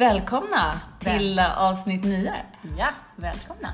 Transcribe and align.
Välkomna 0.00 0.80
till 0.98 1.38
avsnitt 1.38 2.04
9. 2.04 2.32
Ja, 2.78 2.86
välkomna. 3.16 3.68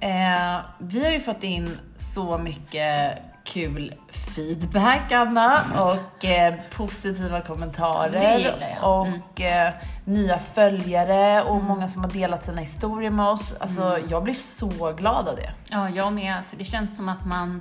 Eh, 0.00 0.60
vi 0.78 1.04
har 1.04 1.12
ju 1.12 1.20
fått 1.20 1.42
in 1.42 1.78
så 1.98 2.38
mycket 2.38 3.18
kul 3.44 3.94
feedback, 4.34 5.12
Anna, 5.12 5.60
och 5.78 6.24
eh, 6.24 6.54
positiva 6.76 7.40
kommentarer. 7.40 8.54
Mm. 8.56 8.84
Och 8.84 9.40
eh, 9.40 9.72
nya 10.04 10.38
följare 10.38 11.42
och 11.42 11.64
många 11.64 11.88
som 11.88 12.04
har 12.04 12.10
delat 12.10 12.44
sina 12.44 12.60
historier 12.60 13.10
med 13.10 13.26
oss. 13.26 13.54
Alltså, 13.60 13.82
Mm. 13.82 14.10
jag 14.10 14.22
blir 14.24 14.34
så 14.34 14.92
glad 14.92 15.28
av 15.28 15.36
det. 15.36 15.50
Ja, 15.68 15.88
jag 15.90 16.12
med. 16.12 16.44
För 16.48 16.56
det 16.56 16.64
känns 16.64 16.96
som 16.96 17.08
att 17.08 17.26
man 17.26 17.60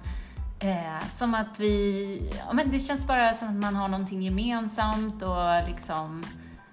eh, 0.59 1.07
som 1.09 1.34
att 1.36 1.59
vi, 1.59 2.34
ja 2.48 2.53
men 2.53 2.71
det 2.71 2.80
känns 2.80 3.07
bara 3.07 3.34
som 3.34 3.48
att 3.48 3.55
man 3.55 3.75
har 3.75 3.88
någonting 3.88 4.21
gemensamt 4.21 5.23
och 5.23 5.70
liksom, 5.70 6.25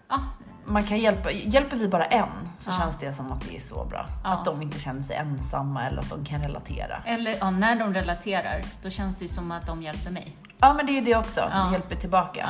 ja, 0.08 0.20
Man 0.68 0.84
kan 0.84 0.98
hjälpa, 0.98 1.30
hjälper 1.30 1.76
vi 1.76 1.88
bara 1.88 2.04
en 2.04 2.28
så 2.58 2.70
Ja. 2.70 2.76
känns 2.78 2.96
det 3.00 3.12
som 3.14 3.32
att 3.32 3.40
det 3.48 3.56
är 3.56 3.60
så 3.60 3.84
bra. 3.84 4.06
Ja. 4.24 4.30
Att 4.30 4.44
de 4.44 4.62
inte 4.62 4.78
känner 4.80 5.02
sig 5.02 5.16
ensamma 5.16 5.86
eller 5.86 5.98
att 6.02 6.10
de 6.10 6.24
kan 6.24 6.40
relatera. 6.42 7.02
eller 7.06 7.34
ja, 7.40 7.50
när 7.50 7.76
de 7.76 7.94
relaterar, 7.94 8.62
då 8.82 8.90
känns 8.90 9.18
det 9.18 9.24
ju 9.24 9.28
som 9.28 9.50
att 9.50 9.66
de 9.66 9.82
hjälper 9.82 10.10
mig. 10.10 10.36
Ja, 10.58 10.74
men 10.74 10.86
det 10.86 10.92
är 10.92 10.94
ju 10.94 11.00
det 11.00 11.16
också. 11.16 11.40
Det 11.40 11.72
hjälper 11.72 11.96
tillbaka. 11.96 12.48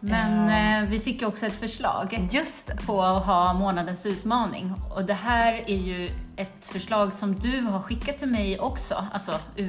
Men 0.00 0.48
Ja. 0.48 0.82
eh, 0.82 0.88
vi 0.88 1.00
fick 1.00 1.20
ju 1.20 1.26
också 1.26 1.46
ett 1.46 1.56
förslag 1.60 2.28
på 2.86 3.02
att 3.02 3.26
ha 3.26 3.52
månadens 3.52 4.06
utmaning. 4.06 4.74
Och 4.94 5.04
det 5.04 5.14
här 5.14 5.52
är 5.70 5.76
ju 5.76 6.10
ett 6.36 6.66
förslag 6.66 7.12
som 7.12 7.34
du 7.38 7.60
har 7.60 7.80
skickat 7.80 8.18
till 8.18 8.28
mig 8.28 8.58
också. 8.60 9.06
Alltså, 9.12 9.32
eh, 9.56 9.68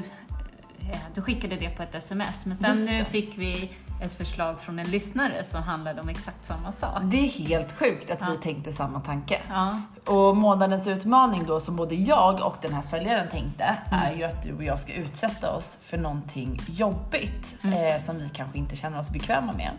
du 1.16 1.22
skickade 1.22 1.56
det 1.56 1.70
på 1.70 1.84
ett 1.84 1.96
sms, 1.96 2.46
men 2.46 2.58
sen 2.58 2.86
nu 2.86 3.04
fick 3.04 3.38
vi 3.38 3.72
ett 4.02 4.14
förslag 4.14 4.60
från 4.62 4.80
en 4.80 4.88
lyssnare 4.92 5.44
som 5.44 5.64
handlade 5.64 6.02
om 6.02 6.10
exakt 6.10 6.46
samma 6.46 6.72
sak. 6.72 7.02
Det 7.04 7.18
är 7.18 7.30
helt 7.48 7.72
sjukt 7.72 8.12
att 8.12 8.22
vi 8.22 8.26
Ja. 8.36 8.42
tänkte 8.44 8.74
samma 8.74 9.00
tanke. 9.00 9.40
Ja, 9.50 9.82
Och 10.06 10.38
månadens 10.38 10.88
utmaning 10.88 11.44
då 11.48 11.60
som 11.60 11.76
både 11.76 11.96
jag 11.96 12.42
och 12.42 12.58
den 12.62 12.74
här 12.74 12.82
följaren 12.82 13.28
tänkte 13.30 13.64
Mm. 13.64 14.00
är 14.06 14.14
ju 14.18 14.24
att 14.24 14.44
du 14.44 14.54
och 14.56 14.64
jag 14.64 14.80
ska 14.80 14.94
utsätta 14.94 15.52
oss 15.56 15.80
för 15.86 15.98
någonting 15.98 16.62
jobbigt 16.68 17.56
Mm. 17.64 17.96
eh, 17.96 18.02
som 18.02 18.18
vi 18.18 18.30
kanske 18.34 18.58
inte 18.58 18.76
känner 18.76 19.00
oss 19.00 19.10
bekväma 19.10 19.54
med. 19.54 19.72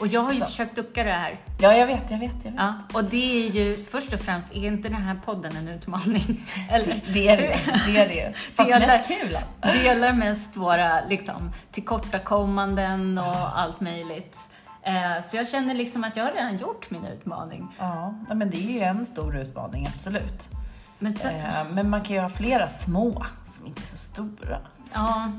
och 0.00 0.06
jag 0.06 0.20
har 0.20 0.32
ju 0.32 0.38
Så. 0.40 0.44
försökt 0.46 0.76
ducka 0.76 1.04
det 1.04 1.12
här. 1.12 1.40
Ja, 1.60 1.72
jag 1.76 1.86
vet, 1.86 2.10
jag 2.10 2.18
vet, 2.18 2.32
jag 2.42 2.50
vet. 2.52 2.60
Ja, 2.60 2.74
och 2.94 3.04
det 3.04 3.46
är 3.46 3.50
ju 3.50 3.84
först 3.84 4.12
och 4.12 4.20
främst, 4.20 4.52
är 4.54 4.66
inte 4.66 4.88
den 4.88 5.02
här 5.02 5.16
podden 5.24 5.56
en 5.56 5.68
utmaning? 5.68 6.46
Eller? 6.70 7.00
Det 7.14 7.28
är 7.28 7.36
det 7.36 7.56
det 7.86 7.96
är 7.98 8.08
det. 8.08 8.36
Fast 8.36 8.70
Delar- 8.70 8.86
mest 8.86 9.08
kul. 9.08 9.38
delar 9.82 10.12
mest 10.12 10.56
våra 10.56 11.00
liksom, 11.08 11.50
tillkortakommanden 11.70 13.18
och 13.18 13.60
allt 13.62 13.80
möjligt. 13.80 14.36
Eh, 14.82 15.24
så 15.30 15.36
jag 15.36 15.48
känner 15.48 15.74
liksom 15.74 16.04
att 16.04 16.16
jag 16.16 16.24
har 16.24 16.32
redan 16.32 16.56
gjort 16.56 16.90
min 16.90 17.04
utmaning. 17.04 17.68
Ja, 17.78 18.14
men 18.34 18.50
det 18.50 18.56
är 18.56 18.72
ju 18.72 18.80
en 18.80 19.06
stor 19.06 19.36
utmaning, 19.36 19.86
absolut. 19.94 20.50
Men 20.98 21.14
sen, 21.14 21.34
Eh, 21.34 21.64
men 21.72 21.90
man 21.90 22.00
kan 22.02 22.16
ju 22.16 22.22
ha 22.22 22.28
flera 22.28 22.68
små 22.68 23.26
som 23.56 23.66
inte 23.66 23.82
är 23.82 23.86
så 23.86 23.96
stora. 23.96 24.58
ja, 24.92 25.32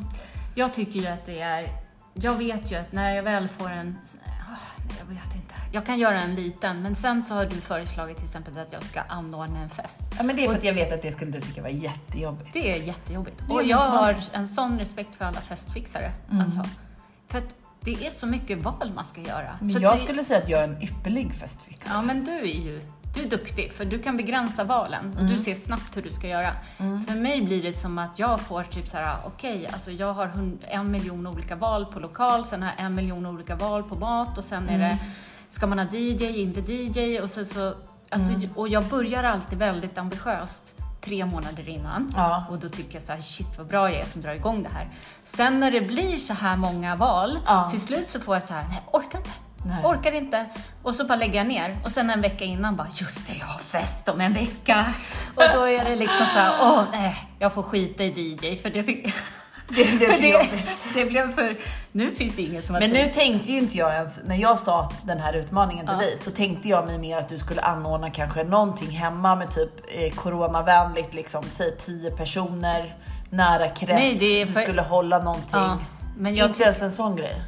jag 0.56 0.74
tycker 0.74 1.00
ju 1.00 1.08
att 1.08 1.26
det 1.26 1.42
är... 1.42 1.68
Jag 2.14 2.34
vet 2.34 2.72
ju 2.72 2.76
att 2.76 2.92
när 2.92 3.16
jag 3.16 3.24
väl 3.24 3.48
får 3.48 3.70
en... 3.72 3.98
ah, 4.52 4.84
Jag 5.00 5.06
vet 5.06 5.36
inte. 5.36 5.54
Jag 5.72 5.86
kan 5.86 6.00
göra 6.00 6.22
en 6.22 6.36
liten, 6.36 6.82
men 6.82 6.96
sen 6.96 7.24
så 7.24 7.36
har 7.36 7.46
du 7.46 7.56
föreslagit 7.56 8.18
till 8.18 8.26
exempel 8.26 8.58
att 8.58 8.74
jag 8.74 8.84
ska 8.84 9.02
anordna 9.02 9.60
en 9.60 9.70
fest. 9.70 10.02
Ja, 10.18 10.24
men 10.24 10.36
det 10.36 10.44
är 10.46 10.48
för 10.50 10.58
att 10.58 10.64
jag 10.64 10.74
vet 10.74 10.94
att 10.94 11.02
det 11.02 11.12
skulle 11.12 11.32
du 11.32 11.42
tycka 11.42 11.62
var 11.62 11.70
jättejobbigt. 11.70 12.50
Det 12.54 12.74
är 12.78 12.84
jättejobbigt. 12.84 13.42
Och 13.50 13.64
jag 13.64 13.78
har 13.78 14.16
en 14.34 14.48
sån 14.48 14.80
respekt 14.80 15.16
för 15.16 15.26
alla 15.26 15.40
festfixare. 15.40 16.12
Mm. 16.32 16.46
Alltså. 16.46 16.64
För 17.28 17.38
att 17.38 17.56
det 17.84 18.08
är 18.08 18.12
så 18.12 18.28
mycket 18.28 18.58
val 18.64 18.92
man 18.96 19.06
ska 19.06 19.22
göra. 19.22 19.58
Men 19.60 19.70
så 19.70 19.80
jag 19.80 19.96
det, 19.96 20.00
skulle 20.00 20.24
säga 20.24 20.40
att 20.40 20.50
jag 20.50 20.60
är 20.60 20.64
en 20.68 20.84
ypperlig 20.84 21.34
festfixare. 21.34 21.94
Ja, 21.94 22.02
men 22.02 22.26
du 22.26 22.32
är 22.32 22.44
ju 22.66 22.82
du 23.16 23.22
är 23.22 23.30
duktig, 23.30 23.72
för 23.72 23.86
du 23.86 24.00
kan 24.00 24.18
begränsa 24.18 24.64
valen 24.64 25.10
och 25.14 25.20
Mm. 25.20 25.34
du 25.34 25.38
ser 25.42 25.54
snabbt 25.54 25.98
hur 25.98 26.02
du 26.02 26.10
ska 26.12 26.28
göra. 26.28 26.54
För 26.78 27.22
mig 27.22 27.42
blir 27.42 27.64
det 27.64 27.74
som 27.74 27.98
att 27.98 28.20
jag 28.20 28.40
får 28.40 28.64
typ 28.64 28.88
så 28.88 28.98
här: 28.98 29.18
okej, 29.26 29.70
alltså 29.74 29.92
jag 29.92 30.14
har 30.14 30.32
en 30.70 30.92
miljon 30.92 31.28
olika 31.28 31.56
val 31.56 31.86
på 31.86 32.00
lokal, 32.00 32.46
sen 32.46 32.62
har 32.64 32.72
jag 32.78 32.86
en 32.86 32.96
miljon 32.96 33.26
olika 33.26 33.56
val 33.56 33.84
på 33.84 33.96
mat 33.96 34.38
och 34.38 34.44
sen 34.44 34.70
är 34.70 34.76
Mm. 34.76 34.90
det, 34.90 34.98
ska 35.50 35.68
man 35.68 35.80
ha 35.80 35.86
DJ, 35.92 36.42
inte 36.42 36.72
DJ 36.74 37.20
och 37.20 37.30
sen 37.30 37.46
så, 37.46 37.74
alltså, 38.10 38.32
Mm. 38.34 38.50
och 38.56 38.68
jag 38.68 38.84
börjar 38.86 39.24
alltid 39.24 39.58
väldigt 39.60 39.98
ambitiöst 39.98 40.76
tre 41.06 41.26
månader 41.26 41.70
innan. 41.70 42.14
Ja. 42.18 42.46
Och 42.50 42.60
då 42.60 42.70
tycker 42.70 42.94
jag 42.94 43.04
så 43.04 43.14
här, 43.14 43.22
shit 43.22 43.58
vad 43.58 43.68
bra 43.68 43.92
jag 43.92 44.00
är 44.02 44.06
som 44.06 44.22
drar 44.22 44.34
igång 44.34 44.64
det 44.64 44.70
här. 44.70 44.88
Sen 45.24 45.60
när 45.60 45.72
det 45.72 45.82
blir 45.82 46.18
så 46.18 46.34
här 46.34 46.58
många 46.58 46.96
val, 46.96 47.40
Ja. 47.46 47.70
till 47.70 47.82
slut 47.82 48.10
så 48.10 48.20
får 48.20 48.36
jag 48.36 48.44
så 48.44 48.54
här, 48.54 48.66
nej 48.70 48.82
orkar 48.94 49.18
inte. 49.20 49.30
Nej. 49.66 49.86
Orkar 49.86 50.12
inte. 50.12 50.46
Och 50.84 50.96
så 50.96 51.06
bara 51.06 51.16
lägger 51.16 51.36
jag 51.36 51.48
ner. 51.48 51.78
Och 51.86 51.92
sen 51.92 52.10
en 52.10 52.22
vecka 52.22 52.46
innan 52.46 52.76
bara, 52.76 52.88
just 52.94 53.28
det, 53.28 53.34
jag 53.38 53.46
har 53.46 53.60
fest 53.60 54.10
om 54.10 54.22
en 54.22 54.34
vecka. 54.34 54.94
Och 55.36 55.44
då 55.56 55.68
är 55.68 55.86
det 55.86 55.96
liksom 55.96 56.26
så 56.34 56.40
här, 56.40 56.54
åh 56.62 56.84
nej, 56.92 57.30
jag 57.40 57.54
får 57.54 57.64
skita 57.64 58.04
i 58.04 58.08
DJ 58.42 58.56
för 58.56 58.70
det 58.70 58.84
fick... 58.84 59.14
Det 59.68 59.98
blev 59.98 60.08
för 60.10 60.58
för 60.58 60.94
det, 60.94 61.00
det 61.04 61.06
blev 61.10 61.36
för... 61.36 61.58
Nu 61.92 62.12
finns 62.12 62.40
inget 62.40 62.66
som 62.68 62.74
Men 62.74 62.82
tid. 62.82 62.94
nu 62.94 63.08
tänkte 63.12 63.52
ju 63.52 63.58
inte 63.58 63.78
jag 63.78 63.94
ens, 63.94 64.20
när 64.26 64.36
jag 64.36 64.60
sa 64.60 64.92
den 65.04 65.20
här 65.20 65.34
utmaningen 65.34 65.86
till 65.86 65.96
Ja. 66.00 66.02
dig, 66.02 66.18
så 66.18 66.32
tänkte 66.32 66.70
jag 66.70 66.86
mig 66.86 66.98
mer 66.98 67.18
att 67.18 67.30
du 67.30 67.40
skulle 67.40 67.62
anordna 67.62 68.10
kanske 68.10 68.44
någonting 68.44 68.90
hemma 68.90 69.36
med 69.36 69.56
typ 69.56 69.72
eh, 69.94 70.14
coronavänligt, 70.14 71.14
liksom, 71.14 71.44
säg 71.50 71.78
10 71.78 72.12
personer, 72.12 72.96
nära 73.30 73.70
krets, 73.70 74.00
Nej, 74.20 74.42
är 74.42 74.46
du 74.46 74.52
för- 74.52 74.62
skulle 74.62 74.82
hålla 74.82 75.20
någonting. 75.20 75.50
Ja, 75.52 75.78
men 76.18 76.36
jag, 76.36 76.50
inte 76.50 76.64
ens 76.64 76.82
en 76.82 76.92
sån 76.92 77.16
grej. 77.16 77.42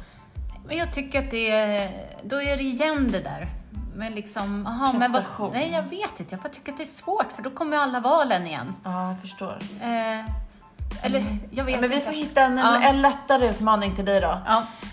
men 0.66 0.76
jag 0.76 0.92
tycker 0.92 1.18
att 1.24 1.30
det 1.30 1.50
är... 1.50 1.90
Då 2.22 2.42
är 2.42 2.56
det 2.56 2.62
igen 2.62 3.08
det 3.12 3.20
där. 3.20 3.48
Men 3.94 4.12
liksom, 4.14 4.66
aha, 4.66 4.92
men 4.92 5.12
vad. 5.12 5.52
Nej, 5.52 5.70
jag 5.72 5.82
vet 5.82 6.20
inte. 6.20 6.34
Jag 6.34 6.40
bara 6.42 6.48
tycker 6.48 6.72
att 6.72 6.78
det 6.78 6.84
är 6.84 6.86
svårt 6.86 7.32
för 7.36 7.42
då 7.42 7.50
kommer 7.50 7.76
alla 7.76 8.00
valen 8.00 8.46
igen. 8.46 8.74
Ja, 8.84 9.08
jag 9.08 9.20
förstår. 9.20 9.58
Eh, 9.82 10.30
eller, 11.02 11.24
jag 11.50 11.64
vet 11.64 11.74
Ja, 11.74 11.80
men 11.80 11.90
vi 11.90 11.94
inte. 11.96 12.06
får 12.06 12.12
hitta 12.14 12.42
en, 12.42 12.58
Ja. 12.58 12.82
en 12.82 13.02
lättare 13.02 13.48
utmaning 13.48 13.94
till 13.94 14.04
dig 14.04 14.20
då. 14.20 14.40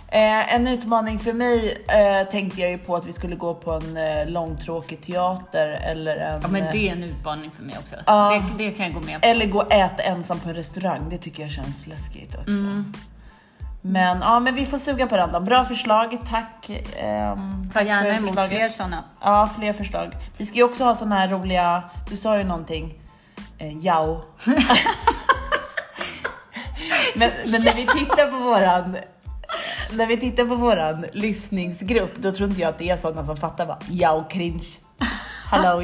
Eh, 0.07 0.55
en 0.55 0.67
utmaning 0.67 1.19
för 1.19 1.33
mig 1.33 1.83
eh, 1.87 2.27
tänkte 2.31 2.61
jag 2.61 2.69
ju 2.71 2.77
på 2.77 2.95
att 2.95 3.05
vi 3.05 3.11
skulle 3.11 3.35
gå 3.35 3.53
på 3.55 3.71
en 3.71 3.97
eh, 3.97 4.27
långtråkig 4.27 5.01
teater 5.01 5.67
eller 5.69 6.17
en... 6.17 6.39
ja, 6.41 6.47
men 6.47 6.63
eh, 6.63 6.71
det 6.71 6.89
är 6.89 6.91
en 6.91 7.03
utmaning 7.03 7.51
för 7.51 7.63
mig 7.63 7.75
också. 7.79 7.95
Det, 8.05 8.43
det 8.63 8.71
kan 8.71 8.85
jag 8.85 8.93
gå 8.95 9.01
med 9.01 9.21
på. 9.21 9.27
Eller 9.27 9.45
gå 9.45 9.59
och 9.61 9.73
äta 9.73 10.03
ensam 10.03 10.39
på 10.39 10.49
en 10.49 10.55
restaurang, 10.55 11.09
det 11.09 11.17
tycker 11.17 11.43
jag 11.43 11.51
känns 11.51 11.87
läskigt 11.87 12.35
också. 12.35 12.51
Mm. 12.51 12.93
Men 13.85 14.19
ja, 14.21 14.39
men 14.39 14.55
vi 14.55 14.65
får 14.65 14.77
suga 14.77 15.07
på 15.07 15.17
den 15.17 15.31
då. 15.31 15.39
Bra 15.39 15.65
förslag, 15.65 16.17
tack. 16.29 16.69
ehm, 16.97 17.69
Ta 17.73 17.79
tack 17.79 17.87
gärna 17.87 18.07
emot 18.07 18.27
förslaget. 18.29 18.49
fler 18.51 18.69
sådana. 18.69 19.03
Ja, 19.21 19.49
fler 19.57 19.73
förslag. 19.73 20.11
Vi 20.37 20.45
ska 20.45 20.57
ju 20.57 20.63
också 20.63 20.83
ha 20.83 20.95
såna 20.95 21.15
här 21.15 21.27
roliga, 21.27 21.83
du 22.09 22.17
sa 22.17 22.37
ju 22.37 22.43
någonting, 22.43 22.93
eh, 23.57 23.77
jao. 23.85 24.21
men, 27.15 27.31
men 27.51 27.61
när 27.61 27.75
vi 27.75 27.99
tittar 27.99 28.31
på 28.31 28.37
våran 28.37 28.97
när 29.91 30.07
vi 30.07 30.17
tittar 30.17 30.45
på 30.45 30.55
våran 30.55 31.05
lyssningsgrupp, 31.13 32.15
då 32.15 32.31
tror 32.31 32.49
inte 32.49 32.61
jag 32.61 32.69
att 32.69 32.77
det 32.77 32.89
är 32.89 32.97
sådana 32.97 33.25
som 33.25 33.37
fattar 33.37 33.65
vad 33.65 34.23
och 34.23 34.31
cringe. 34.31 34.65
Hallå, 35.49 35.83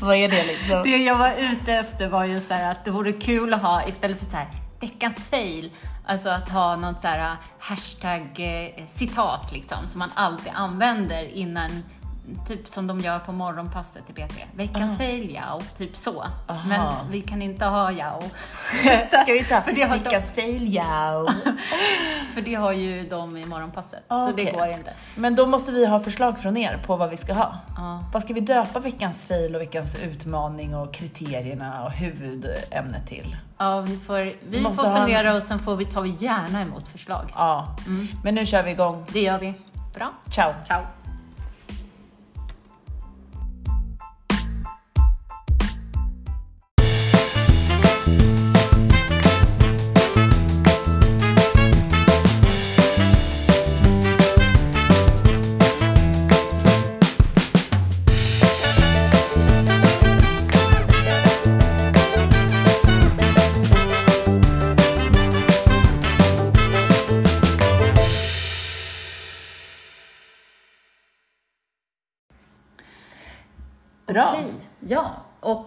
vad 0.00 0.16
är 0.16 0.28
det 0.28 0.46
liksom? 0.46 0.82
Det 0.82 0.96
jag 0.96 1.18
var 1.18 1.32
ute 1.38 1.72
efter 1.72 2.08
var 2.08 2.24
ju 2.24 2.40
så 2.40 2.54
här 2.54 2.72
att 2.72 2.84
det 2.84 2.90
vore 2.90 3.12
kul 3.12 3.54
att 3.54 3.62
ha, 3.62 3.88
istället 3.88 4.18
för 4.18 4.26
så 4.26 4.36
här 4.36 4.48
veckans 4.80 5.28
fail, 5.28 5.70
alltså 6.06 6.28
att 6.28 6.48
ha 6.48 6.76
något 6.76 7.00
så 7.00 7.08
här 7.08 7.30
eh, 7.30 7.36
hashtag 7.58 8.30
eh, 8.36 8.86
citat 8.86 9.52
liksom, 9.52 9.86
som 9.86 9.98
man 9.98 10.10
alltid 10.14 10.52
använder 10.54 11.24
innan, 11.24 11.82
typ 12.48 12.68
som 12.68 12.86
de 12.86 13.00
gör 13.00 13.18
på 13.18 13.32
morgonpasset 13.32 14.10
i 14.10 14.12
P3. 14.12 14.32
Veckans 14.56 14.98
fail, 14.98 15.34
ja, 15.34 15.60
typ 15.76 15.96
så. 15.96 16.24
Aha. 16.48 16.68
Men 16.68 17.10
vi 17.10 17.20
kan 17.20 17.42
inte 17.42 17.64
ha 17.64 17.92
ja. 17.92 18.20
Ska 19.24 19.32
vi 19.32 19.44
ta 19.44 19.60
För 19.60 19.72
det 19.72 19.82
har 19.82 19.96
de- 19.96 20.02
veckans 20.04 20.30
fail 20.30 20.74
jao? 20.74 21.28
För 22.34 22.40
det 22.42 22.54
har 22.54 22.72
ju 22.72 23.08
de 23.08 23.36
i 23.36 23.46
morgonpasset, 23.46 24.04
så 24.08 24.14
Ah, 24.14 24.28
Okej. 24.30 24.44
det 24.44 24.50
går 24.52 24.68
inte. 24.68 24.92
Men 25.14 25.34
då 25.34 25.46
måste 25.46 25.72
vi 25.72 25.86
ha 25.86 25.98
förslag 26.00 26.38
från 26.38 26.56
er 26.56 26.78
på 26.86 26.96
vad 26.96 27.10
vi 27.10 27.16
ska 27.16 27.32
ha. 27.34 27.54
Ja. 27.76 28.04
Vad 28.12 28.22
ska 28.22 28.34
vi 28.34 28.40
döpa 28.40 28.80
veckans 28.80 29.24
fail 29.24 29.54
och 29.54 29.60
veckans 29.60 29.96
utmaning 30.04 30.74
och 30.74 30.94
kriterierna 30.94 31.84
och 31.84 31.92
huvudämnet 31.92 33.06
till? 33.06 33.36
Ja, 33.58 33.80
vi 33.80 33.98
får, 33.98 34.32
vi 34.48 34.60
måste 34.60 34.76
får 34.82 34.88
ha 34.88 34.96
en- 34.98 35.06
fundera 35.06 35.34
och 35.34 35.42
sen 35.42 35.58
får 35.58 35.76
vi, 35.76 35.86
vi 36.02 36.10
gärna 36.24 36.60
emot 36.62 36.88
förslag. 36.88 37.32
Ja, 37.34 37.76
men 38.24 38.34
nu 38.34 38.46
kör 38.46 38.62
vi 38.62 38.70
igång. 38.70 39.04
Det 39.12 39.20
gör 39.20 39.38
vi. 39.38 39.54
Bra. 39.94 40.10
Ciao! 40.30 40.52
Ciao. 40.66 40.80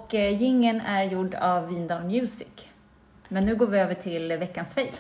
Och 0.10 0.16
eh, 0.16 0.42
jingeln 0.42 0.82
är 0.82 1.04
gjord 1.04 1.36
av 1.36 1.68
Vindal 1.68 2.04
Music. 2.04 2.48
Men 3.28 3.46
nu 3.46 3.56
går 3.56 3.68
vi 3.68 3.80
över 3.80 3.94
till 3.94 4.38
veckans 4.38 4.74
fail. 4.74 4.96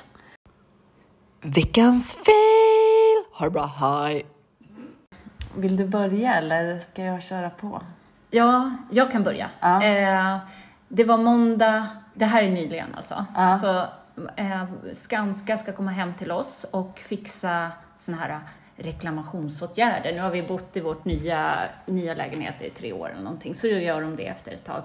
Veckans 1.41 2.13
fail! 2.13 3.23
Ha 3.33 3.45
det 3.45 3.51
bra, 3.51 3.65
hej! 3.65 4.25
Vill 5.55 5.77
du 5.77 5.87
börja 5.87 6.35
eller 6.35 6.79
ska 6.79 7.03
jag 7.03 7.23
köra 7.23 7.49
på? 7.49 7.81
Ja, 8.29 8.71
jag 8.91 9.11
kan 9.11 9.23
börja. 9.23 9.49
Ja. 9.59 9.83
Eh, 9.83 10.37
det 10.87 11.03
var 11.03 11.17
måndag, 11.17 11.87
det 12.13 12.25
här 12.25 12.43
är 12.43 12.49
nyligen 12.49 12.95
alltså. 12.95 13.25
Ja. 13.35 13.57
Så 13.57 13.79
eh, 14.35 14.65
Skanska 14.95 15.57
ska 15.57 15.71
komma 15.71 15.91
hem 15.91 16.13
till 16.13 16.31
oss 16.31 16.65
och 16.71 16.99
fixa 16.99 17.71
såna 17.99 18.17
här 18.17 18.39
reklamationsåtgärder. 18.79 20.11
Nu 20.11 20.19
har 20.19 20.31
vi 20.31 20.43
bott 20.43 20.77
i 20.77 20.79
vårt 20.79 21.05
nya, 21.05 21.59
nya 21.85 22.13
lägenhet 22.13 22.61
i 22.61 22.69
tre 22.69 22.93
år 22.93 23.09
eller 23.09 23.23
någonting, 23.23 23.55
så 23.55 23.67
gör 23.67 24.01
de 24.01 24.15
det 24.15 24.27
efter 24.27 24.51
ett 24.51 24.65
tag. 24.65 24.83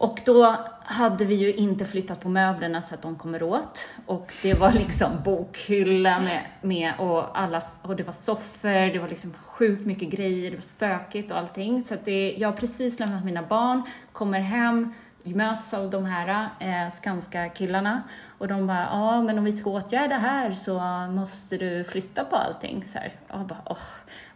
Och 0.00 0.20
då 0.24 0.56
hade 0.84 1.24
vi 1.24 1.34
ju 1.34 1.54
inte 1.54 1.84
flyttat 1.84 2.20
på 2.20 2.28
möblerna 2.28 2.82
så 2.82 2.94
att 2.94 3.02
de 3.02 3.16
kommer 3.16 3.42
åt. 3.42 3.88
Och 4.06 4.34
det 4.42 4.54
var 4.54 4.72
liksom 4.72 5.10
bokhylla 5.24 6.20
med, 6.20 6.40
med 6.60 6.92
och, 6.98 7.40
alla, 7.40 7.62
och 7.82 7.96
det 7.96 8.02
var 8.02 8.12
soffor, 8.12 8.92
det 8.92 8.98
var 8.98 9.08
liksom 9.08 9.34
sjukt 9.42 9.86
mycket 9.86 10.08
grejer, 10.08 10.50
det 10.50 10.56
var 10.56 10.62
stökigt 10.62 11.30
och 11.30 11.38
allting. 11.38 11.82
Så 11.82 11.94
att 11.94 12.04
det, 12.04 12.34
jag 12.38 12.48
har 12.48 12.56
precis 12.56 12.98
lämnat 12.98 13.24
mina 13.24 13.42
barn, 13.42 13.82
kommer 14.12 14.40
hem, 14.40 14.94
möts 15.22 15.74
av 15.74 15.90
de 15.90 16.04
här 16.04 16.48
eh, 16.60 16.92
skanska 16.92 17.48
killarna 17.48 18.02
och 18.40 18.48
de 18.48 18.66
bara, 18.66 18.82
ja 18.90 19.22
men 19.22 19.38
om 19.38 19.44
vi 19.44 19.52
ska 19.52 19.70
åtgärda 19.70 20.16
här 20.16 20.52
så 20.52 20.78
måste 21.10 21.56
du 21.56 21.84
flytta 21.84 22.24
på 22.24 22.36
allting. 22.36 22.84
Så 22.92 22.98
här. 22.98 23.12
Och, 23.28 23.38
jag 23.40 23.46
bara, 23.46 23.58
åh. 23.64 23.76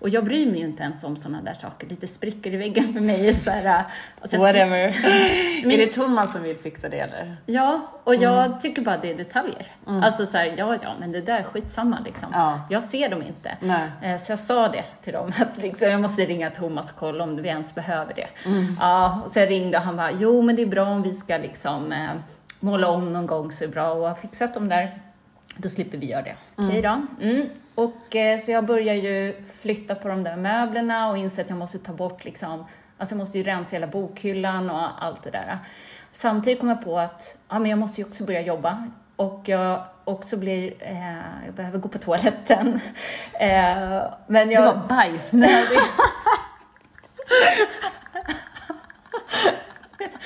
och 0.01 0.09
jag 0.09 0.25
bryr 0.25 0.47
mig 0.51 0.59
ju 0.61 0.65
inte 0.67 0.83
ens 0.83 1.05
om 1.05 1.17
sådana 1.17 1.43
där 1.43 1.55
saker. 1.55 1.87
Lite 1.87 2.07
sprickor 2.07 2.53
i 2.55 2.57
väggen 2.57 2.85
för 2.93 3.01
mig 3.01 3.29
är 3.29 3.33
så 3.33 3.51
här, 3.51 3.85
alltså, 4.21 4.37
jag- 4.37 4.43
Whatever. 4.43 4.79
är 5.73 5.79
det 5.79 5.87
Thomas 5.87 6.33
som 6.33 6.43
vill 6.43 6.57
fixa 6.57 6.89
det 6.89 6.99
eller? 7.01 7.37
Ja, 7.47 7.81
och 8.05 8.15
jag 8.15 8.61
tycker 8.61 8.83
bara 8.83 8.97
det 8.97 9.11
är 9.11 9.15
detaljer. 9.19 9.67
Alltså 9.87 10.27
så 10.27 10.37
här, 10.39 10.55
ja, 10.57 10.77
ja, 10.83 10.95
men 11.01 11.13
det 11.13 11.21
där 11.21 11.39
är 11.39 11.43
skitsamma 11.43 11.99
liksom. 12.05 12.29
Ja. 12.33 12.61
Jag 12.71 12.83
ser 12.83 13.09
dem 13.09 13.23
inte. 13.23 13.57
Nej. 13.61 13.89
Eh, 14.03 14.21
Så 14.21 14.33
jag 14.33 14.39
sa 14.39 14.69
det 14.69 14.85
till 15.05 15.13
dem, 15.13 15.33
att 15.41 15.63
liksom, 15.63 15.89
jag 15.89 16.01
måste 16.01 16.23
ringa 16.27 16.51
Thomas 16.51 16.91
och 16.91 16.97
kolla 16.99 17.25
om 17.25 17.43
vi 17.43 17.49
ens 17.49 17.75
behöver 17.75 18.15
det. 18.15 18.29
Ja, 18.81 19.21
och 19.25 19.31
så 19.31 19.39
jag 19.39 19.51
ringde 19.51 19.77
och 19.79 19.85
han 19.85 19.97
bara, 19.97 20.11
jo 20.13 20.43
men 20.43 20.57
det 20.57 20.63
är 20.63 20.67
bra 20.67 20.85
om 20.85 21.03
vi 21.03 21.15
ska 21.15 21.37
liksom 21.37 21.93
eh, 21.93 22.11
måla 22.61 22.89
om 22.89 23.13
någon 23.13 23.27
gång 23.27 23.53
så 23.53 23.65
är 23.65 23.69
det 23.69 23.75
bra 23.75 23.93
och 23.93 24.09
ha 24.09 24.15
fixat 24.15 24.55
dem 24.55 24.69
där. 24.69 24.99
Då 25.57 25.69
slipper 25.69 25.99
vi 25.99 26.11
göra 26.11 26.23
det. 26.23 26.37
Okej 26.57 26.83
då. 26.83 27.03
Mm. 27.21 27.49
Och 27.75 28.17
eh, 28.17 28.41
så 28.41 28.51
jag 28.51 28.67
börjar 28.67 28.95
ju 28.95 29.45
flytta 29.61 29.95
på 29.95 30.09
de 30.09 30.25
där 30.25 30.37
möblerna 30.37 31.09
och 31.11 31.17
inser 31.17 31.43
att 31.43 31.49
jag 31.51 31.59
måste 31.59 31.79
ta 31.79 31.93
bort 31.93 32.25
liksom, 32.25 32.65
alltså 32.99 33.15
jag 33.15 33.19
måste 33.19 33.39
ju 33.39 33.45
rensa 33.45 33.77
hela 33.77 33.87
bokhyllan 33.87 34.71
och 34.71 35.05
allt 35.05 35.23
det 35.23 35.31
där. 35.31 35.59
Samtidigt 36.13 36.61
kom 36.61 36.69
jag 36.69 36.85
på 36.85 36.99
att 36.99 37.37
ja, 37.49 37.59
men 37.59 37.71
jag 37.71 37.79
måste 37.79 38.01
ju 38.01 38.07
också 38.07 38.25
börja 38.25 38.41
jobba 38.41 38.89
och 39.17 39.43
jag 39.45 39.85
också 40.05 40.37
blir, 40.37 40.75
eh, 40.81 41.45
jag 41.47 41.55
behöver 41.55 41.79
gå 41.79 41.89
på 41.89 41.99
toaletten. 41.99 42.81
Eh, 43.41 44.03
men 44.27 44.51
jag, 44.51 44.63
Det 44.63 44.67
var 44.67 44.89
bajsnödig. 44.89 45.79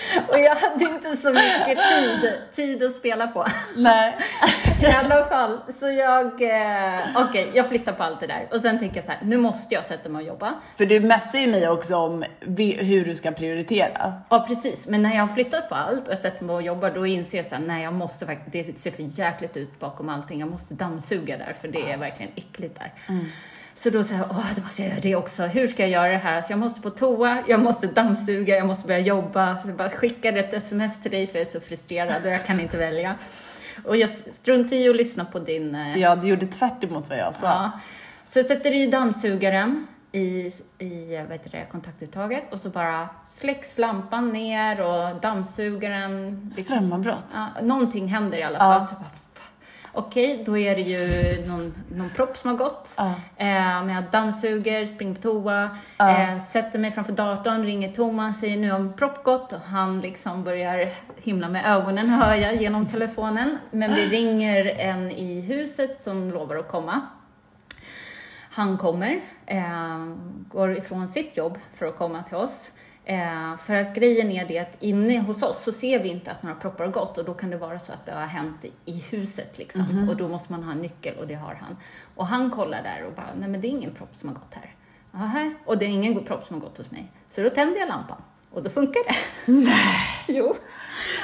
och 0.28 0.38
jag 0.38 0.54
hade 0.54 0.84
inte 0.84 1.16
så 1.16 1.28
mycket 1.32 1.78
tid, 1.88 2.32
tid 2.52 2.82
att 2.82 2.94
spela 2.94 3.26
på. 3.26 3.46
Nej. 3.76 4.16
I 4.82 4.86
alla 4.86 5.24
fall, 5.24 5.60
så 5.80 5.88
jag, 5.88 6.26
eh, 6.26 7.00
okej, 7.16 7.50
jag 7.54 7.68
flyttar 7.68 7.92
på 7.92 8.02
allt 8.02 8.20
det 8.20 8.26
där. 8.26 8.48
Och 8.50 8.60
sen 8.60 8.78
tänker 8.78 8.96
jag 8.96 9.04
så 9.04 9.12
här, 9.12 9.20
nu 9.22 9.36
måste 9.36 9.74
jag 9.74 9.84
sätta 9.84 10.08
mig 10.08 10.22
och 10.22 10.28
jobba. 10.28 10.54
För 10.76 10.86
du 10.86 11.00
messar 11.00 11.38
ju 11.38 11.46
mig 11.46 11.68
också 11.68 11.96
om 11.96 12.24
hur 12.40 13.04
du 13.04 13.14
ska 13.14 13.30
prioritera. 13.30 14.12
Ja, 14.28 14.44
precis. 14.48 14.86
Men 14.86 15.02
när 15.02 15.14
jag 15.14 15.26
har 15.26 15.34
flyttat 15.34 15.68
på 15.68 15.74
allt 15.74 16.08
och 16.08 16.18
sätter 16.18 16.44
mig 16.44 16.54
och 16.54 16.62
jobbar, 16.62 16.90
då 16.90 17.06
inser 17.06 17.38
jag 17.38 17.46
så 17.46 17.54
här, 17.54 17.62
nej, 17.62 17.84
jag 17.84 17.92
måste 17.92 18.26
faktiskt, 18.26 18.68
det 18.72 18.80
ser 18.80 18.90
för 18.90 19.02
jäkligt 19.02 19.56
ut 19.56 19.80
bakom 19.80 20.08
allting. 20.08 20.40
Jag 20.40 20.50
måste 20.50 20.74
dammsuga 20.74 21.38
där, 21.38 21.56
för 21.60 21.68
det 21.68 21.92
är 21.92 21.96
verkligen 21.96 22.32
äckligt 22.36 22.78
där. 22.78 22.92
Så 23.78 23.90
då 23.90 24.04
säger 24.04 24.20
jag, 24.20 24.30
åh, 24.30 24.46
då 24.56 24.62
måste 24.62 24.82
jag 24.82 24.88
göra 24.90 25.00
det 25.00 25.16
också. 25.16 25.42
Hur 25.42 25.68
ska 25.68 25.82
jag 25.82 25.90
göra 25.90 26.12
det 26.12 26.18
här? 26.18 26.42
Så 26.42 26.52
jag 26.52 26.58
måste 26.58 26.80
på 26.80 26.90
toa, 26.90 27.38
jag 27.48 27.60
måste 27.60 27.86
dammsuga, 27.86 28.56
jag 28.56 28.66
måste 28.66 28.86
börja 28.86 29.00
jobba. 29.00 29.58
Så 29.58 29.68
jag 29.68 29.76
bara 29.76 29.88
skickade 29.88 30.40
ett 30.40 30.54
sms 30.54 31.02
till 31.02 31.10
dig 31.10 31.26
för 31.26 31.38
jag 31.38 31.46
är 31.46 31.50
så 31.50 31.60
frustrerad 31.60 32.24
och 32.26 32.30
jag 32.32 32.46
kan 32.46 32.60
inte 32.60 32.76
välja. 32.76 33.14
Och 33.84 33.96
jag 33.96 34.10
struntar 34.10 34.76
i 34.76 34.88
att 34.88 34.96
lyssna 34.96 35.24
på 35.24 35.38
din 35.38 35.74
eh, 35.74 35.98
Ja, 35.98 36.16
du 36.16 36.26
gjorde 36.28 36.46
tvärt 36.46 36.84
emot 36.84 37.04
vad 37.08 37.18
jag 37.18 37.34
sa. 37.34 37.40
Ja. 37.46 37.70
Så 38.28 38.38
jag 38.38 38.46
sätter 38.46 38.74
i 38.74 38.86
dammsugaren 38.86 39.86
i, 40.12 40.52
i 40.78 41.16
vad 41.28 41.32
heter 41.32 41.50
det, 41.50 41.66
kontaktuttaget 41.72 42.52
och 42.52 42.60
så 42.60 42.68
bara 42.70 43.08
släcks 43.26 43.78
lampan 43.78 44.28
ner 44.32 44.80
och 44.80 45.20
dammsugaren... 45.20 46.50
Strömavbrott. 46.52 47.26
Ja, 47.34 47.46
någonting 47.62 48.08
händer 48.08 48.38
i 48.38 48.42
alla 48.42 48.58
Ja. 48.58 48.78
fall. 48.78 48.86
Så 48.86 48.94
jag 48.94 49.00
bara, 49.00 49.10
Okej, 49.92 50.42
då 50.46 50.58
är 50.58 50.74
det 50.74 50.80
ju 50.80 51.46
någon, 51.46 51.74
någon 51.90 52.10
propp 52.10 52.36
som 52.36 52.50
har 52.50 52.56
gått. 52.56 52.94
Ja. 52.96 53.06
Eh, 53.36 53.46
men 53.84 53.88
jag 53.88 54.04
dammsuger, 54.04 54.86
springer 54.86 55.14
på 55.14 55.20
toa, 55.22 55.70
Ja. 55.98 56.10
eh, 56.22 56.38
sätter 56.38 56.78
mig 56.78 56.90
framför 56.92 57.12
datorn, 57.12 57.64
ringer 57.64 57.92
Thomas, 57.92 58.40
säger 58.40 58.56
nu 58.56 58.70
har 58.70 58.78
en 58.78 58.92
propp 58.92 59.24
gått 59.24 59.52
och 59.52 59.60
han 59.60 60.00
liksom 60.00 60.44
börjar 60.44 60.92
himla 61.22 61.48
med 61.48 61.66
ögonen 61.66 62.08
hör 62.10 62.34
jag 62.34 62.54
genom 62.56 62.86
telefonen. 62.86 63.58
Men 63.70 63.90
det 63.90 64.04
ringer 64.04 64.66
en 64.66 65.10
i 65.10 65.40
huset 65.40 66.00
som 66.02 66.30
lovar 66.30 66.56
att 66.56 66.68
komma. 66.68 67.00
Han 68.50 68.78
kommer, 68.78 69.20
eh, 69.46 70.06
går 70.48 70.78
ifrån 70.78 71.08
sitt 71.08 71.36
jobb 71.36 71.58
för 71.76 71.86
att 71.86 71.96
komma 71.98 72.22
till 72.22 72.36
oss. 72.36 72.70
Eh, 73.10 73.56
för 73.56 73.74
att 73.74 73.94
grejen 73.94 74.30
är 74.30 74.44
det 74.48 74.58
att 74.58 74.82
inne 74.82 75.18
hos 75.18 75.42
oss 75.42 75.62
så 75.62 75.72
ser 75.72 76.02
vi 76.02 76.08
inte 76.08 76.30
att 76.30 76.42
några 76.42 76.56
proppar 76.56 76.84
har 76.84 76.92
gått 76.92 77.18
och 77.18 77.24
då 77.24 77.34
kan 77.34 77.50
det 77.50 77.56
vara 77.56 77.78
så 77.78 77.92
att 77.92 78.06
det 78.06 78.12
har 78.12 78.26
hänt 78.26 78.64
i, 78.84 79.04
huset 79.10 79.58
liksom. 79.58 80.08
Och 80.08 80.16
då 80.16 80.28
måste 80.28 80.52
man 80.52 80.62
ha 80.62 80.72
en 80.72 80.78
nyckel 80.78 81.14
och 81.18 81.26
det 81.26 81.34
har 81.34 81.54
han. 81.54 81.76
Och 82.14 82.26
han 82.26 82.50
kollar 82.50 82.82
där 82.82 83.06
och 83.06 83.12
bara, 83.12 83.26
nej 83.38 83.48
men 83.48 83.60
det 83.60 83.68
är 83.68 83.70
ingen 83.70 83.94
propp 83.94 84.16
som 84.16 84.28
har 84.28 84.36
gått 84.36 84.54
här. 84.54 84.74
Aha, 85.14 85.50
och 85.64 85.78
det 85.78 85.84
är 85.84 85.88
ingen 85.88 86.24
propp 86.24 86.46
som 86.46 86.54
har 86.54 86.60
gått 86.60 86.78
hos 86.78 86.90
mig. 86.90 87.12
Så 87.30 87.42
då 87.42 87.50
tänder 87.50 87.80
jag 87.80 87.88
lampan 87.88 88.22
och 88.50 88.62
då 88.62 88.70
funkar 88.70 89.00
det. 89.08 89.52
Nej! 89.52 89.98
jo. 90.26 90.56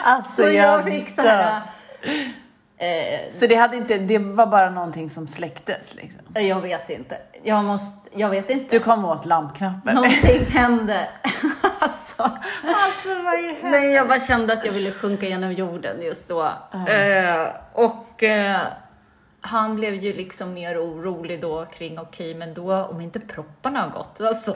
Alltså, 0.04 0.42
Så 0.42 0.48
jag 0.48 0.84
fick 0.84 1.08
så 1.08 1.22
här, 1.22 1.62
dör. 2.02 3.30
Så 3.30 3.46
det, 3.46 3.54
hade 3.54 3.76
inte, 3.76 3.98
det 3.98 4.18
var 4.18 4.46
bara 4.46 4.70
någonting 4.70 5.10
som 5.10 5.28
släcktes 5.28 5.94
liksom? 5.94 6.20
eh, 6.34 6.46
jag 6.46 6.60
vet 6.60 6.90
inte. 6.90 7.18
Jag 7.42 7.64
måste, 7.64 8.03
jag 8.14 8.30
vet 8.30 8.50
inte. 8.50 8.76
Du 8.76 8.80
kom 8.80 9.04
åt 9.04 9.24
lampknappen? 9.26 9.94
Någonting 9.94 10.44
hände. 10.50 11.08
alltså. 11.78 12.22
Alltså 12.62 13.22
vad 13.24 13.34
i 13.34 13.56
Nej, 13.62 13.90
jag 13.90 14.08
bara 14.08 14.20
kände 14.20 14.52
att 14.52 14.64
jag 14.64 14.72
ville 14.72 14.90
sjunka 14.90 15.26
genom 15.26 15.52
jorden 15.52 16.02
just 16.02 16.28
då. 16.28 16.42
Eh, 16.88 17.46
och 17.72 18.22
eh, 18.22 18.60
han 19.46 19.76
blev 19.76 19.94
ju 19.94 20.12
liksom 20.12 20.54
mer 20.54 20.78
orolig 20.78 21.40
då 21.40 21.64
kring, 21.64 21.98
okej, 21.98 22.34
men 22.34 22.54
då 22.54 22.76
om 22.84 23.00
inte 23.00 23.20
propparna 23.20 23.80
har 23.82 23.88
gått, 23.90 24.20
alltså, 24.20 24.54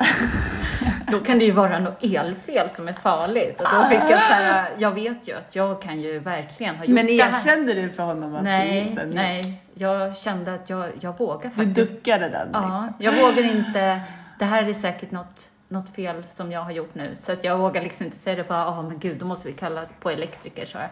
då 1.10 1.20
kan 1.20 1.38
det 1.38 1.44
ju 1.44 1.50
vara 1.52 1.78
något 1.78 2.04
elfel 2.04 2.68
som 2.76 2.88
är 2.88 2.92
farligt. 2.92 3.60
Och 3.60 3.66
då 3.74 3.84
fick 3.88 3.98
jag 3.98 4.22
så 4.22 4.32
här, 4.34 4.70
jag 4.78 4.90
vet 4.90 5.28
ju 5.28 5.32
att 5.36 5.56
jag 5.56 5.82
kan 5.82 6.00
ju 6.00 6.18
verkligen 6.18 6.76
ha 6.76 6.84
gjort 6.84 6.94
Men 6.94 7.06
det 7.06 7.22
här. 7.22 7.38
erkände 7.40 7.74
du 7.74 7.90
för 7.90 8.02
honom 8.02 8.34
att 8.34 8.42
Nej, 8.42 8.92
sen? 8.96 9.10
nej, 9.10 9.62
jag 9.74 10.16
kände 10.16 10.54
att 10.54 10.70
jag, 10.70 10.88
jag 11.00 11.18
vågar 11.18 11.50
Du 11.50 11.66
faktiskt. 11.66 11.74
duckade 11.90 12.28
den? 12.28 12.46
liksom. 12.46 12.62
Ja, 12.62 12.88
jag 12.98 13.12
vågar 13.22 13.42
inte. 13.44 14.00
Det 14.38 14.44
här 14.44 14.62
är 14.68 14.74
säkert 14.74 15.10
något, 15.10 15.50
något 15.68 15.94
fel 15.94 16.24
som 16.34 16.52
jag 16.52 16.60
har 16.60 16.70
gjort 16.70 16.94
nu. 16.94 17.16
Så 17.20 17.32
att 17.32 17.44
jag 17.44 17.58
vågar 17.58 17.82
liksom 17.82 18.06
inte 18.06 18.18
säga 18.18 18.36
det 18.36 18.48
bara, 18.48 18.58
ja 18.64 18.82
men 18.82 18.98
gud, 18.98 19.16
då 19.18 19.26
måste 19.26 19.48
vi 19.48 19.54
kalla 19.54 19.82
på 20.00 20.10
elektriker, 20.10 20.66
sa 20.66 20.78
jag. 20.78 20.88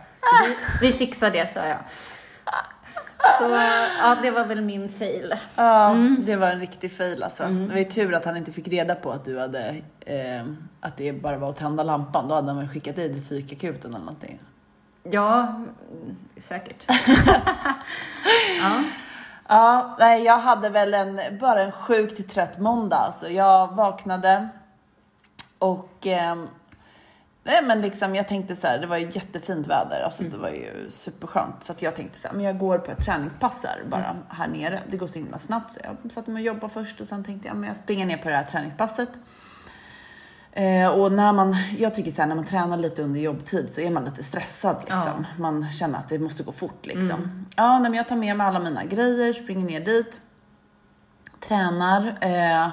Vi, 0.80 0.86
vi 0.86 0.92
fixar 0.92 1.30
det, 1.30 1.52
sa 1.54 1.66
jag. 1.66 1.78
Så 3.38 3.44
ja, 4.00 4.16
det 4.22 4.30
var 4.30 4.44
väl 4.44 4.60
min 4.62 4.88
fail. 4.88 5.34
Ja, 5.56 5.90
Mm. 5.90 6.16
det 6.26 6.36
var 6.36 6.46
en 6.48 6.60
riktig 6.60 6.96
fail 6.96 7.22
alltså. 7.22 7.42
Det 7.42 7.66
var 7.68 7.76
ju 7.78 7.84
tur 7.84 8.14
att 8.14 8.24
han 8.24 8.36
inte 8.36 8.52
fick 8.52 8.68
reda 8.68 8.94
på 8.94 9.10
att 9.12 9.24
du 9.24 9.38
hade, 9.38 9.68
eh, 10.00 10.44
att 10.80 10.96
det 10.96 11.12
bara 11.12 11.36
var 11.36 11.50
att 11.50 11.56
tända 11.56 11.82
lampan. 11.82 12.28
Då 12.28 12.34
hade 12.34 12.46
han 12.48 12.58
väl 12.58 12.68
skickat 12.68 12.96
dig 12.96 13.12
till 13.12 13.22
psykakuten 13.22 13.90
eller 13.94 14.04
någonting. 14.04 14.38
Ja, 15.02 15.40
mm, 15.42 16.16
säkert. 16.40 16.84
ja. 18.60 18.82
Ja, 19.48 19.96
nej, 19.98 20.22
jag 20.24 20.38
hade 20.38 20.68
väl 20.68 20.94
en, 20.94 21.20
bara 21.40 21.62
en 21.62 21.72
sjukt 21.72 22.30
trött 22.30 22.58
måndag. 22.58 22.96
Alltså. 22.96 23.28
Jag 23.28 23.74
vaknade 23.74 24.48
och 25.58 26.06
ehm, 26.06 26.48
nej, 27.46 27.62
men 27.64 27.80
liksom, 27.80 28.14
jag 28.14 28.28
tänkte 28.28 28.56
så 28.56 28.66
här, 28.66 28.78
det 28.78 28.86
var 28.86 28.96
ju 28.96 29.10
jättefint 29.12 29.66
väder, 29.66 30.02
alltså, 30.04 30.22
det 30.22 30.36
var 30.36 30.48
ju 30.48 30.90
superskönt. 30.90 31.64
Så 31.64 31.72
att 31.72 31.82
jag 31.82 31.94
tänkte 31.96 32.18
så 32.18 32.28
här, 32.28 32.34
men 32.34 32.44
jag 32.44 32.58
går 32.58 32.78
på 32.78 32.90
ett 32.90 33.04
träningspass 33.04 33.64
här, 33.64 33.82
bara 33.88 34.16
här 34.28 34.48
nere. 34.48 34.82
Det 34.90 34.96
går 34.96 35.06
så 35.06 35.18
himla 35.18 35.38
snabbt 35.38 35.72
så 35.72 35.80
jag 35.84 36.12
satte 36.12 36.30
mig 36.30 36.40
och 36.40 36.46
jobbade 36.46 36.72
först 36.72 37.00
och 37.00 37.08
sen 37.08 37.24
tänkte 37.24 37.48
jag, 37.48 37.56
men 37.56 37.68
jag 37.68 37.76
springer 37.76 38.06
ner 38.06 38.16
på 38.16 38.28
det 38.28 38.36
här 38.36 38.44
träningspasset. 38.44 39.08
Eh, 40.52 40.88
och 40.88 41.12
när 41.12 41.32
man, 41.32 41.56
jag 41.78 41.94
tycker 41.94 42.10
så 42.10 42.22
här, 42.22 42.28
när 42.28 42.34
man 42.34 42.46
tränar 42.46 42.76
lite 42.76 43.02
under 43.02 43.20
jobbtid 43.20 43.74
så 43.74 43.80
är 43.80 43.90
man 43.90 44.04
lite 44.04 44.22
stressad 44.22 44.76
liksom. 44.80 45.26
Man 45.38 45.70
känner 45.70 45.98
att 45.98 46.08
det 46.08 46.18
måste 46.18 46.42
gå 46.42 46.52
fort 46.52 46.86
liksom. 46.86 47.46
Ja, 47.56 47.78
nej, 47.78 47.90
men 47.90 47.94
jag 47.94 48.08
tar 48.08 48.16
med 48.16 48.36
mig 48.36 48.46
alla 48.46 48.58
mina 48.60 48.84
grejer, 48.84 49.32
springer 49.32 49.66
ner 49.66 49.80
dit, 49.80 50.20
tränar. 51.40 52.18
Eh, 52.20 52.68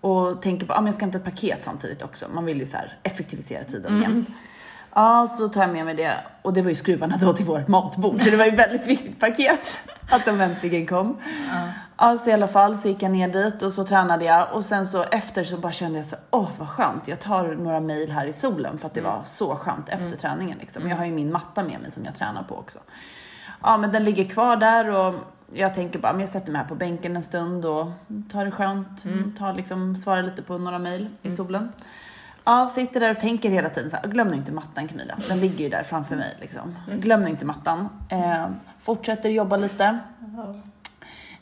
Och 0.00 0.42
tänker 0.42 0.66
på, 0.66 0.74
men 0.74 0.86
jag 0.86 0.94
ska 0.94 1.04
hämta 1.04 1.18
ett 1.18 1.24
paket 1.24 1.58
samtidigt 1.64 2.02
också. 2.02 2.26
Man 2.32 2.44
vill 2.44 2.58
ju 2.58 2.66
så 2.66 2.76
här 2.76 2.98
effektivisera 3.02 3.64
tiden 3.64 3.98
igen. 3.98 4.26
Ja, 4.94 5.28
så 5.38 5.48
tar 5.48 5.60
jag 5.60 5.70
med 5.70 5.84
mig 5.84 5.94
det. 5.94 6.14
Och 6.42 6.52
det 6.52 6.62
var 6.62 6.70
ju 6.70 6.76
skruvarna 6.76 7.16
då 7.16 7.32
till 7.32 7.46
vårt 7.46 7.68
matbord. 7.68 8.22
Så 8.22 8.30
det 8.30 8.36
var 8.36 8.44
ju 8.44 8.50
väldigt 8.50 8.86
viktigt 8.86 9.20
paket. 9.20 9.76
Att 10.10 10.24
de 10.24 10.40
äntligen 10.40 10.86
kom. 10.86 11.16
Ja, 11.98 12.18
så 12.18 12.30
i 12.30 12.32
alla 12.32 12.48
fall 12.48 12.78
så 12.78 12.88
gick 12.88 13.02
jag 13.02 13.12
ner 13.12 13.28
dit 13.28 13.62
och 13.62 13.72
så 13.72 13.84
tränade 13.84 14.24
jag. 14.24 14.52
Och 14.52 14.64
sen 14.64 14.86
så 14.86 15.02
efter 15.02 15.44
så 15.44 15.56
bara 15.56 15.72
kände 15.72 15.98
jag 15.98 16.06
så, 16.06 16.16
åh 16.30 16.48
vad 16.58 16.68
skönt. 16.68 17.08
Jag 17.08 17.20
tar 17.20 17.54
några 17.54 17.80
mil 17.80 18.10
här 18.10 18.26
i 18.26 18.32
solen 18.32 18.78
för 18.78 18.86
att 18.86 18.94
det 18.94 19.00
var 19.00 19.22
så 19.26 19.56
skönt 19.56 19.88
efter 19.88 20.16
träningen 20.16 20.58
liksom. 20.58 20.88
Jag 20.88 20.96
har 20.96 21.04
ju 21.04 21.12
min 21.12 21.32
matta 21.32 21.62
med 21.62 21.80
mig 21.80 21.90
som 21.90 22.04
jag 22.04 22.14
tränar 22.14 22.42
på 22.42 22.56
också. 22.56 22.78
Ja, 23.62 23.76
men 23.76 23.92
den 23.92 24.04
ligger 24.04 24.24
kvar 24.24 24.56
där 24.56 24.90
och 24.90 25.14
jag 25.52 25.74
tänker 25.74 25.98
bara, 25.98 26.12
men 26.12 26.20
jag 26.20 26.30
sätter 26.30 26.52
mig 26.52 26.60
här 26.60 26.68
på 26.68 26.74
bänken 26.74 27.16
en 27.16 27.22
stund 27.22 27.64
och 27.64 27.86
tar 28.32 28.44
det 28.44 28.50
skönt. 28.50 29.04
Tar 29.38 29.52
liksom, 29.54 29.96
svarar 29.96 30.22
lite 30.22 30.42
på 30.42 30.58
några 30.58 30.78
mejl 30.78 31.08
i 31.22 31.30
solen. 31.30 31.72
Ja, 32.44 32.72
sitter 32.74 33.00
där 33.00 33.10
och 33.10 33.20
tänker 33.20 33.50
hela 33.50 33.70
tiden 33.70 33.90
så 33.90 33.96
här, 33.96 34.08
glöm 34.08 34.28
nu 34.28 34.36
inte 34.36 34.52
mattan 34.52 34.88
Camilla. 34.88 35.18
Den 35.28 35.40
ligger 35.40 35.64
ju 35.64 35.68
där 35.68 35.82
framför 35.82 36.16
mig 36.16 36.36
liksom. 36.40 36.76
Glöm 36.92 37.22
nu 37.22 37.30
inte 37.30 37.44
mattan. 37.44 37.88
Eh, 38.08 38.46
fortsätter 38.82 39.28
jobba 39.28 39.56
lite. 39.56 39.98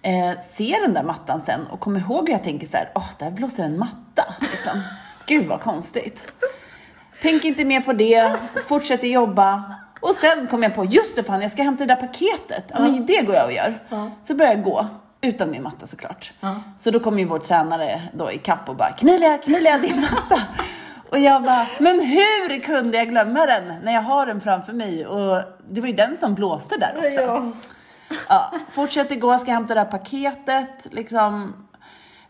Eh, 0.03 0.33
ser 0.53 0.83
den 0.83 0.95
där 0.95 1.03
mattan 1.03 1.43
sen 1.47 1.67
och 1.67 1.81
kommer 1.81 2.01
ihåg 2.01 2.29
hur 2.29 2.35
jag 2.35 2.45
tänker 2.45 2.67
så 2.67 2.77
här, 2.77 2.89
åh, 2.95 3.11
där 3.19 3.31
blåser 3.31 3.65
en 3.65 3.79
matta. 3.79 4.35
Liksom. 4.41 4.81
Gud 5.27 5.47
vad 5.47 5.61
konstigt. 5.61 6.33
Tänk 7.23 7.45
inte 7.45 7.65
mer 7.65 7.81
på 7.81 7.93
det, 7.93 8.37
fortsätter 8.67 9.09
jobba. 9.09 9.75
Och 10.01 10.15
sen 10.15 10.47
kom 10.47 10.63
jag 10.63 10.75
på, 10.75 10.85
just 10.85 11.17
det 11.17 11.23
fan, 11.23 11.43
jag 11.43 11.51
ska 11.53 11.63
hämta 11.63 11.87
det 11.87 11.95
där 11.95 12.01
paketet. 12.07 12.65
Ja, 12.69 12.81
men 12.81 13.07
det 13.07 13.23
går 13.23 13.35
jag 13.35 13.45
och 13.47 13.53
gör. 13.53 13.79
Så 14.23 14.35
börjar 14.35 14.53
jag 14.53 14.63
gå, 14.63 14.87
utan 15.21 15.51
min 15.51 15.63
matta 15.63 15.87
såklart. 15.87 16.33
Så 16.79 16.91
då 16.91 17.01
kom 17.01 17.19
ju 17.19 17.25
vår 17.25 17.39
tränare 17.39 18.03
då 18.13 18.33
i 18.33 18.39
kapp 18.39 18.69
och 18.69 18.77
bara, 18.77 18.91
Camilla, 18.93 19.39
Camilla, 19.39 19.79
din 19.79 20.01
matta. 20.01 20.43
Och 21.11 21.19
jag 21.19 21.43
bara, 21.43 21.67
men 21.81 22.01
hur 22.01 22.61
kunde 22.61 22.99
jag 22.99 23.09
glömma 23.09 23.47
den 23.47 23.73
när 23.83 23.93
jag 23.93 24.03
har 24.03 24.27
den 24.27 24.41
framför 24.41 24.73
mig? 24.73 25.07
Och 25.07 25.43
det 25.71 25.81
var 25.81 25.89
ju 25.89 25.95
den 25.95 26.17
som 26.17 26.35
blåste 26.35 26.77
där 26.77 26.95
också. 27.07 27.21
Ja. 27.21 27.53
Ja, 28.29 28.53
fortsätter 28.73 29.17
gå, 29.17 29.39
ska 29.39 29.51
hämta 29.53 29.75
det 29.75 29.81
här 29.81 29.91
paketet, 29.91 30.87
liksom. 30.91 31.55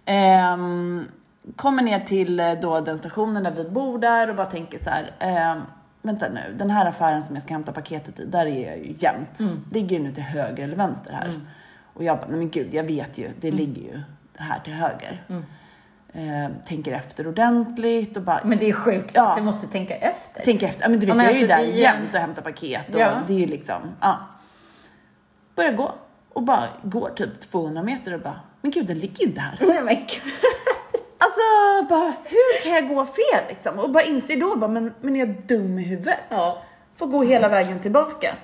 Ehm, 0.05 1.09
kommer 1.57 1.83
ner 1.83 2.01
till 2.01 2.41
eh, 2.41 2.53
då 2.53 2.81
den 2.81 2.99
stationen 2.99 3.43
där 3.43 3.51
vi 3.51 3.65
bor 3.71 3.99
där 3.99 4.31
och 4.31 4.37
bara 4.37 4.47
tänker 4.47 4.79
så 4.79 4.91
här. 4.91 5.13
ehm, 5.19 5.61
vänta 6.07 6.29
nu, 6.29 6.41
den 6.59 6.71
här 6.71 6.87
affären 6.87 7.23
som 7.23 7.37
jag 7.37 7.43
ska 7.43 7.55
hämta 7.55 7.73
paketet 7.73 8.21
i, 8.21 8.25
där 8.25 8.47
är 8.47 8.67
jag 8.71 8.79
ju 8.79 8.95
jämt. 8.99 9.39
Ligger 9.73 9.97
ju 9.97 10.03
nu 10.03 10.13
till 10.13 10.23
höger 10.23 10.65
eller 10.65 10.77
vänster 10.77 11.13
här? 11.13 11.41
Och 11.93 12.05
jag 12.05 12.19
bara, 12.19 12.27
nej 12.27 12.39
men 12.39 12.51
gud, 12.51 12.75
jag 12.75 12.85
vet 12.85 13.19
ju, 13.19 13.31
det 13.41 13.51
ligger 13.51 13.83
ju 13.83 14.01
här 14.35 14.61
till 14.65 14.73
höger. 14.73 15.23
Ehm, 16.13 16.53
tänker 16.67 16.93
efter 16.93 17.27
ordentligt 17.29 18.17
och 18.17 18.23
bara, 18.23 18.41
Men 18.45 18.59
det 18.59 18.69
är 18.69 18.73
sjukt 18.73 19.11
Ja. 19.15 19.29
att 19.31 19.37
du 19.37 19.43
måste 19.43 19.67
tänka 19.67 19.97
efter. 19.97 20.43
tänker 20.45 20.67
efter. 20.69 20.83
Ja, 20.83 20.89
men 20.89 21.01
du 21.01 21.07
vet, 21.07 21.09
Ja, 21.09 21.15
men 21.15 21.25
jag 21.27 21.35
är 21.35 21.39
ju 21.39 21.53
alltså, 21.53 21.57
där 21.67 21.73
det 21.73 21.79
är 21.79 21.83
jämt 21.83 22.15
och 22.15 22.21
hämtar 22.21 22.43
paket 22.43 22.95
och 22.95 23.01
Ja. 23.01 23.23
det 23.27 23.35
är 23.35 23.39
ju 23.39 23.47
liksom, 23.47 23.81
ja. 24.01 24.19
Börjar 25.55 25.73
gå 25.73 25.95
och 26.33 26.43
bara 26.43 26.65
går 26.83 27.11
typ 27.17 27.41
200 27.51 27.83
meter 27.83 28.15
och 28.15 28.21
bara, 28.21 28.41
men 28.61 28.71
gud 28.71 28.87
den 28.87 28.99
ligger 28.99 29.21
ju 29.21 29.27
inte 29.29 29.41
här. 29.41 29.59
Nej, 29.67 29.83
men 29.83 29.95
gud. 29.95 30.33
Alltså, 31.19 31.41
bara 31.95 32.13
hur 32.25 32.63
kan 32.63 32.73
jag 32.73 32.89
gå 32.89 33.07
fel 33.07 33.45
liksom? 33.49 33.79
Och 33.79 33.91
bara 33.91 34.03
inser 34.05 34.41
då 34.41 34.57
bara, 34.57 34.71
men, 34.71 34.95
men 35.01 35.17
är 35.17 35.21
jag 35.21 35.29
dum 35.29 35.79
i 35.79 35.83
huvudet? 35.83 36.19
Ja. 36.29 36.63
Får 36.97 37.07
gå 37.07 37.23
hela 37.23 37.49
vägen 37.49 37.79
tillbaka. 37.81 38.35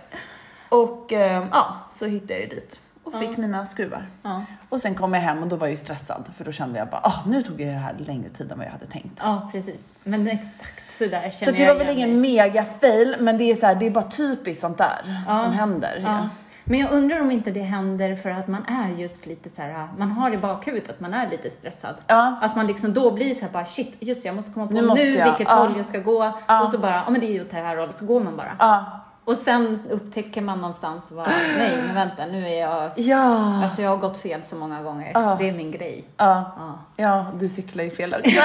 Och 0.69 1.13
eh, 1.13 1.47
ja, 1.53 1.77
så 1.95 2.07
hittade 2.07 2.33
jag 2.33 2.43
ju 2.43 2.49
dit 2.49 2.81
och 3.05 3.15
fick 3.21 3.37
mina 3.37 3.67
skruvar. 3.67 4.07
Ja. 4.23 4.45
Och 4.69 4.81
sen 4.81 4.95
kom 4.95 5.15
jag 5.15 5.21
hem 5.21 5.43
och 5.43 5.49
då 5.49 5.57
var 5.57 5.67
jag 5.67 5.71
ju 5.71 5.77
stressad 5.77 6.25
för 6.37 6.45
då 6.45 6.53
kände 6.53 6.79
jag 6.79 6.89
bara, 6.89 7.01
ah, 7.05 7.23
nu 7.27 7.43
tog 7.43 7.61
jag 7.61 7.69
det 7.69 7.79
här 7.79 7.95
längre 7.99 8.29
tid 8.29 8.53
än 8.53 8.59
vad 8.59 8.67
jag 8.67 8.73
hade 8.73 8.87
tänkt. 8.87 9.19
ja, 9.23 9.49
precis. 9.53 9.81
Men 10.05 10.29
exakt 10.29 10.91
så 10.93 11.05
där 11.07 11.21
känner 11.21 11.31
Så 11.45 11.51
det 11.51 11.59
jag 11.59 11.75
var 11.75 11.85
väl 11.85 11.97
ingen 11.97 12.21
mega 12.21 12.65
fail, 12.81 13.17
men 13.21 13.39
det 13.39 13.45
är 13.45 13.55
så 13.57 13.67
här, 13.67 13.75
det 13.75 13.87
är 13.87 13.91
bara 13.91 14.11
typiskt 14.11 14.61
sånt 14.61 14.79
där 14.79 15.23
Ja. 15.29 15.43
som 15.43 15.53
händer. 15.53 16.29
Men 16.65 16.79
jag 16.81 16.93
undrar 16.93 17.21
om 17.21 17.31
inte 17.31 17.51
det 17.51 17.61
händer 17.63 18.17
för 18.17 18.31
att 18.31 18.49
man 18.49 18.65
är 18.67 18.89
just 19.01 19.27
lite 19.27 19.51
så 19.51 19.63
här, 19.63 19.89
man 19.99 20.11
har 20.11 20.31
i 20.35 20.37
bakhuvudet 20.39 20.91
att 20.91 21.01
man 21.01 21.15
är 21.15 21.31
lite 21.31 21.51
stressad. 21.51 21.95
Ja. 22.07 22.39
Att 22.43 22.57
man 22.57 22.67
liksom 22.67 22.95
då 22.95 23.11
blir 23.11 23.35
så 23.35 23.45
här 23.45 23.53
bara 23.53 23.65
shit, 23.65 23.97
just 24.01 24.25
jag 24.25 24.37
måste 24.37 24.53
komma 24.53 24.67
på 24.67 24.73
Nu 24.73 24.81
nu, 24.83 25.11
vilket 25.11 25.41
Ja. 25.49 25.55
håll 25.55 25.77
jag 25.77 25.87
ska 25.87 25.99
gå. 25.99 26.33
Ja. 26.47 26.63
Och 26.63 26.69
så 26.71 26.79
bara, 26.79 26.95
ja 27.07 27.11
men 27.11 27.21
det 27.21 27.27
är 27.27 27.33
ju 27.33 27.43
åt 27.43 27.51
det 27.51 27.57
här 27.57 27.77
hållet, 27.77 27.99
så 27.99 28.05
går 28.07 28.21
man 28.21 28.37
bara. 28.37 28.57
Ja. 28.59 28.85
Och 29.25 29.37
sen 29.37 29.83
upptäcker 29.91 30.41
man 30.41 30.59
någonstans 30.61 31.11
bara, 31.11 31.29
nej 31.59 31.77
men 31.87 31.95
vänta, 31.95 32.27
nu 32.27 32.49
är 32.49 32.61
jag, 32.61 32.91
Ja. 32.97 33.63
alltså 33.65 33.83
jag 33.83 33.91
har 33.91 33.97
gått 33.97 34.19
fel 34.19 34.43
så 34.43 34.57
många 34.57 34.83
gånger. 34.83 35.11
Ja. 35.15 35.37
Det 35.41 35.49
är 35.49 35.53
min 35.53 35.71
grej. 35.71 36.05
Ja. 36.17 36.53
Ja. 36.59 36.79
ja, 36.97 37.27
du 37.39 37.49
cyklar 37.49 37.85
ju 37.85 37.91
fel 37.91 38.15
också. 38.15 38.31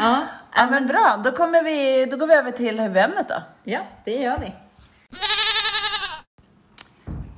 Ja, 0.00 0.22
ja, 0.56 0.66
men 0.70 0.86
bra, 0.86 1.20
då, 1.24 1.32
kommer 1.32 1.62
vi, 1.62 2.06
då 2.06 2.16
går 2.16 2.26
vi 2.26 2.34
över 2.34 2.50
till 2.50 2.80
huvudämnet 2.80 3.28
då. 3.28 3.34
ja 3.64 3.78
det 4.04 4.16
gör 4.16 4.38
vi. 4.38 4.52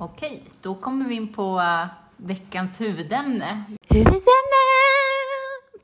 Okej, 0.03 0.43
då 0.61 0.75
kommer 0.75 1.05
vi 1.05 1.15
in 1.15 1.27
på 1.27 1.59
uh, 1.59 1.85
veckans 2.17 2.81
huvudämne. 2.81 3.63
Huvudämne! 3.89 4.63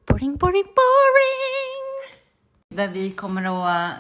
Boring, 0.08 0.38
boring, 0.38 0.64
boring! 0.64 2.18
Där 2.70 2.88
vi 2.88 3.12
kommer 3.12 3.44
att 3.44 3.92
eh, 3.92 3.98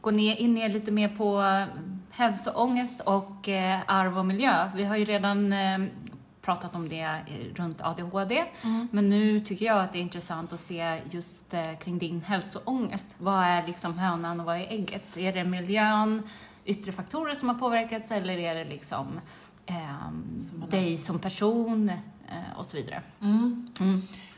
gå 0.00 0.10
ner, 0.10 0.36
in 0.36 0.54
ner 0.54 0.68
lite 0.68 0.90
mer 0.90 1.08
på 1.08 1.42
eh, 1.42 1.64
hälsoångest 2.10 3.00
och 3.00 3.48
arv 3.86 4.18
och 4.18 4.26
miljö. 4.26 4.70
Vi 4.74 4.84
har 4.84 4.96
ju 4.96 5.04
redan 5.04 5.54
pratat 6.42 6.74
om 6.74 6.88
det 6.88 7.20
runt 7.54 7.80
ADHD, 7.80 8.44
men 8.90 9.08
nu 9.08 9.40
tycker 9.40 9.66
jag 9.66 9.80
att 9.80 9.92
det 9.92 9.98
är 9.98 10.02
intressant 10.02 10.52
att 10.52 10.60
se 10.60 11.00
just 11.10 11.54
kring 11.80 11.98
din 11.98 12.20
hälsoångest. 12.20 13.14
Vad 13.18 13.44
är 13.44 13.66
liksom 13.66 13.98
hönan 13.98 14.40
och 14.40 14.46
vad 14.46 14.56
är 14.56 14.66
ägget? 14.68 15.16
Är 15.16 15.32
det 15.32 15.44
miljön, 15.44 16.22
yttre 16.66 16.92
faktorer 16.92 17.34
som 17.34 17.48
har 17.48 17.56
påverkats 17.56 18.10
eller 18.10 18.38
är 18.38 18.54
det 18.54 18.64
liksom 18.64 19.20
ehm, 19.66 20.40
dig 20.70 20.96
som 20.96 21.18
person 21.18 21.88
eh, 22.28 22.58
och 22.58 22.66
så 22.66 22.76
vidare? 22.76 23.02
Mm. 23.22 23.68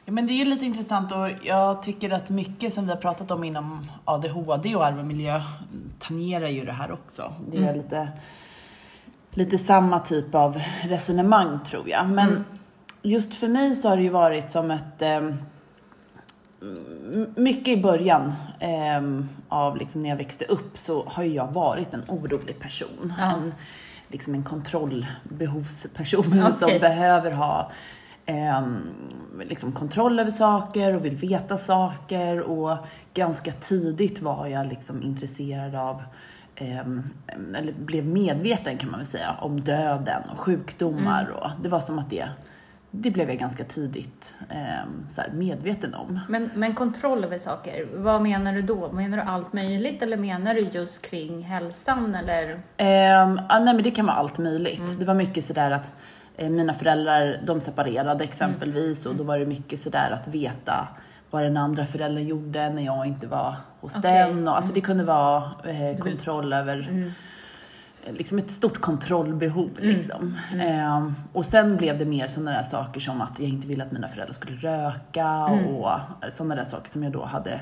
Ja, 0.05 0.13
men 0.13 0.27
det 0.27 0.33
är 0.33 0.35
ju 0.37 0.45
lite 0.45 0.65
intressant 0.67 1.13
och 1.13 1.29
jag 1.43 1.83
tycker 1.83 2.11
att 2.11 2.31
mycket 2.31 2.73
som 2.73 2.85
vi 2.85 2.91
har 2.91 2.97
pratat 3.01 3.31
om 3.31 3.45
inom 3.45 3.91
ADHD 4.05 4.77
och 4.77 4.87
arv 4.87 4.99
och 4.99 5.05
miljö 5.07 5.43
tangerar 5.99 6.49
ju 6.49 6.65
det 6.65 6.73
här 6.73 6.93
också. 6.93 7.33
Det 7.49 7.57
är 7.65 7.75
lite, 7.77 8.09
lite 9.31 9.59
samma 9.59 9.99
typ 10.01 10.35
av 10.35 10.61
resonemang 10.83 11.59
tror 11.67 11.89
jag. 11.89 12.09
Men 12.09 12.45
just 13.03 13.35
för 13.35 13.49
mig 13.49 13.75
så 13.75 13.89
har 13.89 13.97
det 13.97 14.03
ju 14.03 14.09
varit 14.09 14.53
som 14.53 14.71
ett 14.71 15.03
m- 15.03 15.37
mycket 17.35 17.79
i 17.79 17.83
början 17.83 18.33
ehm, 18.61 19.29
av 19.49 19.77
liksom 19.77 20.03
när 20.03 20.09
jag 20.09 20.17
växte 20.17 20.45
upp 20.45 20.79
så 20.79 21.05
har 21.07 21.23
ju 21.23 21.35
jag 21.35 21.53
varit 21.53 21.95
en 21.95 22.03
orolig 22.09 22.59
person. 22.59 23.15
Ja. 23.19 23.37
En, 23.37 23.55
liksom 24.09 24.35
en 24.35 24.43
kontrollbehovsperson 24.43 26.27
Okej. 26.43 26.53
som 26.61 26.81
behöver 26.81 27.31
ha 27.31 27.71
ehm, 28.27 28.79
liksom 29.45 29.73
kontroll 29.73 30.21
över 30.21 30.31
saker 30.31 30.95
och 30.95 31.05
vill 31.05 31.17
veta 31.17 31.59
saker 31.59 32.41
och 32.41 32.77
ganska 33.15 33.53
tidigt 33.53 34.23
var 34.23 34.47
jag 34.47 34.67
liksom 34.67 35.03
intresserad 35.03 35.75
av 35.75 36.03
ehm, 36.55 37.03
eller 37.57 37.73
blev 37.73 38.07
medveten 38.07 38.79
kan 38.79 38.91
man 38.91 39.01
väl 39.01 39.09
säga 39.09 39.37
om 39.41 39.61
döden 39.61 40.23
och 40.33 40.41
sjukdomar 40.41 41.29
och 41.29 41.51
det 41.63 41.69
var 41.69 41.81
som 41.81 41.99
att 41.99 42.11
det 42.11 42.29
det 42.91 43.11
blev 43.11 43.29
jag 43.29 43.39
ganska 43.39 43.65
tidigt 43.65 44.35
ehm, 44.49 45.07
så 45.11 45.21
här 45.21 45.31
medveten 45.31 45.95
om. 45.95 46.21
Men, 46.29 46.51
men 46.55 46.75
kontroll 46.75 47.25
över 47.25 47.39
saker, 47.39 47.89
vad 47.95 48.23
menar 48.23 48.53
du 48.53 48.63
då? 48.63 48.93
Menar 48.93 49.17
du 49.17 49.23
allt 49.23 49.53
möjligt 49.53 50.03
eller 50.03 50.17
menar 50.17 50.55
du 50.55 50.61
just 50.61 51.03
kring 51.03 51.43
hälsan 51.43 52.15
eller? 52.15 52.61
Ehm, 52.77 53.41
ja, 53.49 53.59
nej 53.59 53.75
men 53.75 53.83
det 53.83 53.91
kan 53.91 54.07
vara 54.07 54.17
allt 54.17 54.39
möjligt. 54.39 54.99
Det 54.99 55.05
var 55.05 55.15
mycket 55.15 55.45
sådär 55.45 55.71
att 55.71 55.93
eh, 56.37 56.51
mina 56.51 56.75
föräldrar, 56.75 57.37
de 57.45 57.61
separerade 57.61 58.25
exempelvis 58.25 59.07
och 59.07 59.15
då 59.17 59.25
var 59.25 59.39
det 59.39 59.47
mycket 59.47 59.81
sådär 59.81 60.11
att 60.11 60.29
veta 60.29 60.89
vad 61.31 61.43
den 61.43 61.57
andra 61.57 61.87
föräldern 61.87 62.27
gjorde 62.27 62.71
när 62.71 62.83
jag 62.83 63.07
inte 63.07 63.27
var 63.27 63.55
hos 63.81 63.97
Okej. 63.97 64.13
den. 64.13 64.49
Och, 64.49 64.57
alltså 64.57 64.73
det 64.73 64.81
kunde 64.81 65.05
vara 65.05 65.43
eh, 65.65 65.99
kontroll 65.99 66.53
över 66.53 66.89
eh, 66.93 67.13
Liksom 68.13 68.39
ett 68.39 68.51
stort 68.51 68.81
kontrollbehov 68.81 69.71
liksom. 69.79 70.37
Ehm, 70.61 71.15
och 71.33 71.47
sen 71.47 71.77
blev 71.77 71.99
det 71.99 72.05
mer 72.05 72.29
sådana 72.29 72.51
där 72.51 72.63
saker 72.63 73.01
som 73.01 73.21
att 73.21 73.39
jag 73.39 73.49
inte 73.49 73.67
ville 73.69 73.85
att 73.85 73.93
mina 73.93 74.09
föräldrar 74.09 74.35
skulle 74.35 74.57
röka 74.57 75.45
och 75.45 75.91
sådana 76.33 76.55
där 76.55 76.65
saker 76.65 76.91
som 76.91 77.03
jag 77.03 77.13
då 77.13 77.25
hade 77.25 77.61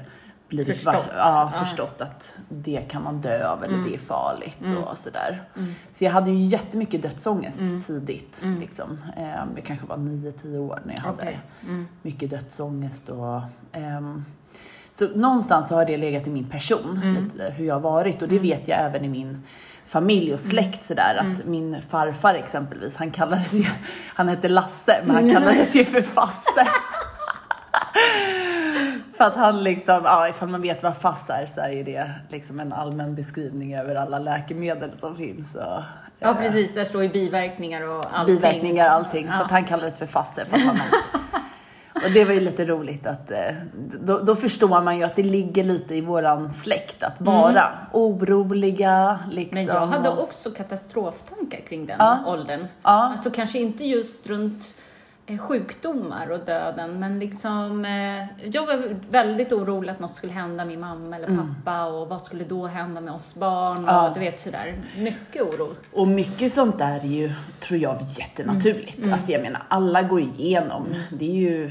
blivit 0.49 0.77
Förstått. 0.77 0.95
Va- 0.95 1.03
ja, 1.17 1.51
Ja. 1.55 1.65
förstått 1.65 2.01
att 2.01 2.35
det 2.49 2.81
kan 2.81 3.03
man 3.03 3.21
dö 3.21 3.49
av 3.49 3.65
eller 3.65 3.79
det 3.79 3.95
är 3.95 3.99
farligt 3.99 4.59
och 4.91 4.99
sådär. 4.99 5.43
Så 5.93 6.05
jag 6.05 6.11
hade 6.11 6.31
ju 6.31 6.37
jättemycket 6.45 7.03
dödsångest 7.03 7.61
tidigt. 7.87 8.43
Liksom. 8.61 8.99
Ehm, 9.17 9.49
jag 9.57 9.65
kanske 9.65 9.87
var 9.87 9.97
9-10 9.97 10.59
år 10.59 10.81
när 10.85 10.95
jag 10.95 11.01
hade 11.01 11.17
Okej. 11.23 11.41
mycket 12.03 12.31
dödsångest 12.31 13.09
och 13.09 13.41
ehm, 13.73 14.25
så 14.93 15.09
någonstans 15.17 15.69
så 15.69 15.75
har 15.75 15.85
det 15.85 15.97
legat 15.97 16.27
i 16.27 16.31
min 16.31 16.49
person, 16.49 17.01
lite 17.23 17.51
hur 17.53 17.67
jag 17.67 17.75
har 17.75 17.81
varit 17.81 18.23
och 18.23 18.29
det 18.29 18.39
vet 18.39 18.69
jag 18.69 18.81
även 18.81 19.05
i 19.05 19.09
min 19.09 19.43
familj 19.87 20.33
och 20.33 20.41
släkt 20.41 20.87
sådär 20.87 21.15
att 21.21 21.45
min 21.47 21.83
farfar 21.89 22.35
exempelvis, 22.35 22.97
han 22.97 23.11
kallades 23.11 23.53
ju, 23.53 23.65
han 24.15 24.29
hette 24.29 24.49
Lasse 24.49 25.01
men 25.05 25.17
han 25.17 25.31
kallades 25.33 25.75
ju 25.75 25.85
för 25.85 26.03
Fasse. 26.03 26.67
För 29.17 29.25
att 29.25 29.37
han 29.37 29.63
liksom, 29.63 30.01
ja 30.05 30.29
ifall 30.29 30.49
man 30.49 30.63
vet 30.63 30.83
vad 30.83 30.97
FASS 30.97 31.31
är 31.31 31.47
så 31.47 31.61
är 31.61 31.71
ju 31.71 31.83
det 31.83 32.11
liksom 32.29 32.61
en 32.61 32.73
allmän 32.73 33.15
beskrivning 33.15 33.75
över 33.77 33.95
alla 33.95 34.19
läkemedel 34.19 34.91
som 35.01 35.17
finns. 35.17 35.55
Och, 35.55 35.83
Ja, 36.19 36.35
precis. 36.35 36.75
Där 36.75 36.85
står 36.85 37.03
ju 37.03 37.09
biverkningar 37.09 37.83
och 37.89 38.05
allting. 38.13 38.37
biverkningar 38.37 38.87
och 38.87 38.93
allting. 38.93 39.27
Så 39.27 39.33
Ja. 39.33 39.45
att 39.45 39.51
han 39.51 39.65
kallades 39.65 39.99
för 39.99 40.07
Fasse. 40.07 40.45
För 40.45 40.57
att 40.57 40.63
han 40.63 40.79
och 42.07 42.13
det 42.13 42.25
var 42.25 42.33
ju 42.33 42.41
lite 42.41 42.65
roligt 42.65 43.07
att 43.07 43.31
eh, 43.31 43.39
då, 44.01 44.19
då 44.19 44.37
förstår 44.37 44.83
man 44.83 44.97
ju 44.99 45.03
att 45.05 45.17
det 45.17 45.23
ligger 45.23 45.65
lite 45.65 45.95
i 45.95 46.01
våran 46.01 46.53
släkt 46.53 47.03
att 47.03 47.21
vara 47.21 47.69
oroliga. 47.93 49.19
Liksom, 49.31 49.55
Men 49.55 49.67
jag 49.67 49.87
hade 49.87 50.09
och- 50.09 50.23
också 50.23 50.51
katastroftankar 50.51 51.61
kring 51.69 51.87
den 51.87 51.97
Ja. 51.99 52.19
åldern. 52.27 52.61
Ja. 52.83 52.91
Alltså 52.91 53.31
kanske 53.31 53.59
inte 53.59 53.85
just 53.87 54.27
runt 54.27 54.63
sjukdomar 55.41 56.31
och 56.31 56.41
döden, 56.41 57.01
men 57.01 57.19
liksom 57.19 57.85
eh, 57.85 58.49
jag 58.51 58.67
var 58.67 58.97
väldigt 59.11 59.53
orolig 59.53 59.91
att 59.93 60.01
något 60.01 60.15
skulle 60.15 60.33
hända 60.33 60.65
min 60.65 60.81
mamma 60.81 61.17
eller 61.17 61.27
pappa 61.37 61.85
och 61.87 62.09
vad 62.09 62.23
skulle 62.23 62.45
då 62.45 62.67
hända 62.67 63.01
med 63.01 63.15
oss 63.15 63.35
barn 63.35 63.79
och 63.85 63.91
Ja. 63.91 64.11
du 64.15 64.21
vet 64.21 64.41
sådär. 64.41 64.75
Mycket 64.99 65.43
oro. 65.43 65.69
Och 65.93 66.09
mycket 66.09 66.53
sånt 66.53 66.79
där 66.79 67.01
är 67.01 67.05
ju, 67.09 67.33
tror 67.61 67.81
jag, 67.81 67.99
jättenaturligt. 68.19 68.99
Alltså 69.13 69.33
jag 69.33 69.43
menar, 69.43 69.63
alla 69.69 70.03
går 70.03 70.21
igenom. 70.21 70.87
Det, 71.11 71.31
är 71.31 71.35
ju, 71.35 71.71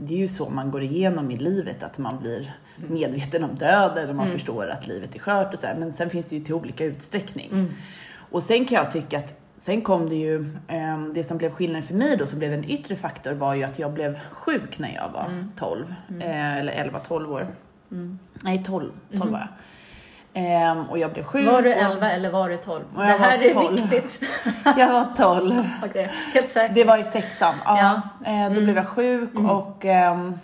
det 0.00 0.14
är 0.14 0.18
ju 0.18 0.28
så 0.28 0.48
man 0.48 0.70
går 0.70 0.82
igenom 0.82 1.30
i 1.30 1.36
livet, 1.36 1.82
att 1.82 1.98
man 1.98 2.18
blir 2.20 2.54
medveten 2.88 3.44
om 3.44 3.54
döden 3.54 4.08
och 4.08 4.14
man 4.16 4.30
förstår 4.32 4.66
att 4.68 4.86
livet 4.86 5.14
är 5.14 5.18
skört 5.18 5.54
och 5.54 5.60
så 5.60 5.66
här. 5.66 5.74
Men 5.74 5.92
sen 5.92 6.10
finns 6.10 6.26
det 6.28 6.36
ju 6.36 6.44
till 6.44 6.54
olika 6.54 6.84
utsträckning. 6.84 7.68
Och 8.30 8.42
sen 8.42 8.64
kan 8.64 8.76
jag 8.76 8.92
tycka 8.92 9.18
att 9.18 9.38
Sen 9.64 9.82
kom 9.82 10.08
det 10.08 10.14
ju, 10.16 10.56
eh, 10.68 10.98
det 11.14 11.24
som 11.24 11.38
blev 11.38 11.50
skillnaden 11.54 11.82
för 11.82 11.94
mig 11.94 12.16
då, 12.16 12.26
som 12.26 12.38
blev 12.38 12.52
en 12.52 12.64
yttre 12.70 12.96
faktor, 12.96 13.32
var 13.32 13.54
ju 13.54 13.62
att 13.62 13.78
jag 13.78 13.92
blev 13.92 14.18
sjuk 14.30 14.78
när 14.78 14.94
jag 14.94 15.08
var 15.08 15.44
12. 15.56 15.94
Eh, 16.20 16.56
eller 16.58 16.72
11-12 16.72 17.32
år. 17.32 17.46
Nej, 18.42 18.64
12, 18.66 18.90
12 19.18 19.32
var 19.32 19.38
jag. 19.38 19.48
Ehm, 20.34 20.84
och 20.90 20.98
jag 20.98 21.12
blev 21.12 21.22
sjuk. 21.24 21.46
Var 21.46 21.62
du 21.62 21.70
och- 21.74 21.80
11 21.80 22.10
eller 22.10 22.30
var 22.30 22.48
du 22.48 22.56
12? 22.56 22.84
Och 22.94 23.00
Det 23.02 23.06
här 23.08 23.38
var 23.38 23.44
är 23.44 23.54
12. 23.54 23.76
viktigt. 23.76 24.20
Jag 24.76 24.92
var 24.92 25.06
12. 25.16 25.64
Okej, 25.84 26.10
helt 26.34 26.50
säkert. 26.50 26.74
Det 26.74 26.84
var 26.84 26.96
i 26.98 27.04
sexan. 27.04 27.54
Ja. 27.64 27.78
Ja. 27.78 28.02
Mm. 28.30 28.52
Eh, 28.52 28.54
Då 28.58 28.60
blev 28.64 28.76
jag 28.76 28.86
sjuk 28.88 29.34
och 29.34 29.84
ehm, 29.84 30.38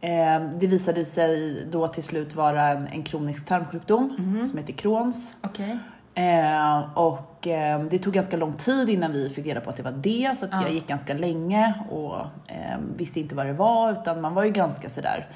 ehm, 0.00 0.58
det 0.58 0.66
visade 0.66 1.04
sig 1.04 1.64
då 1.70 1.88
till 1.88 2.02
slut 2.02 2.34
vara 2.34 2.62
en, 2.68 2.86
en 2.86 3.02
kronisk 3.02 3.46
tarmsjukdom 3.46 4.16
Mm-hmm. 4.18 4.44
som 4.44 4.58
heter 4.58 4.72
Crohns. 4.72 5.34
Okej. 5.40 5.78
Eh, 6.20 6.98
och 6.98 7.46
ehm, 7.46 7.88
det 7.88 7.98
tog 7.98 8.12
ganska 8.14 8.36
lång 8.36 8.52
tid 8.52 8.88
innan 8.88 9.12
vi 9.12 9.28
fick 9.30 9.46
reda 9.46 9.60
på 9.60 9.70
att 9.70 9.76
det 9.76 9.82
var 9.82 9.92
det, 9.92 10.36
så 10.38 10.44
att 10.44 10.50
Ja. 10.52 10.62
jag 10.62 10.72
gick 10.72 10.86
ganska 10.86 11.14
länge 11.14 11.74
och 11.90 12.16
ehm, 12.46 12.94
visste 12.96 13.20
inte 13.20 13.34
vad 13.34 13.46
det 13.46 13.52
var, 13.52 13.92
utan 13.92 14.20
man 14.20 14.34
var 14.34 14.44
ju 14.44 14.50
ganska 14.50 14.90
sådär, 14.90 15.28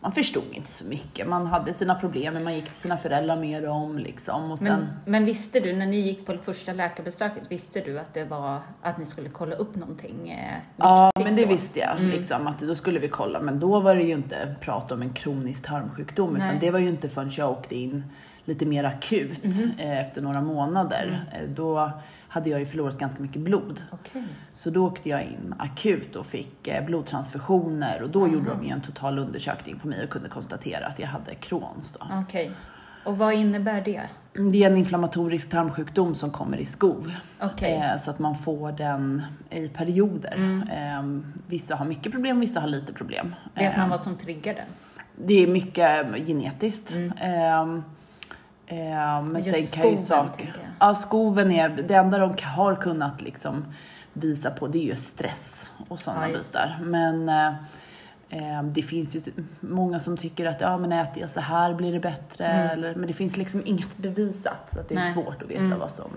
man 0.00 0.12
förstod 0.12 0.44
inte 0.52 0.70
så 0.72 0.84
mycket. 0.84 1.28
Man 1.28 1.46
hade 1.46 1.74
sina 1.74 1.94
problem, 1.94 2.34
men 2.34 2.44
man 2.44 2.54
gick 2.54 2.64
till 2.64 2.80
sina 2.80 2.96
föräldrar 2.96 3.36
med 3.36 3.62
dem 3.62 3.98
liksom. 3.98 4.50
Och 4.50 4.58
sen, 4.58 4.66
Men, 4.68 4.88
men 5.04 5.24
visste 5.24 5.60
du, 5.60 5.72
när 5.72 5.86
ni 5.86 5.96
gick 6.00 6.26
på 6.26 6.32
det 6.32 6.38
första 6.38 6.72
läkarbesöket, 6.72 7.42
visste 7.48 7.80
du 7.80 7.98
att 7.98 8.14
det 8.14 8.24
var 8.24 8.60
att 8.82 8.98
ni 8.98 9.06
skulle 9.06 9.28
kolla 9.28 9.54
upp 9.56 9.76
någonting 9.76 10.30
eh, 10.30 10.58
Ja, 10.76 11.10
men 11.14 11.24
det 11.24 11.30
då? 11.30 11.36
Mm. 11.42 11.48
visste 11.48 11.78
jag. 11.80 12.00
Liksom, 12.00 12.46
att 12.46 12.58
då 12.60 12.74
skulle 12.74 12.98
vi 12.98 13.08
kolla. 13.08 13.40
Men 13.40 13.60
då 13.60 13.80
var 13.80 13.94
det 13.94 14.02
ju 14.02 14.12
inte 14.12 14.54
prat 14.60 14.92
om 14.92 15.02
en 15.02 15.12
kronisk 15.12 15.66
tarmsjukdom. 15.66 16.36
Utan 16.36 16.48
Nej. 16.48 16.58
det 16.60 16.70
var 16.70 16.78
ju 16.78 16.88
inte 16.88 17.08
förrän 17.08 17.30
jag 17.36 17.50
åkte 17.50 17.76
in 17.76 18.04
lite 18.44 18.66
mer 18.66 18.84
akut 18.84 19.44
eh, 19.78 20.00
efter 20.00 20.22
några 20.22 20.40
månader. 20.40 21.24
Mm. 21.32 21.44
Eh, 21.44 21.50
Då 21.54 21.90
hade 22.28 22.50
jag 22.50 22.60
ju 22.60 22.66
förlorat 22.66 22.98
ganska 22.98 23.22
mycket 23.22 23.42
blod. 23.42 23.82
Okej. 23.90 24.24
Så 24.54 24.70
då 24.70 24.86
åkte 24.86 25.08
jag 25.08 25.22
in 25.22 25.54
akut 25.58 26.16
och 26.16 26.26
fick 26.26 26.68
eh, 26.68 26.84
blodtransfusioner. 26.84 28.02
Och 28.02 28.10
då 28.10 28.28
gjorde 28.28 28.50
de 28.50 28.64
ju 28.64 28.70
en 28.70 28.80
total 28.80 29.18
undersökning 29.18 29.78
på 29.78 29.88
mig 29.88 30.04
och 30.04 30.10
kunde 30.10 30.28
konstatera 30.28 30.86
att 30.86 30.98
jag 30.98 31.06
hade 31.06 31.34
Crohns. 31.34 31.98
Då. 32.00 32.06
Okej. 32.28 32.50
Och 33.04 33.18
vad 33.18 33.34
innebär 33.34 33.80
det? 33.80 34.02
Det 34.52 34.64
är 34.64 34.70
en 34.70 34.76
inflammatorisk 34.76 35.50
tarmsjukdom 35.50 36.14
som 36.14 36.30
kommer 36.30 36.56
i 36.56 36.64
skov. 36.64 37.12
Mm. 37.40 37.82
Eh, 37.82 38.02
så 38.02 38.10
att 38.10 38.18
man 38.18 38.38
får 38.38 38.72
den 38.72 39.22
i 39.50 39.68
perioder. 39.68 40.62
Eh, 40.72 41.02
vissa 41.46 41.74
har 41.74 41.84
mycket 41.86 42.12
problem, 42.12 42.40
vissa 42.40 42.60
har 42.60 42.68
lite 42.68 42.92
problem. 42.92 43.34
Vet 43.54 43.76
man 43.76 43.88
vad 43.90 44.02
som 44.02 44.16
triggar 44.16 44.54
den? 44.54 44.66
Det 45.26 45.42
är 45.42 45.46
mycket 45.46 46.06
genetiskt. 46.26 46.92
Eh, 47.20 47.78
eh, 48.72 49.22
men 49.22 49.42
Just 49.44 49.56
sen 49.56 49.66
kan 49.66 49.90
ju 49.90 49.98
saker... 49.98 50.56
Ja, 50.78 50.94
skoven 50.94 51.50
är... 51.50 51.68
Det 51.68 51.94
enda 51.94 52.18
de 52.18 52.34
har 52.44 52.74
kunnat 52.74 53.20
liksom 53.22 53.64
visa 54.12 54.50
på 54.50 54.68
det 54.68 54.78
är 54.78 54.82
ju 54.82 54.96
stress 54.96 55.70
och 55.88 56.00
sådana 56.00 56.28
Ja, 56.28 56.38
bitar. 56.38 56.78
Men 56.82 57.28
eh, 57.28 57.46
eh, 58.28 58.62
det 58.62 58.82
finns 58.82 59.16
ju 59.16 59.20
många 59.60 60.00
som 60.00 60.16
tycker 60.16 60.46
att 60.46 60.60
ja, 60.60 60.78
men 60.78 60.92
äter 60.92 61.20
jag 61.22 61.30
så 61.30 61.40
här 61.40 61.74
blir 61.74 61.92
det 61.92 62.00
bättre. 62.00 62.46
Eller, 62.46 62.94
men 62.94 63.06
det 63.06 63.12
finns 63.12 63.36
liksom 63.36 63.62
inget 63.64 63.96
bevisat. 63.96 64.68
Så 64.74 64.80
att 64.80 64.88
det 64.88 64.94
är 64.94 64.98
Nej. 64.98 65.12
svårt 65.12 65.42
att 65.42 65.50
veta 65.50 65.76
vad 65.78 65.90
som 65.90 66.10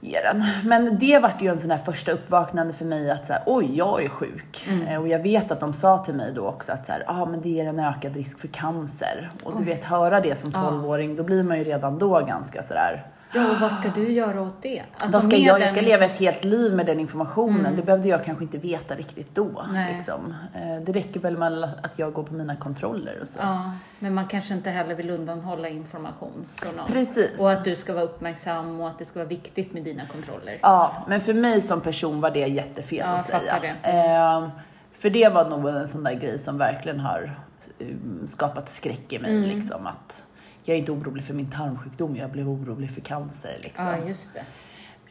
ger 0.00 0.22
den. 0.22 0.42
Men 0.64 0.98
det 0.98 1.18
vart 1.18 1.42
ju 1.42 1.48
en 1.48 1.58
sån 1.58 1.70
här 1.70 1.78
första 1.78 2.12
uppvaknande 2.12 2.72
för 2.72 2.84
mig 2.84 3.10
att 3.10 3.26
så 3.26 3.32
här, 3.32 3.42
oj, 3.46 3.76
jag 3.78 4.04
är 4.04 4.08
sjuk. 4.08 4.68
Eh, 4.88 5.00
Och 5.00 5.08
jag 5.08 5.18
vet 5.22 5.50
att 5.50 5.60
de 5.60 5.72
sa 5.72 6.04
till 6.04 6.14
mig 6.14 6.32
då 6.34 6.46
också 6.46 6.72
att 6.72 6.86
så 6.86 6.92
här, 6.92 7.04
ah, 7.06 7.26
men 7.26 7.40
det 7.40 7.48
ger 7.48 7.66
en 7.66 7.78
ökad 7.80 8.16
risk 8.16 8.38
för 8.38 8.48
cancer. 8.48 9.30
Och 9.44 9.58
du 9.58 9.64
vet, 9.64 9.84
höra 9.84 10.20
det 10.20 10.38
som 10.40 10.52
12-åring, 10.52 11.16
då 11.16 11.22
blir 11.22 11.44
man 11.44 11.58
ju 11.58 11.64
redan 11.64 11.98
då 11.98 12.24
ganska 12.24 12.62
sådär, 12.62 13.06
Ja, 13.36 13.50
och 13.54 13.60
vad 13.60 13.72
ska 13.72 13.88
du 13.88 14.12
göra 14.12 14.42
åt 14.42 14.62
det? 14.62 14.82
Alltså, 14.92 15.08
vad 15.08 15.24
ska 15.24 15.36
jag, 15.36 15.60
jag 15.60 15.70
ska 15.70 15.80
leva 15.80 16.04
ett 16.04 16.16
helt 16.20 16.44
liv 16.44 16.74
med 16.74 16.86
den 16.86 17.00
informationen. 17.00 17.76
Det 17.76 17.82
behövde 17.82 18.08
jag 18.08 18.24
kanske 18.24 18.44
inte 18.44 18.58
veta 18.58 18.94
riktigt 18.94 19.34
då. 19.34 19.64
Liksom. 19.94 20.34
Eh, 20.54 20.82
Det 20.84 20.92
räcker 20.92 21.20
väl 21.20 21.36
med 21.38 21.64
att 21.82 21.98
jag 21.98 22.12
går 22.12 22.22
på 22.22 22.34
mina 22.34 22.56
kontroller 22.56 23.18
och 23.20 23.28
så. 23.28 23.38
Ja, 23.42 23.72
men 23.98 24.14
man 24.14 24.26
kanske 24.26 24.54
inte 24.54 24.70
heller 24.70 24.94
vill 24.94 25.10
undanhålla 25.10 25.68
information 25.68 26.46
från 26.56 26.74
någon. 26.76 26.86
Precis. 26.86 27.40
Och 27.40 27.50
att 27.52 27.64
du 27.64 27.76
ska 27.76 27.92
vara 27.94 28.04
uppmärksam 28.04 28.80
och 28.80 28.88
att 28.88 28.98
det 28.98 29.04
ska 29.04 29.18
vara 29.18 29.28
viktigt 29.28 29.72
med 29.72 29.82
dina 29.84 30.06
kontroller. 30.06 30.58
Ja, 30.62 31.04
men 31.08 31.20
för 31.20 31.34
mig 31.34 31.60
som 31.60 31.80
person 31.80 32.20
var 32.20 32.30
det 32.30 32.46
jättefel 32.46 32.98
Ja, 32.98 33.04
att 33.06 33.26
säga. 33.26 33.54
det. 33.60 33.88
Ehm, 33.88 34.48
för 34.92 35.10
det 35.10 35.28
var 35.28 35.48
nog 35.48 35.68
en 35.68 35.88
sån 35.88 36.04
där 36.04 36.14
grej 36.14 36.38
som 36.38 36.58
verkligen 36.58 37.00
har 37.00 37.38
um, 37.78 38.26
skapat 38.28 38.70
skräck 38.72 39.12
i 39.12 39.18
mig. 39.18 39.30
Mm. 39.36 39.48
Liksom, 39.48 39.86
att 39.86 40.22
jag 40.68 40.74
är 40.74 40.78
inte 40.78 40.92
orolig 40.92 41.24
för 41.24 41.34
min 41.34 41.50
tarmsjukdom, 41.50 42.16
jag 42.16 42.30
blev 42.30 42.48
orolig 42.48 42.90
för 42.90 43.00
cancer. 43.00 43.56
Liksom. 43.62 43.84
Ja, 43.86 43.96
just 44.08 44.34
det. 44.34 44.42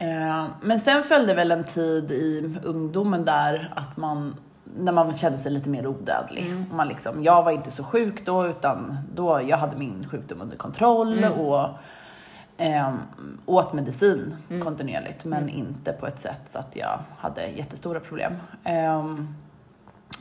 Ehm, 0.04 0.46
men 0.62 0.80
sen 0.80 1.02
följde 1.02 1.34
väl 1.34 1.52
en 1.52 1.64
tid 1.64 2.10
i 2.10 2.54
ungdomen 2.64 3.24
där 3.24 3.72
att 3.76 3.96
man 3.96 4.36
när 4.78 4.92
man 4.92 5.16
kände 5.16 5.38
sig 5.38 5.52
lite 5.52 5.68
mer 5.68 5.86
odödlig. 5.86 6.46
Mm. 6.46 6.64
Man 6.72 6.88
liksom, 6.88 7.24
jag 7.24 7.42
var 7.42 7.50
inte 7.52 7.70
så 7.70 7.84
sjuk 7.84 8.26
då, 8.26 8.46
utan 8.46 8.98
då, 9.14 9.40
jag 9.42 9.56
hade 9.56 9.76
min 9.76 10.08
sjukdom 10.08 10.40
under 10.40 10.56
kontroll 10.56 11.18
Mm. 11.18 11.32
och 11.32 11.68
ehm, 12.56 12.96
åt 13.46 13.72
medicin 13.72 14.36
Mm. 14.50 14.62
kontinuerligt, 14.64 15.24
men 15.24 15.48
inte 15.48 15.92
på 15.92 16.06
ett 16.06 16.20
sätt 16.20 16.40
så 16.52 16.58
att 16.58 16.76
jag 16.76 16.98
hade 17.18 17.46
jättestora 17.46 18.00
problem. 18.00 18.32
Ehm, 18.64 19.34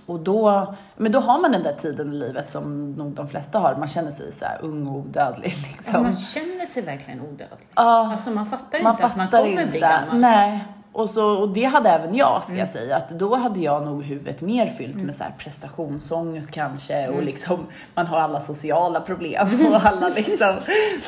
och 0.05 0.19
då, 0.19 0.73
men 0.97 1.11
då 1.11 1.19
har 1.19 1.39
man 1.41 1.51
den 1.51 1.63
där 1.63 1.73
tiden 1.73 2.13
i 2.13 2.15
livet 2.15 2.51
som 2.51 2.91
nog 2.91 3.11
de 3.11 3.27
flesta 3.27 3.59
har, 3.59 3.75
man 3.75 3.87
känner 3.87 4.11
sig 4.11 4.31
så 4.31 4.45
ung 4.65 4.87
och 4.87 4.95
odödlig. 4.95 5.53
Ja, 5.57 5.67
Liksom. 5.77 6.03
man 6.03 6.15
känner 6.15 6.65
sig 6.65 6.83
verkligen 6.83 7.21
odödlig. 7.21 7.67
Ja. 7.75 8.11
Alltså 8.11 8.29
man 8.29 8.45
fattar 8.45 8.83
Man 8.83 8.93
inte 8.93 9.05
att 9.05 9.17
man 9.17 9.27
fattar 9.27 9.37
kommer 9.43 9.51
inte. 9.61 9.65
bli 9.71 9.79
gammal. 9.79 10.17
Nej. 10.19 10.65
Och, 10.91 11.09
så, 11.09 11.25
och 11.27 11.49
det 11.49 11.63
hade 11.63 11.89
även 11.89 12.15
jag, 12.15 12.41
ska 12.43 12.51
Mm. 12.53 12.59
jag 12.59 12.69
säga. 12.69 12.97
Att 12.97 13.09
då 13.09 13.35
hade 13.35 13.59
jag 13.59 13.85
nog 13.85 14.03
huvudet 14.03 14.41
mer 14.41 14.67
fyllt 14.67 14.95
med 14.95 15.15
så 15.15 15.23
här 15.23 15.33
prestationsångest 15.37 16.51
kanske. 16.51 16.93
Mm. 16.93 17.15
Och 17.17 17.23
liksom, 17.23 17.65
man 17.95 18.07
har 18.07 18.19
alla 18.19 18.39
sociala 18.39 18.99
problem 19.01 19.67
och 19.73 19.85
alla 19.85 20.09
liksom 20.15 20.55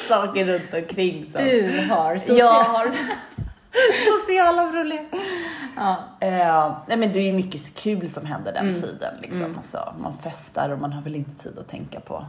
saker 0.09 0.45
runt 0.45 0.73
omkring. 0.73 1.31
Som, 1.35 1.43
Du 1.45 1.87
har 1.89 2.17
social... 2.17 2.37
jag 2.37 2.63
har 2.63 2.87
sociala 4.21 4.71
problem. 4.71 5.05
Ja. 5.75 5.97
Eh, 6.19 6.77
nej 6.87 6.97
men 6.97 7.13
det 7.13 7.19
är 7.19 7.23
ju 7.23 7.33
mycket 7.33 7.75
kul 7.75 8.09
som 8.09 8.25
händer 8.25 8.53
den 8.53 8.69
Mm. 8.69 8.81
tiden. 8.81 9.13
Liksom. 9.21 9.55
Alltså, 9.57 9.93
man 9.99 10.13
festar 10.17 10.69
och 10.69 10.79
man 10.79 10.93
har 10.93 11.01
väl 11.01 11.15
inte 11.15 11.43
tid 11.43 11.59
att 11.59 11.67
tänka 11.67 11.99
på, 11.99 12.25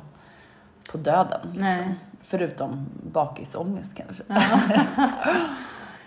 på 0.92 0.98
döden. 0.98 1.40
Nej. 1.54 1.76
Liksom. 1.76 1.94
Förutom 2.22 2.87
bakisångest 3.12 3.94
kanske. 3.96 4.22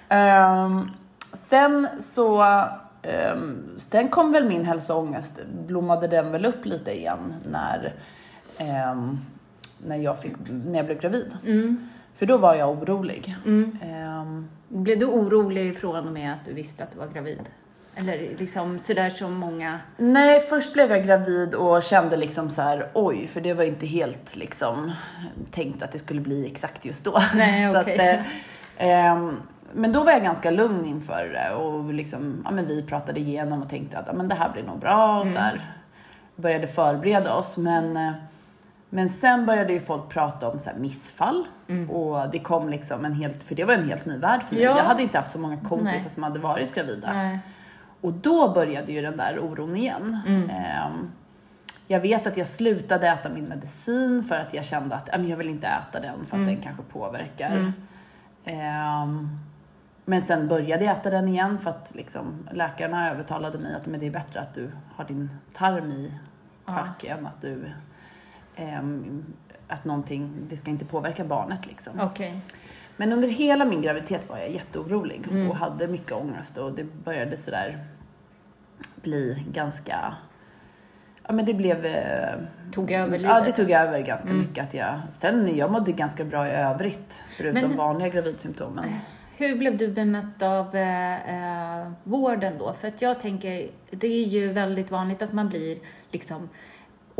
Ehm, 0.09 0.91
sen 1.33 1.87
så, 2.03 2.41
ehm, 3.01 3.63
sen 3.77 4.09
kom 4.09 4.31
väl 4.31 4.47
min 4.47 4.65
hälsoångest, 4.65 5.31
blommade 5.67 6.07
den 6.07 6.31
väl 6.31 6.45
upp 6.45 6.65
lite 6.65 6.91
igen 6.97 7.33
när, 7.51 7.93
ehm, 8.57 9.19
när, 9.77 9.95
jag, 9.97 10.19
fick, 10.19 10.33
när 10.49 10.77
jag 10.77 10.85
blev 10.85 10.99
gravid. 10.99 11.37
Mm. 11.45 11.89
För 12.15 12.25
då 12.25 12.37
var 12.37 12.55
jag 12.55 12.69
orolig. 12.69 13.35
Ehm, 13.81 14.47
Blev 14.67 14.99
du 14.99 15.05
orolig 15.05 15.77
från 15.79 16.07
och 16.07 16.13
med 16.13 16.33
att 16.33 16.45
du 16.45 16.53
visste 16.53 16.83
att 16.83 16.91
du 16.91 16.99
var 16.99 17.07
gravid? 17.07 17.39
Eller 17.95 18.37
liksom 18.37 18.79
sådär 18.79 19.09
som 19.09 19.33
många... 19.33 19.79
Nej, 19.97 20.39
först 20.49 20.73
blev 20.73 20.91
jag 20.91 21.05
gravid 21.05 21.55
och 21.55 21.83
kände 21.83 22.17
liksom 22.17 22.49
så 22.49 22.61
här, 22.61 22.89
oj, 22.93 23.27
för 23.27 23.41
det 23.41 23.53
var 23.53 23.63
inte 23.63 23.85
helt 23.85 24.35
liksom 24.35 24.91
tänkt 25.51 25.83
att 25.83 25.91
det 25.91 25.99
skulle 25.99 26.21
bli 26.21 26.45
exakt 26.45 26.85
just 26.85 27.03
då. 27.03 27.21
Nej, 27.35 27.73
Så 27.73 27.81
okej. 27.81 27.93
att, 27.93 28.19
eh, 28.19 28.25
ehm, 28.77 29.35
men 29.73 29.91
då 29.93 30.03
var 30.03 30.11
jag 30.11 30.23
ganska 30.23 30.51
lugn 30.51 30.85
inför 30.85 31.25
det 31.33 31.55
och 31.55 31.93
liksom, 31.93 32.41
ja 32.45 32.51
men 32.51 32.67
vi 32.67 32.83
pratade 32.83 33.19
igenom 33.19 33.61
och 33.61 33.69
tänkte 33.69 33.97
att 33.97 34.07
ja, 34.07 34.13
men 34.13 34.27
det 34.27 34.35
här 34.35 34.49
blir 34.49 34.63
nog 34.63 34.79
bra 34.79 35.19
och 35.21 35.27
så 35.27 35.37
här. 35.39 35.75
Började 36.35 36.67
förbereda 36.67 37.35
oss 37.35 37.57
men 37.57 37.97
eh, 37.97 38.11
men 38.93 39.09
sen 39.09 39.45
började 39.45 39.73
ju 39.73 39.79
folk 39.79 40.09
prata 40.09 40.49
om 40.49 40.59
så 40.59 40.69
missfall 40.77 41.47
och 41.89 42.29
det 42.31 42.39
kom 42.39 42.69
liksom 42.69 43.05
en 43.05 43.13
helt, 43.13 43.43
för 43.43 43.55
det 43.55 43.63
var 43.63 43.73
en 43.73 43.89
helt 43.89 44.05
ny 44.05 44.17
värld 44.17 44.43
för 44.43 44.55
mig. 44.55 44.63
Ja. 44.63 44.77
Jag 44.77 44.83
hade 44.83 45.03
inte 45.03 45.17
haft 45.17 45.31
så 45.31 45.39
många 45.39 45.57
kompisar 45.57 45.91
Nej. 45.91 46.09
som 46.09 46.23
hade 46.23 46.39
varit 46.39 46.75
gravida. 46.75 47.13
Nej. 47.13 47.39
Och 48.01 48.13
då 48.13 48.53
började 48.53 48.91
ju 48.91 49.01
den 49.01 49.17
där 49.17 49.39
oron 49.39 49.75
igen. 49.75 50.17
Ehm, 50.51 51.11
jag 51.87 51.99
vet 51.99 52.27
att 52.27 52.37
jag 52.37 52.47
slutade 52.47 53.07
äta 53.07 53.29
min 53.29 53.45
medicin 53.45 54.23
för 54.23 54.35
att 54.35 54.53
jag 54.53 54.65
kände 54.65 54.95
att 54.95 55.09
"Ja, 55.11 55.17
men 55.17 55.27
jag 55.27 55.37
vill 55.37 55.49
inte 55.49 55.67
äta 55.67 55.99
den 55.99 56.25
för 56.25 56.37
att 56.39 56.45
den 56.45 56.57
kanske 56.57 56.83
påverkar. 56.83 57.73
Ehm, 58.45 59.29
men 60.05 60.21
sen 60.21 60.47
började 60.47 60.85
jag 60.85 60.97
äta 60.97 61.09
den 61.09 61.27
igen 61.27 61.57
för 61.59 61.69
att 61.69 61.91
liksom, 61.95 62.47
läkarna 62.51 63.11
övertalade 63.11 63.57
mig 63.57 63.75
att 63.75 63.85
men 63.87 63.99
det 63.99 64.07
är 64.07 64.11
bättre 64.11 64.39
att 64.39 64.53
du 64.55 64.71
har 64.95 65.05
din 65.05 65.29
tarm 65.53 65.91
i 65.91 66.11
schack 66.65 67.03
än 67.03 67.25
att 67.27 67.41
du 67.41 67.71
att 69.67 69.85
någonting, 69.85 70.31
det 70.49 70.57
ska 70.57 70.71
inte 70.71 70.85
påverka 70.85 71.23
barnet 71.23 71.65
liksom. 71.67 71.99
Okej. 71.99 72.41
Men 72.97 73.13
under 73.13 73.27
hela 73.27 73.65
min 73.65 73.81
graviditet 73.81 74.29
var 74.29 74.37
jag 74.37 74.49
jätteorolig 74.51 75.21
och 75.49 75.55
hade 75.55 75.87
mycket 75.87 76.11
ångest 76.11 76.57
och 76.57 76.73
det 76.73 76.83
började 76.83 77.37
sådär 77.37 77.85
bli 79.01 79.43
ganska, 79.51 80.15
ja 81.27 81.33
men 81.33 81.45
det 81.45 81.53
blev... 81.53 81.85
eh, 81.85 82.29
Tog 82.71 82.91
över 82.91 83.19
Ja, 83.19 83.39
livet. 83.39 83.45
det 83.45 83.63
tog 83.63 83.71
över 83.71 84.01
ganska 84.01 84.33
mycket 84.33 84.63
att 84.67 84.73
jag, 84.73 84.99
sen 85.19 85.55
jag 85.55 85.71
mådde 85.71 85.91
ganska 85.91 86.25
bra 86.25 86.47
i 86.47 86.51
övrigt 86.51 87.23
förutom 87.37 87.61
Men- 87.61 87.77
vanliga 87.77 88.09
gravidsymptomen. 88.09 88.85
Hur 89.37 89.55
blev 89.57 89.77
du 89.77 89.87
bemött 89.87 90.41
av 90.41 90.75
eh, 90.75 91.79
eh, 91.81 91.91
vården 92.03 92.53
då? 92.59 92.73
För 92.73 92.87
att 92.87 93.01
jag 93.01 93.19
tänker, 93.19 93.69
det 93.89 94.07
är 94.07 94.25
ju 94.27 94.51
väldigt 94.53 94.91
vanligt 94.91 95.21
att 95.21 95.33
man 95.33 95.49
blir 95.49 95.77
liksom 96.11 96.49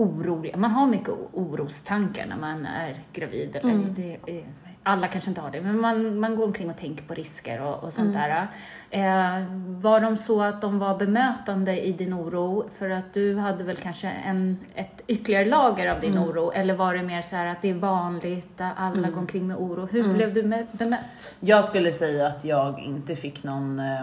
orolig. 0.01 0.57
Man 0.57 0.71
har 0.71 0.87
mycket 0.87 1.13
orostankar 1.33 2.25
när 2.25 2.37
man 2.37 2.65
är 2.65 2.99
gravid. 3.13 3.55
Eller 3.55 3.71
det, 3.95 4.17
är- 4.27 4.43
alla 4.83 5.07
kanske 5.07 5.29
inte 5.31 5.41
har 5.41 5.51
det, 5.51 5.61
men 5.61 5.79
man, 5.79 6.19
man 6.19 6.35
går 6.35 6.43
omkring 6.45 6.69
och 6.69 6.77
tänker 6.77 7.03
på 7.03 7.13
risker 7.13 7.61
och, 7.61 7.83
och 7.83 7.93
sånt 7.93 8.13
där. 8.13 8.47
Eh, 8.89 9.43
var 9.81 9.99
de 10.01 10.17
så 10.17 10.41
att 10.41 10.61
de 10.61 10.79
var 10.79 10.97
bemötande 10.97 11.81
i 11.85 11.91
din 11.91 12.13
oro 12.13 12.69
för 12.75 12.89
att 12.89 13.13
du 13.13 13.37
hade 13.37 13.63
väl 13.63 13.75
kanske 13.75 14.07
en, 14.09 14.57
ett 14.75 15.01
ytterligare 15.07 15.45
lager 15.45 15.91
av 15.95 16.01
din 16.01 16.19
oro? 16.19 16.51
Eller 16.51 16.73
var 16.73 16.93
det 16.95 17.03
mer 17.03 17.21
så 17.21 17.35
här 17.35 17.45
att 17.45 17.61
det 17.61 17.69
är 17.69 17.73
vanligt, 17.73 18.61
att 18.61 18.73
alla 18.77 19.09
går 19.09 19.17
omkring 19.19 19.47
med 19.47 19.57
oro? 19.57 19.85
Hur 19.91 20.13
blev 20.13 20.33
du 20.33 20.43
med, 20.43 20.67
bemött? 20.71 21.35
Jag 21.39 21.65
skulle 21.65 21.91
säga 21.91 22.27
att 22.27 22.45
jag 22.45 22.79
inte 22.79 23.15
fick 23.15 23.43
någon, 23.43 23.79
eh, 23.79 24.01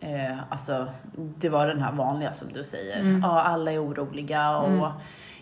eh, 0.00 0.38
alltså 0.48 0.86
det 1.16 1.48
var 1.48 1.66
den 1.66 1.82
här 1.82 1.92
vanliga 1.92 2.32
som 2.32 2.52
du 2.52 2.64
säger. 2.64 3.20
Ja, 3.22 3.42
alla 3.42 3.72
är 3.72 3.84
oroliga 3.84 4.56
och 4.58 4.88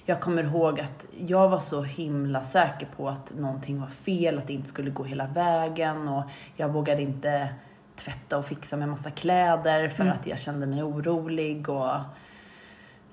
jag 0.05 0.21
kommer 0.21 0.43
ihåg 0.43 0.81
att 0.81 1.07
jag 1.17 1.49
var 1.49 1.61
så 1.61 1.83
himla 1.83 2.43
säker 2.43 2.89
på 2.97 3.09
att 3.09 3.35
någonting 3.39 3.81
var 3.81 3.87
fel, 3.87 4.39
att 4.39 4.47
det 4.47 4.53
inte 4.53 4.69
skulle 4.69 4.91
gå 4.91 5.05
hela 5.05 5.27
vägen 5.27 6.09
och 6.09 6.25
jag 6.57 6.69
vågade 6.69 7.03
inte 7.03 7.49
tvätta 7.97 8.39
och 8.39 8.47
fixa 8.47 8.77
med 8.77 8.89
massa 8.89 9.11
kläder 9.11 9.89
för 9.89 10.07
att 10.07 10.27
jag 10.27 10.39
kände 10.39 10.67
mig 10.67 10.83
orolig 10.83 11.69
och 11.69 11.91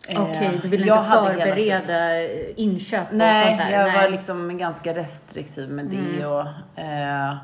eh, 0.07 0.21
Okej, 0.21 0.59
du 0.61 0.67
ville 0.67 0.85
jag 0.85 0.97
inte 0.97 1.09
förbereda 1.09 2.21
inköp 2.55 3.01
och 3.01 3.07
sånt 3.07 3.17
Nej, 3.17 3.57
där? 3.57 3.71
jag 3.71 3.93
var 3.93 4.09
liksom 4.09 4.57
ganska 4.57 4.93
restriktiv 4.93 5.69
med 5.69 5.85
det 5.85 6.25
och 6.25 6.47
eh, 6.81 7.35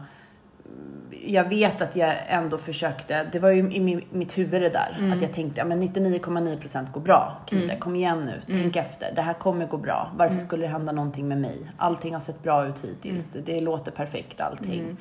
jag 1.26 1.50
vet 1.50 1.82
att 1.82 1.96
jag 1.96 2.16
ändå 2.28 2.58
försökte, 2.58 3.24
det 3.32 3.40
var 3.40 3.50
ju 3.50 3.60
i 3.60 3.80
mi- 3.80 4.04
mitt 4.12 4.38
huvud 4.38 4.62
det 4.62 4.70
där, 4.70 5.12
att 5.14 5.22
jag 5.22 5.34
tänkte, 5.34 5.60
ja 5.60 5.66
men 5.66 5.82
99,9% 5.84 6.92
går 6.92 7.02
bra. 7.02 7.38
Camilla, 7.46 7.76
kom 7.80 7.96
igen 7.96 8.22
nu, 8.22 8.42
tänk 8.62 8.76
efter, 8.76 9.12
det 9.16 9.22
här 9.22 9.34
kommer 9.34 9.66
gå 9.68 9.78
bra. 9.78 10.12
Varför 10.16 10.40
skulle 10.40 10.64
det 10.66 10.72
hända 10.72 10.92
någonting 10.92 11.28
med 11.28 11.38
mig? 11.42 11.72
Allting 11.78 12.14
har 12.14 12.22
sett 12.22 12.44
bra 12.44 12.68
ut 12.68 12.84
hittills, 12.86 13.26
det 13.46 13.60
låter 13.60 13.92
perfekt 13.92 14.42
allting. 14.42 14.98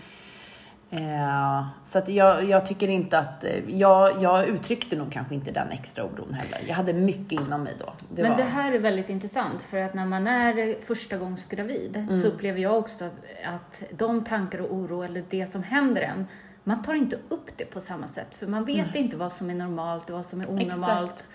Eh, 0.95 1.65
så 1.85 1.99
att 1.99 2.09
jag, 2.09 2.45
jag 2.45 2.67
tycker 2.67 2.89
inte 2.89 3.19
att, 3.19 3.45
eh, 3.45 3.71
jag, 3.71 4.23
jag 4.23 4.47
uttryckte 4.47 4.97
nog 4.97 5.13
kanske 5.13 5.35
inte 5.35 5.51
den 5.51 5.71
extra 5.71 6.05
oron 6.05 6.35
heller. 6.35 6.61
Jag 6.69 6.75
hade 6.75 6.93
mycket 6.93 7.33
inom 7.33 7.63
mig 7.63 7.75
då. 7.79 7.93
Det 8.15 8.23
Men 8.23 8.31
var, 8.31 8.39
det 8.39 8.45
här 8.45 8.73
är 8.73 8.79
väldigt 8.79 9.09
intressant 9.09 9.63
för 9.63 9.79
att 9.79 9.95
när 9.95 10.07
man 10.07 10.27
är 10.27 10.85
första 10.87 11.17
gångs 11.17 11.49
gravid 11.49 11.97
Mm. 11.97 12.21
så 12.21 12.29
upplever 12.29 12.61
jag 12.61 12.79
också 12.79 13.05
att 13.45 13.83
de 13.91 14.25
tankar 14.25 14.59
och 14.61 14.75
oro 14.75 15.03
eller 15.03 15.25
det 15.31 15.47
som 15.47 15.63
händer 15.63 16.03
en, 16.03 16.27
man 16.65 16.83
tar 16.83 16.95
inte 16.95 17.17
upp 17.29 17.57
det 17.57 17.65
på 17.65 17.81
samma 17.81 18.09
sätt 18.09 18.35
för 18.35 18.47
man 18.47 18.65
vet 18.65 18.95
inte 18.95 19.17
vad 19.17 19.33
som 19.33 19.51
är 19.51 19.55
normalt 19.55 20.11
och 20.11 20.17
vad 20.17 20.27
som 20.27 20.41
är 20.41 20.51
onormalt. 20.51 21.27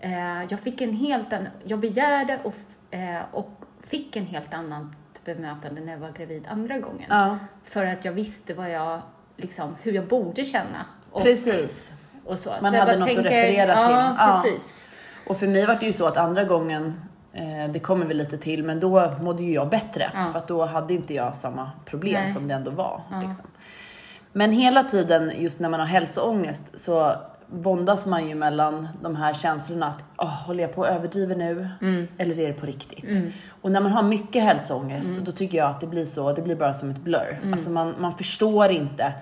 Eh, 0.00 0.44
jag 0.48 0.60
fick 0.60 0.80
en 0.80 0.92
helt 0.92 1.32
annan, 1.32 1.48
jag 1.64 1.78
begärde 1.78 2.38
och, 2.44 2.54
eh, 2.94 3.20
och 3.32 3.50
fick 3.80 4.16
en 4.16 4.26
helt 4.26 4.54
annan 4.54 4.94
bemötande 5.26 5.80
när 5.80 5.92
jag 5.92 5.98
var 5.98 6.10
gravid 6.10 6.46
andra 6.50 6.78
gången. 6.78 7.06
Ja, 7.08 7.38
För 7.64 7.86
att 7.86 8.04
jag 8.04 8.12
visste 8.12 8.54
vad 8.54 8.70
jag, 8.70 9.00
liksom, 9.36 9.76
hur 9.82 9.92
jag 9.92 10.06
borde 10.08 10.44
känna. 10.44 10.84
Och, 11.10 11.22
precis. 11.22 11.92
och 12.24 12.38
så. 12.38 12.54
Man 12.62 12.72
så 12.72 12.78
hade 12.78 12.92
något 12.92 13.00
att 13.08 13.14
tänker, 13.14 13.22
referera 13.22 13.86
till. 13.86 13.94
Ja, 13.96 14.16
Ja. 14.18 14.40
precis. 14.42 14.88
Och 15.26 15.36
för 15.38 15.46
mig 15.46 15.66
var 15.66 15.74
det 15.74 15.86
ju 15.86 15.92
så 15.92 16.06
att 16.06 16.16
andra 16.16 16.44
gången, 16.44 17.00
eh, 17.32 17.70
det 17.72 17.78
kommer 17.78 18.06
vi 18.06 18.14
lite 18.14 18.38
till, 18.38 18.64
men 18.64 18.80
då 18.80 19.12
mådde 19.20 19.42
ju 19.42 19.52
jag 19.52 19.68
bättre. 19.68 20.10
Ja. 20.14 20.28
För 20.32 20.38
att 20.38 20.48
då 20.48 20.64
hade 20.64 20.94
inte 20.94 21.14
jag 21.14 21.36
samma 21.36 21.70
problem 21.84 22.24
Nej. 22.24 22.32
som 22.34 22.48
det 22.48 22.54
ändå 22.54 22.70
var. 22.70 23.02
Liksom. 23.26 23.44
Men 24.32 24.52
hela 24.52 24.84
tiden, 24.84 25.32
just 25.36 25.58
när 25.60 25.68
man 25.68 25.80
har 25.80 25.86
hälsoångest, 25.86 26.80
så 26.80 27.12
våndas 27.48 28.06
man 28.06 28.28
ju 28.28 28.34
mellan 28.34 28.88
de 29.02 29.16
här 29.16 29.34
känslorna 29.34 29.86
att, 29.86 30.26
oh, 30.26 30.46
håller 30.46 30.62
jag 30.62 30.74
på 30.74 30.84
att 30.84 30.90
överdriva 30.90 31.34
nu? 31.34 31.68
Mm. 31.80 32.08
Eller 32.18 32.38
är 32.38 32.46
det 32.48 32.52
på 32.54 32.66
riktigt? 32.66 33.04
Och 33.62 33.70
när 33.70 33.80
man 33.80 33.92
har 33.92 34.02
mycket 34.02 34.42
hälsoångest, 34.42 35.20
då 35.20 35.32
tycker 35.32 35.58
jag 35.58 35.70
att 35.70 35.80
det 35.80 35.86
blir 35.86 36.06
så, 36.06 36.32
det 36.32 36.42
blir 36.42 36.56
bara 36.56 36.72
som 36.72 36.90
ett 36.90 37.00
blur. 37.00 37.40
Alltså 37.52 37.70
man, 37.70 37.94
man 37.98 38.12
förstår 38.14 38.70
inte 38.70 39.12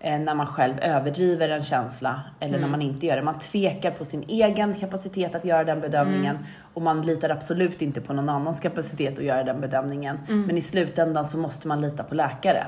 eh, 0.00 0.18
när 0.18 0.34
man 0.34 0.46
själv 0.46 0.74
överdriver 0.82 1.48
en 1.48 1.62
känsla 1.62 2.20
eller 2.40 2.58
när 2.58 2.68
man 2.68 2.82
inte 2.82 3.06
gör 3.06 3.16
det. 3.16 3.22
Man 3.22 3.38
tvekar 3.38 3.90
på 3.90 4.04
sin 4.04 4.24
egen 4.28 4.74
kapacitet 4.74 5.34
att 5.34 5.44
göra 5.44 5.64
den 5.64 5.80
bedömningen 5.80 6.38
och 6.74 6.82
man 6.82 7.02
litar 7.02 7.30
absolut 7.30 7.82
inte 7.82 8.00
på 8.00 8.12
någon 8.12 8.28
annans 8.28 8.60
kapacitet 8.60 9.18
att 9.18 9.24
göra 9.24 9.44
den 9.44 9.60
bedömningen. 9.60 10.18
Men 10.28 10.58
i 10.58 10.62
slutändan 10.62 11.26
så 11.26 11.38
måste 11.38 11.68
man 11.68 11.80
lita 11.80 12.02
på 12.02 12.14
läkare. 12.14 12.66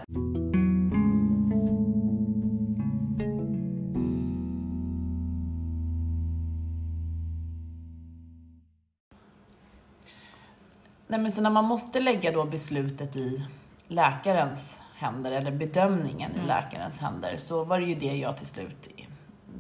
Nej, 11.13 11.21
men 11.21 11.33
så 11.33 11.41
när 11.41 11.51
man 11.51 11.65
måste 11.65 12.01
lägga 12.01 12.33
då 12.33 12.45
beslutet 12.45 13.17
i 13.17 13.47
läkarens 13.89 14.81
händer 14.95 15.33
eller 15.33 15.51
bedömningen 15.51 16.33
i 16.45 16.47
läkarens 16.47 16.99
händer 16.99 17.35
så 17.39 17.65
var 17.65 17.81
det 17.81 17.87
ju 17.87 17.95
det 17.95 18.17
jag 18.17 18.37
till 18.37 18.47
slut 18.47 18.89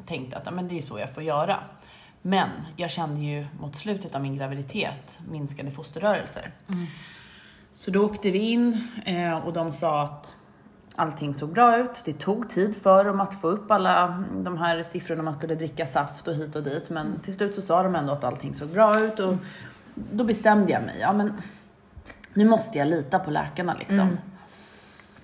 tänkte 0.06 0.36
att 0.36 0.54
men 0.54 0.68
det 0.68 0.78
är 0.78 0.82
så 0.82 0.98
jag 0.98 1.14
får 1.14 1.22
göra. 1.22 1.56
Men 2.22 2.48
jag 2.76 2.90
kände 2.90 3.20
ju 3.20 3.46
mot 3.60 3.76
slutet 3.76 4.14
av 4.14 4.22
min 4.22 4.36
graviditet 4.36 5.18
minskade 5.30 5.70
fosterrörelser. 5.70 6.52
Så 7.72 7.90
då 7.90 8.04
åkte 8.04 8.30
vi 8.30 8.38
in 8.38 8.88
eh, 9.04 9.46
och 9.46 9.52
de 9.52 9.72
sa 9.72 10.02
att 10.02 10.36
allting 10.96 11.34
såg 11.34 11.52
bra 11.52 11.78
ut. 11.78 12.02
Det 12.04 12.12
tog 12.12 12.50
tid 12.50 12.76
för 12.76 13.04
dem 13.04 13.20
att 13.20 13.40
få 13.40 13.48
upp 13.48 13.70
alla 13.70 14.24
de 14.34 14.58
här 14.58 14.82
siffrorna 14.82 15.22
man 15.22 15.38
skulle 15.38 15.54
dricka 15.54 15.86
saft 15.86 16.28
och 16.28 16.34
hit 16.34 16.56
och 16.56 16.62
dit. 16.62 16.90
Men 16.90 17.20
till 17.20 17.34
slut 17.34 17.54
så 17.54 17.62
sa 17.62 17.82
de 17.82 17.94
ändå 17.94 18.12
att 18.12 18.24
allting 18.24 18.54
såg 18.54 18.68
bra 18.68 19.00
ut 19.00 19.20
och 19.20 19.34
då 19.94 20.24
bestämde 20.24 20.72
jag 20.72 20.82
mig. 20.82 20.96
Ja, 21.00 21.12
men 21.12 21.32
nu 22.34 22.44
måste 22.44 22.78
jag 22.78 22.88
lita 22.88 23.18
på 23.18 23.30
läkarna 23.30 23.74
liksom. 23.78 24.18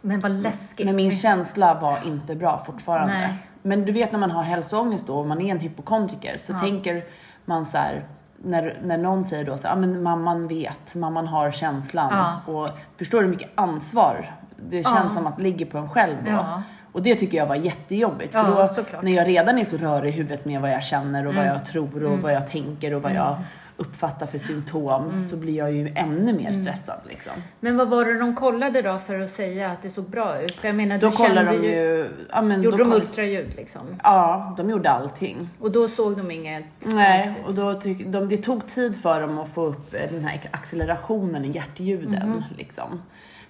Men 0.00 0.20
vad 0.20 0.30
läskigt. 0.30 0.86
Men 0.86 0.96
min 0.96 1.12
känsla 1.12 1.74
var 1.74 1.98
inte 2.06 2.34
bra 2.34 2.62
fortfarande. 2.66 3.14
Nej. 3.14 3.34
Men 3.62 3.84
du 3.84 3.92
vet 3.92 4.12
när 4.12 4.18
man 4.18 4.30
har 4.30 4.42
hälsoångest 4.42 5.06
då 5.06 5.18
och 5.18 5.26
man 5.26 5.40
är 5.40 5.50
en 5.50 5.58
hypokondriker 5.58 6.38
så 6.38 6.54
tänker 6.54 7.04
man 7.44 7.66
så 7.66 7.78
här 7.78 8.04
när, 8.36 8.78
när 8.82 8.98
någon 8.98 9.24
säger 9.24 9.44
då 9.44 9.56
så 9.56 9.68
här, 9.68 9.74
ah, 9.74 9.78
men 9.78 10.02
mamman 10.02 10.48
vet, 10.48 10.94
mamman 10.94 11.26
har 11.26 11.50
känslan. 11.50 12.08
Ja. 12.12 12.52
Och 12.52 12.68
förstår 12.96 13.18
du 13.18 13.24
hur 13.24 13.30
mycket 13.30 13.50
ansvar 13.54 14.36
det 14.56 14.82
känns 14.82 15.14
som 15.14 15.26
att 15.26 15.40
ligger 15.40 15.66
på 15.66 15.78
en 15.78 15.90
själv 15.90 16.16
då? 16.24 16.30
Ja. 16.30 16.62
Och 16.92 17.02
det 17.02 17.14
tycker 17.14 17.38
jag 17.38 17.46
var 17.46 17.54
jättejobbigt. 17.54 18.32
För 18.32 18.38
Ja, 18.38 18.66
då, 18.68 18.74
såklart. 18.74 19.02
när 19.02 19.12
jag 19.12 19.28
redan 19.28 19.58
är 19.58 19.64
så 19.64 19.76
rörig 19.76 20.08
i 20.08 20.16
huvudet 20.16 20.44
med 20.44 20.60
vad 20.60 20.70
jag 20.70 20.82
känner 20.82 21.26
och 21.26 21.34
vad 21.34 21.46
jag 21.46 21.64
tror 21.64 22.04
och 22.04 22.18
vad 22.18 22.32
jag 22.32 22.50
tänker 22.50 22.94
och 22.94 23.02
vad 23.02 23.14
jag 23.14 23.36
uppfattar 23.80 24.26
för 24.26 24.38
symptom 24.38 25.28
så 25.30 25.36
blir 25.36 25.56
jag 25.56 25.72
ju 25.72 25.92
ännu 25.94 26.32
mer 26.32 26.52
stressad 26.52 27.00
liksom. 27.08 27.32
Men 27.60 27.76
vad 27.76 27.88
var 27.88 28.04
det 28.04 28.18
de 28.18 28.36
kollade 28.36 28.82
då 28.82 28.98
för 28.98 29.20
att 29.20 29.30
säga 29.30 29.70
att 29.70 29.82
det 29.82 29.90
såg 29.90 30.04
bra 30.10 30.40
ut? 30.40 30.56
För 30.56 30.68
jag 30.68 30.74
menar, 30.74 30.98
Då 30.98 31.10
du 31.10 31.16
kollar 31.16 31.44
kände 31.44 31.58
de 31.58 31.66
ju... 31.66 32.08
Ja, 32.30 32.42
men 32.42 32.62
Gjorde 32.62 32.76
de 32.76 32.92
ultraljud 32.92 33.54
liksom? 33.56 33.80
Ja, 34.02 34.54
de 34.56 34.70
gjorde 34.70 34.90
allting. 34.90 35.50
Och 35.60 35.70
då 35.70 35.88
såg 35.88 36.16
de 36.16 36.30
inget 36.30 36.64
Nej, 36.78 37.34
och 37.46 37.54
då 37.54 37.80
tyck, 37.80 38.06
de, 38.06 38.28
det 38.28 38.36
tog 38.36 38.66
tid 38.66 39.02
för 39.02 39.20
dem 39.20 39.38
att 39.38 39.48
få 39.48 39.66
upp 39.66 39.90
den 39.90 40.24
här 40.24 40.40
accelerationen 40.50 41.44
i 41.44 41.50
hjärtljuden. 41.50 42.44
Liksom. 42.56 43.02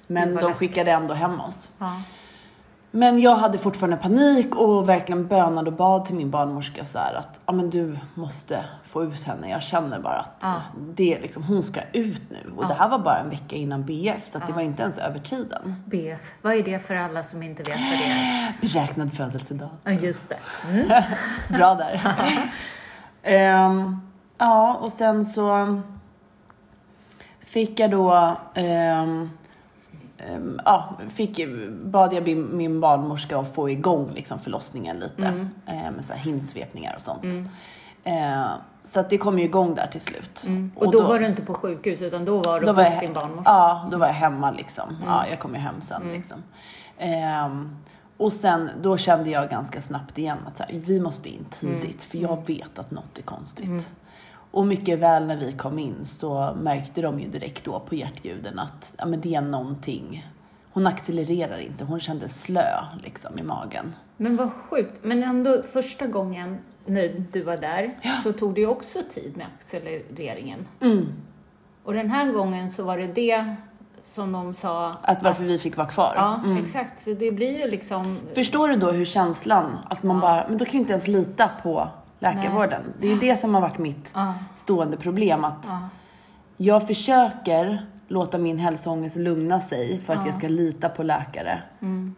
Men 0.06 0.28
de 0.28 0.34
läskigt. 0.34 0.56
skickade 0.58 0.90
ändå 0.90 1.14
hem 1.14 1.40
oss. 1.40 1.70
Ja. 1.78 2.02
Men 2.90 3.20
jag 3.20 3.34
hade 3.36 3.58
fortfarande 3.58 3.96
panik 3.96 4.54
och 4.56 4.88
verkligen 4.88 5.26
bönade 5.26 5.70
och 5.70 5.76
bad 5.76 6.04
till 6.04 6.14
min 6.14 6.30
barnmorska 6.30 6.84
så 6.84 6.98
här 6.98 7.14
att 7.14 7.40
ja, 7.46 7.52
men 7.52 7.70
du 7.70 7.98
måste 8.14 8.64
få 8.84 9.04
ut 9.04 9.22
henne. 9.22 9.50
Jag 9.50 9.62
känner 9.62 9.98
bara 10.00 10.18
att 10.18 10.36
Ja. 10.40 10.54
det 10.94 11.18
liksom, 11.22 11.42
hon 11.42 11.62
ska 11.62 11.80
ut 11.92 12.22
nu. 12.30 12.52
Och 12.56 12.66
det 12.68 12.74
här 12.74 12.88
var 12.88 12.98
bara 12.98 13.18
en 13.18 13.30
vecka 13.30 13.56
innan 13.56 13.84
BF 13.84 14.30
så 14.32 14.38
det 14.46 14.52
var 14.52 14.62
inte 14.62 14.82
ens 14.82 14.98
över 14.98 15.18
tiden. 15.18 15.82
BF, 15.86 16.20
vad 16.42 16.54
är 16.54 16.62
det 16.62 16.78
för 16.78 16.94
alla 16.94 17.22
som 17.22 17.42
inte 17.42 17.62
vet 17.62 17.80
vad 17.80 17.98
det 17.98 18.04
är? 18.04 18.52
Beräknad 18.60 19.12
födelsedag. 19.14 19.68
Ja, 19.84 19.90
just 19.92 20.28
det. 20.28 20.38
Bra 21.48 21.74
där. 21.74 22.00
Ehm, 23.22 24.00
ja, 24.38 24.74
och 24.74 24.92
sen 24.92 25.24
så 25.24 25.80
fick 27.40 27.80
jag 27.80 27.90
då 27.90 28.36
ehm, 28.54 29.30
ja, 30.64 30.96
fick, 31.10 31.40
bad 31.70 32.12
jag 32.12 32.36
min, 32.38 32.80
barnmorska 32.80 33.38
att 33.38 33.54
få 33.54 33.70
igång 33.70 34.10
liksom 34.14 34.38
förlossningen 34.38 34.98
lite 34.98 35.48
eh, 35.66 35.90
med 35.90 36.04
så 36.04 36.12
här 36.12 36.20
hinsvepningar 36.20 36.94
och 36.96 37.02
sånt. 37.02 37.24
Eh, 38.04 38.46
så 38.82 39.00
att 39.00 39.10
det 39.10 39.18
kom 39.18 39.38
ju 39.38 39.44
igång 39.44 39.74
där 39.74 39.86
till 39.86 40.00
slut. 40.00 40.46
Och, 40.74 40.92
då, 40.92 41.02
var 41.02 41.18
du 41.18 41.26
inte 41.26 41.42
på 41.42 41.54
sjukhus 41.54 42.02
utan 42.02 42.24
då 42.24 42.42
var 42.42 42.60
du 42.60 42.66
då 42.66 42.72
hos 42.72 43.00
din 43.00 43.12
barnmorska? 43.12 43.50
Ja, 43.50 43.88
då 43.90 43.98
var 43.98 44.06
jag 44.06 44.14
hemma 44.14 44.50
liksom. 44.50 44.96
Ja, 45.06 45.26
jag 45.30 45.38
kom 45.38 45.54
ju 45.54 45.60
hem 45.60 45.80
sen 45.80 46.02
liksom. 46.12 46.42
Ehm, 46.98 47.76
och 48.16 48.32
sen, 48.32 48.70
då 48.82 48.96
kände 48.96 49.30
jag 49.30 49.50
ganska 49.50 49.82
snabbt 49.82 50.18
igen 50.18 50.38
att 50.46 50.58
här, 50.58 50.68
vi 50.72 51.00
måste 51.00 51.28
in 51.28 51.44
tidigt 51.50 52.02
för 52.02 52.18
jag 52.18 52.46
vet 52.46 52.78
att 52.78 52.90
något 52.90 53.18
är 53.18 53.22
konstigt. 53.22 53.88
Och 54.50 54.66
mycket 54.66 54.98
väl 54.98 55.26
när 55.26 55.36
vi 55.36 55.52
kom 55.52 55.78
in 55.78 56.04
så 56.04 56.54
märkte 56.62 57.02
de 57.02 57.20
ju 57.20 57.28
direkt 57.28 57.64
då 57.64 57.80
på 57.80 57.94
hjärtljuden 57.94 58.58
att 58.58 58.94
ja, 58.98 59.06
men 59.06 59.20
det 59.20 59.34
är 59.34 59.40
någonting. 59.40 60.26
Hon 60.72 60.86
accelererar 60.86 61.58
inte, 61.58 61.84
hon 61.84 62.00
kände 62.00 62.28
slö 62.28 62.84
liksom 63.02 63.38
i 63.38 63.42
magen. 63.42 63.94
Men 64.16 64.36
vad 64.36 64.52
sjukt. 64.52 65.04
Men 65.04 65.22
ändå 65.22 65.62
första 65.62 66.06
gången 66.06 66.58
när 66.86 67.24
du 67.32 67.42
var 67.42 67.56
där 67.56 67.98
så 68.22 68.32
tog 68.32 68.54
det 68.54 68.60
ju 68.60 68.66
också 68.66 68.98
tid 69.10 69.36
med 69.36 69.46
accelereringen. 69.56 70.66
Mm. 70.80 71.06
Och 71.84 71.94
den 71.94 72.10
här 72.10 72.32
gången 72.32 72.70
så 72.70 72.82
var 72.82 72.98
det 72.98 73.06
det 73.06 73.56
som 74.04 74.32
de 74.32 74.54
sa. 74.54 74.96
Att 75.02 75.22
varför 75.22 75.44
vi 75.44 75.58
fick 75.58 75.76
vara 75.76 75.88
kvar. 75.88 76.12
Ja, 76.16 76.58
exakt. 76.62 77.00
Så 77.00 77.14
det 77.14 77.32
blir 77.32 77.58
ju 77.58 77.70
liksom... 77.70 78.18
Förstår 78.34 78.68
du 78.68 78.76
då 78.76 78.90
hur 78.90 79.04
känslan, 79.04 79.78
att 79.90 80.02
man 80.02 80.20
bara, 80.20 80.48
men 80.48 80.58
då 80.58 80.64
kan 80.64 80.74
jag 80.74 80.82
inte 80.82 80.92
ens 80.92 81.08
lita 81.08 81.50
på 81.62 81.88
läkarvården. 82.18 82.82
Det 83.00 83.06
är 83.06 83.10
ju 83.12 83.18
det 83.18 83.36
som 83.36 83.54
har 83.54 83.60
varit 83.60 83.78
mitt 83.78 84.10
Ja. 84.14 84.34
stående 84.54 84.96
problem. 84.96 85.44
Att 85.44 85.64
Ja. 85.66 85.88
jag 86.56 86.86
försöker 86.86 87.86
låta 88.08 88.38
min 88.38 88.58
hälsoångest 88.58 89.16
lugna 89.16 89.60
sig 89.60 90.00
för 90.00 90.14
att 90.14 90.26
jag 90.26 90.34
ska 90.34 90.48
lita 90.48 90.88
på 90.88 91.02
läkare. 91.02 91.62
Mm. 91.80 92.14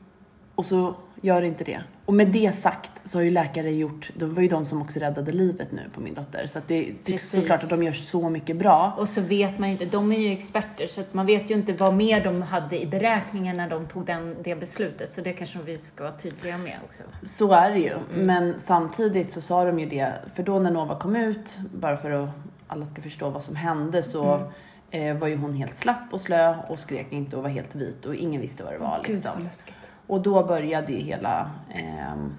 Och 0.55 0.67
så 0.67 0.95
gör 1.21 1.43
inte 1.43 1.65
det. 1.65 1.81
Och 2.11 2.17
med 2.17 2.29
det 2.29 2.57
sagt 2.57 2.91
så 3.05 3.19
har 3.19 3.23
ju 3.23 3.31
läkare 3.31 3.71
gjort, 3.71 4.11
det 4.17 4.27
var 4.27 4.43
ju 4.43 4.49
de 4.49 4.65
som 4.65 4.83
också 4.83 5.01
räddade 5.01 5.33
livet 5.33 5.73
nu 5.73 5.83
på 5.95 6.01
min 6.01 6.15
dotter. 6.15 6.47
Så 6.47 6.59
att 6.59 6.69
det 6.69 6.85
Precis. 6.85 7.31
såklart 7.31 7.63
att 7.63 7.71
de 7.71 7.83
gör 7.83 7.93
så 7.93 8.29
mycket 8.29 8.57
bra. 8.57 8.95
Och 8.99 9.09
så 9.09 9.21
vet 9.21 9.59
man 9.59 9.69
ju 9.69 9.73
inte, 9.73 9.85
de 9.85 10.13
är 10.13 10.19
ju 10.19 10.33
experter 10.33 10.87
så 10.87 11.01
att 11.01 11.15
man 11.15 11.27
vet 11.27 11.51
ju 11.51 11.55
inte 11.55 11.73
vad 11.73 11.95
mer 11.95 12.25
de 12.25 12.43
hade 12.43 12.83
i 12.83 12.87
beräkningen 12.87 13.57
när 13.57 13.71
de 13.71 13.87
tog 13.87 14.07
den, 14.07 14.37
det 14.45 14.55
beslutet. 14.55 15.13
Så 15.13 15.21
det 15.21 15.33
kanske 15.33 15.59
vi 15.59 15.79
ska 15.79 16.05
vara 16.05 16.17
tydliga 16.17 16.59
med 16.59 16.79
också. 16.89 17.03
Så 17.23 17.53
är 17.53 17.71
det 17.71 17.79
ju. 17.79 17.95
Men 18.15 18.55
samtidigt 18.67 19.33
så 19.33 19.41
sa 19.41 19.65
de 19.65 19.79
ju 19.79 19.87
det, 19.87 20.13
för 20.35 20.43
då 20.43 20.59
när 20.59 20.71
Nova 20.71 20.99
kom 20.99 21.17
ut, 21.17 21.59
bara 21.75 21.97
för 21.97 22.11
att 22.11 22.31
alla 22.67 22.87
ska 22.87 23.03
förstå 23.03 23.31
vad 23.31 23.43
som 23.43 23.57
hände, 23.57 24.03
så 24.03 24.51
eh, 24.91 25.17
var 25.17 25.29
ju 25.29 25.37
hon 25.37 25.55
helt 25.55 25.77
slapp 25.77 26.13
och 26.13 26.21
slö 26.21 26.57
och 26.69 26.81
skrek 26.81 27.07
inte 27.11 27.37
och 27.37 27.43
var 27.43 27.51
helt 27.51 27.75
vit 27.75 28.07
och 28.07 28.15
ingen 28.15 28.41
visste 28.41 28.65
vad 28.65 28.73
det 28.73 28.79
var. 28.79 29.01
Gud 29.05 29.17
liksom. 29.17 29.45
läskigt. 29.45 29.75
Och 30.11 30.21
då 30.21 30.45
började 30.45 30.93
hela 30.93 31.51
ehm, 31.71 32.35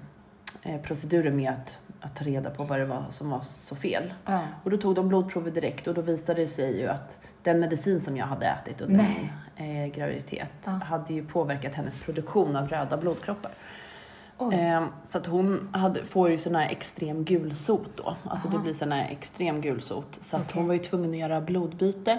eh, 0.62 0.80
proceduren 0.80 1.36
med 1.36 1.50
att, 1.50 1.78
att 2.00 2.16
ta 2.16 2.24
reda 2.24 2.50
på 2.50 2.64
vad 2.64 2.78
det 2.78 2.84
var 2.84 3.04
som 3.10 3.30
var 3.30 3.40
så 3.42 3.76
fel. 3.76 4.14
Ja. 4.24 4.40
Och 4.64 4.70
då 4.70 4.76
tog 4.76 4.94
de 4.94 5.08
blodprover 5.08 5.50
direkt 5.50 5.86
och 5.86 5.94
då 5.94 6.00
visade 6.00 6.40
det 6.40 6.48
sig 6.48 6.80
ju 6.80 6.88
att 6.88 7.18
den 7.42 7.60
medicin 7.60 8.00
som 8.00 8.16
jag 8.16 8.26
hade 8.26 8.46
ätit 8.46 8.80
under 8.80 8.96
Nej. 8.96 9.32
min 9.56 9.86
eh, 9.86 9.94
graviditet 9.94 10.48
Ja. 10.64 10.70
hade 10.70 11.14
ju 11.14 11.26
påverkat 11.26 11.74
hennes 11.74 11.98
produktion 11.98 12.56
av 12.56 12.68
röda 12.68 12.96
blodkroppar. 12.96 13.52
Ehm, 14.52 14.86
så 15.04 15.18
att 15.18 15.26
hon 15.26 15.68
hade, 15.72 16.04
får 16.04 16.30
ju 16.30 16.38
sån 16.38 16.54
här 16.54 16.70
extrem 16.70 17.24
gulsot 17.24 17.90
då. 17.96 18.16
Alltså 18.24 18.48
det 18.48 18.58
blir 18.58 18.74
sån 18.74 18.92
här 18.92 19.08
extrem 19.10 19.60
gulsot. 19.60 20.18
Så 20.20 20.36
att 20.36 20.42
Okej. 20.42 20.58
hon 20.58 20.66
var 20.66 20.74
ju 20.74 20.80
tvungen 20.80 21.10
att 21.10 21.16
göra 21.16 21.40
blodbyte. 21.40 22.18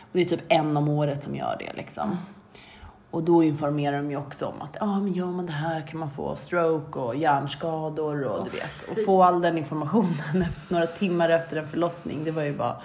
Och 0.00 0.10
det 0.12 0.20
är 0.20 0.24
typ 0.24 0.44
en 0.48 0.76
om 0.76 0.88
året 0.88 1.24
som 1.24 1.36
gör 1.36 1.56
det 1.58 1.72
liksom. 1.76 2.16
Och 3.14 3.22
då 3.22 3.42
informerar 3.42 3.96
de 3.96 4.10
ju 4.10 4.16
också 4.16 4.46
om 4.46 4.54
att 4.62 4.76
ah, 4.82 5.00
men 5.00 5.12
gör 5.12 5.26
man 5.26 5.46
det 5.46 5.52
här 5.52 5.80
kan 5.86 6.00
man 6.00 6.10
få 6.10 6.36
stroke 6.36 6.98
och 6.98 7.16
hjärnskador 7.16 8.22
och 8.24 8.44
du 8.44 8.50
vet. 8.50 8.82
Och 8.90 9.04
få 9.06 9.22
all 9.22 9.40
den 9.40 9.58
informationen 9.58 10.44
några 10.68 10.86
timmar 10.86 11.28
efter 11.28 11.56
en 11.56 11.68
förlossning, 11.68 12.24
det 12.24 12.30
var 12.30 12.42
ju 12.42 12.56
bara 12.56 12.76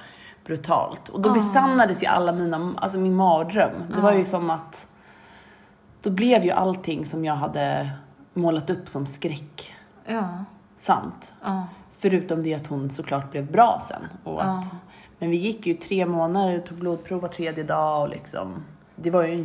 brutalt. 0.46 1.10
Och 1.10 1.22
då 1.22 1.30
Ah. 1.30 1.34
besannades 1.34 2.04
ju 2.04 2.08
alla 2.08 2.32
mina, 2.32 2.74
alltså 2.78 2.98
min 3.00 3.16
mardröm. 3.16 3.72
Det 3.96 4.02
var 4.02 4.14
ju 4.14 4.26
som 4.26 4.50
att, 4.50 4.88
då 6.02 6.10
blev 6.10 6.44
ju 6.44 6.52
allting 6.52 7.06
som 7.06 7.26
jag 7.26 7.36
hade 7.36 7.90
målat 8.34 8.70
upp 8.70 8.88
som 8.90 9.06
skräck 9.06 9.76
Ja. 10.06 10.30
sant. 10.78 11.34
Ja. 11.44 11.68
Förutom 11.98 12.44
det 12.44 12.54
att 12.56 12.68
hon 12.68 12.90
såklart 12.90 13.32
blev 13.32 13.52
bra 13.52 13.82
sen. 13.88 14.02
Och 14.24 14.42
att, 14.44 14.48
Ja. 14.48 14.78
Men 15.20 15.30
vi 15.30 15.38
gick 15.38 15.68
ju 15.68 15.74
tre 15.74 16.06
månader, 16.06 16.60
tog 16.60 16.78
blodprov 16.78 17.22
var 17.22 17.30
tredje 17.30 17.64
dag 17.64 18.02
och 18.02 18.10
liksom. 18.10 18.54
Det 18.96 19.10
var 19.10 19.24
ju 19.24 19.34
en 19.34 19.44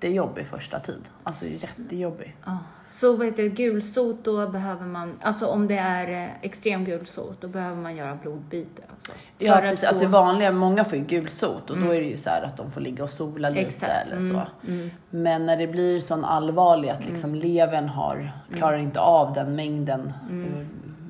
jättejobbig 0.00 0.46
första 0.46 0.78
tid. 0.78 1.02
Alltså 1.22 1.44
jättejobbig. 1.46 2.36
Ja. 2.46 2.58
Så 2.88 3.16
vad 3.16 3.26
heter 3.26 3.42
det, 3.42 3.48
gulsot, 3.48 4.24
då 4.24 4.48
behöver 4.48 4.86
man, 4.86 5.18
alltså 5.22 5.46
om 5.46 5.66
det 5.66 5.76
är 5.76 6.24
eh, 6.24 6.30
extrem 6.42 6.84
gulsot, 6.84 7.40
då 7.40 7.48
behöver 7.48 7.76
man 7.76 7.96
göra 7.96 8.18
blodbyte. 8.22 8.82
Alltså, 8.90 9.12
Ja, 9.38 9.56
precis. 9.60 9.80
få- 9.80 9.86
Alltså 9.86 10.06
vanliga, 10.06 10.52
många 10.52 10.84
får 10.84 10.98
ju 10.98 11.04
gulsot 11.04 11.70
och 11.70 11.78
då 11.78 11.84
är 11.94 12.00
det 12.00 12.06
ju 12.06 12.16
så 12.16 12.30
här 12.30 12.42
att 12.42 12.56
de 12.56 12.70
får 12.70 12.80
ligga 12.80 13.04
och 13.04 13.10
sola 13.10 13.48
lite 13.48 13.60
Exakt. 13.60 13.92
eller 14.10 14.20
så. 14.20 14.40
Mm, 14.66 14.90
Men 15.10 15.46
när 15.46 15.56
det 15.56 15.66
blir 15.66 16.00
sån 16.00 16.24
allvarlig 16.24 16.88
att 16.88 17.04
liksom 17.06 17.34
levern 17.34 17.88
har, 17.88 18.32
klarar 18.56 18.78
inte 18.78 19.00
av 19.00 19.32
den 19.34 19.54
mängden 19.56 20.12
eh, 20.30 20.66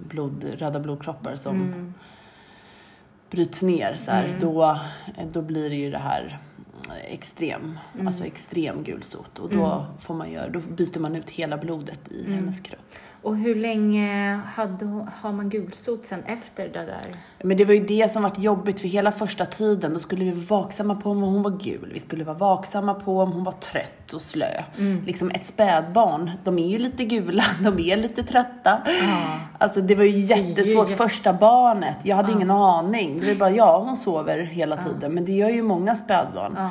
blod, 0.09 0.45
röda 0.59 0.81
blodkroppar 0.81 1.35
som 1.35 1.57
Mm. 1.61 1.95
bryts 3.31 3.63
ner 3.63 3.97
så 3.99 4.11
här, 4.11 4.37
då, 4.41 4.79
då 5.33 5.43
blir 5.43 5.71
det 5.71 5.77
ju 5.77 5.91
det 5.91 5.99
här 5.99 6.25
eh, 6.27 6.54
extrem, 7.11 7.79
Mm. 7.95 8.07
alltså 8.07 8.25
extrem 8.25 8.83
gulsot 8.85 9.39
och 9.39 9.51
då 9.51 9.87
får 10.01 10.15
man 10.15 10.33
göra, 10.33 10.49
då 10.49 10.59
byter 10.61 10.99
man 11.01 11.17
ut 11.17 11.31
hela 11.31 11.57
blodet 11.57 12.13
i 12.13 12.21
Mm. 12.27 12.33
hennes 12.39 12.61
kropp. 12.61 12.81
Och 13.25 13.37
hur 13.37 13.55
länge 13.55 14.41
hade, 14.55 15.07
har 15.21 15.33
man 15.33 15.49
gulsot 15.51 16.07
sen 16.07 16.23
efter 16.27 16.69
det 16.69 16.85
där? 16.85 17.17
Men 17.43 17.57
det 17.57 17.65
var 17.65 17.75
ju 17.75 17.85
det 17.87 18.13
som 18.13 18.23
var 18.23 18.33
jobbigt 18.39 18.81
för 18.81 18.89
hela 18.89 19.13
första 19.13 19.47
tiden. 19.47 19.93
Då 19.93 19.99
skulle 20.01 20.25
vi 20.25 20.31
vara 20.31 20.61
vaksamma 20.63 20.95
på 20.95 21.11
om 21.11 21.23
hon 21.23 21.43
var 21.43 21.51
gul. 21.51 21.91
Vi 21.93 21.99
skulle 21.99 22.25
vara 22.25 22.37
vaksamma 22.37 22.95
på 22.95 23.21
om 23.21 23.33
hon 23.33 23.45
var 23.45 23.53
trött 23.53 24.13
och 24.13 24.21
slö. 24.23 24.63
Mm. 24.79 25.05
Liksom 25.07 25.31
ett 25.31 25.47
spädbarn, 25.47 26.31
de 26.45 26.59
är 26.59 26.69
ju 26.69 26.79
lite 26.79 27.05
gula, 27.05 27.45
de 27.61 27.79
är 27.79 27.97
lite 27.97 28.23
trötta. 28.23 28.79
Ja. 28.87 29.39
Alltså 29.59 29.81
det 29.81 29.95
var 29.95 30.05
ju 30.05 30.19
jättesvårt. 30.19 30.91
jätte- 30.91 31.03
Första 31.03 31.33
barnet, 31.33 31.97
jag 32.03 32.17
hade 32.17 32.33
ingen 32.33 32.51
aning. 32.51 33.21
Det 33.21 33.27
var 33.27 33.35
bara, 33.35 33.51
ja 33.51 33.79
hon 33.79 33.97
sover 33.97 34.39
hela 34.39 34.77
tiden. 34.77 35.15
Men 35.15 35.25
det 35.25 35.33
gör 35.33 35.51
ju 35.51 35.63
många 35.63 35.97
spädbarn. 35.97 36.55
Ja. 36.57 36.71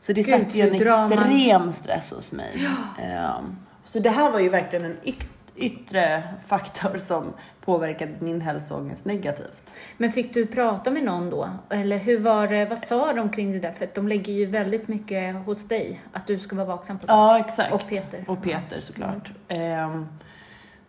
Så 0.00 0.12
det 0.12 0.22
Gud, 0.22 0.40
satte 0.40 0.58
ju 0.58 0.68
en 0.70 0.78
drar 0.78 1.08
man- 1.08 1.12
extrem 1.12 1.72
stress 1.72 2.12
hos 2.12 2.32
mig. 2.32 2.66
Ehm, 3.02 3.56
så 3.84 3.98
det 3.98 4.10
här 4.10 4.30
var 4.30 4.40
ju 4.40 4.48
verkligen 4.48 4.84
en 4.84 4.96
yt- 5.04 5.26
yttre 5.60 6.22
faktor 6.46 6.98
som 6.98 7.32
påverkade 7.64 8.12
min 8.18 8.40
hälsoångest 8.40 9.04
negativt. 9.04 9.74
Men 9.96 10.12
fick 10.12 10.34
du 10.34 10.46
prata 10.46 10.90
med 10.90 11.04
någon 11.04 11.30
då? 11.30 11.48
Eller 11.70 11.98
hur 11.98 12.20
var 12.20 12.46
det, 12.46 12.64
vad 12.64 12.78
sa 12.78 13.12
de 13.12 13.28
kring 13.30 13.52
det 13.52 13.58
där? 13.60 13.72
För 13.72 13.88
de 13.94 14.08
lägger 14.08 14.32
ju 14.32 14.46
väldigt 14.46 14.88
mycket 14.88 15.34
hos 15.36 15.68
dig, 15.68 16.00
att 16.12 16.26
du 16.26 16.38
ska 16.38 16.56
vara 16.56 16.66
vaksam 16.66 16.98
på 16.98 17.06
sånt. 17.06 17.10
Ja, 17.16 17.38
exakt. 17.38 17.72
Och 17.72 17.88
Peter. 17.88 18.24
Och 18.28 18.42
Peter 18.42 18.80
såklart. 18.80 19.30
Ehm, 19.48 20.06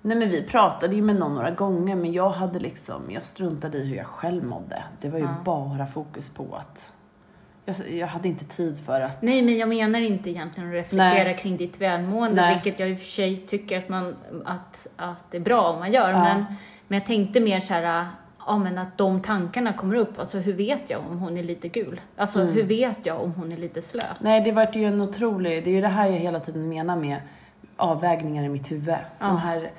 nej 0.01 0.17
men 0.17 0.29
vi 0.29 0.43
pratade 0.43 0.95
ju 0.95 1.01
med 1.01 1.15
någon 1.15 1.35
några 1.35 1.51
gånger 1.51 1.95
men 1.95 2.13
jag 2.13 2.29
hade 2.29 2.59
liksom, 2.59 3.01
jag 3.11 3.25
struntade 3.25 3.77
i 3.77 3.85
hur 3.85 3.95
jag 3.97 4.05
själv 4.07 4.43
mådde. 4.43 4.83
Det 5.01 5.09
var 5.09 5.19
ju 5.19 5.25
Ja. 5.25 5.35
bara 5.45 5.85
fokus 5.87 6.33
på 6.33 6.45
att 6.55 6.91
jag, 7.79 7.91
jag 7.91 8.07
hade 8.07 8.27
inte 8.27 8.45
tid 8.45 8.77
för 8.85 9.01
att 9.01 9.21
Nej, 9.21 9.41
men 9.41 9.57
jag 9.57 9.69
menar 9.69 9.99
inte 10.01 10.29
egentligen 10.29 10.69
att 10.69 10.75
reflektera 10.75 11.23
Nej. 11.23 11.37
kring 11.37 11.57
ditt 11.57 11.81
välmående, 11.81 12.41
Nej. 12.41 12.53
vilket 12.55 12.79
jag 12.79 12.89
i 12.89 12.95
och 12.95 12.99
för 12.99 13.05
sig 13.05 13.37
tycker 13.37 13.77
att, 13.77 13.89
man, 13.89 14.15
att, 14.45 14.87
att 14.95 15.31
det 15.31 15.37
är 15.37 15.41
bra 15.41 15.61
om 15.61 15.79
man 15.79 15.91
gör. 15.93 16.09
Ja. 16.11 16.23
Men, 16.23 16.45
men 16.87 16.99
jag 16.99 17.05
tänkte 17.07 17.39
mer 17.39 17.59
så 17.59 17.73
här, 17.73 18.05
ja, 18.47 18.57
men 18.57 18.77
att 18.77 18.97
de 18.97 19.21
tankarna 19.21 19.73
kommer 19.73 19.95
upp. 19.95 20.19
Alltså 20.19 20.37
hur 20.37 20.53
vet 20.53 20.89
jag 20.89 20.99
om 21.11 21.19
hon 21.19 21.37
är 21.37 21.43
lite 21.43 21.67
gul? 21.67 22.01
Alltså 22.17 22.41
Mm. 22.41 22.53
hur 22.53 22.63
vet 22.63 23.05
jag 23.05 23.21
om 23.21 23.33
hon 23.33 23.51
är 23.51 23.57
lite 23.57 23.81
slö? 23.81 24.03
Nej, 24.19 24.41
det 24.41 24.51
vart 24.51 24.75
ju 24.75 24.85
en 24.85 25.01
otrolig... 25.01 25.63
Det 25.63 25.69
är 25.69 25.73
ju 25.73 25.81
det 25.81 25.87
här 25.87 26.07
jag 26.07 26.17
hela 26.17 26.39
tiden 26.39 26.69
menar 26.69 26.95
med 26.95 27.17
avvägningar 27.77 28.43
i 28.43 28.49
mitt 28.49 28.71
huvud. 28.71 28.95
De 29.19 29.37
här 29.37 29.71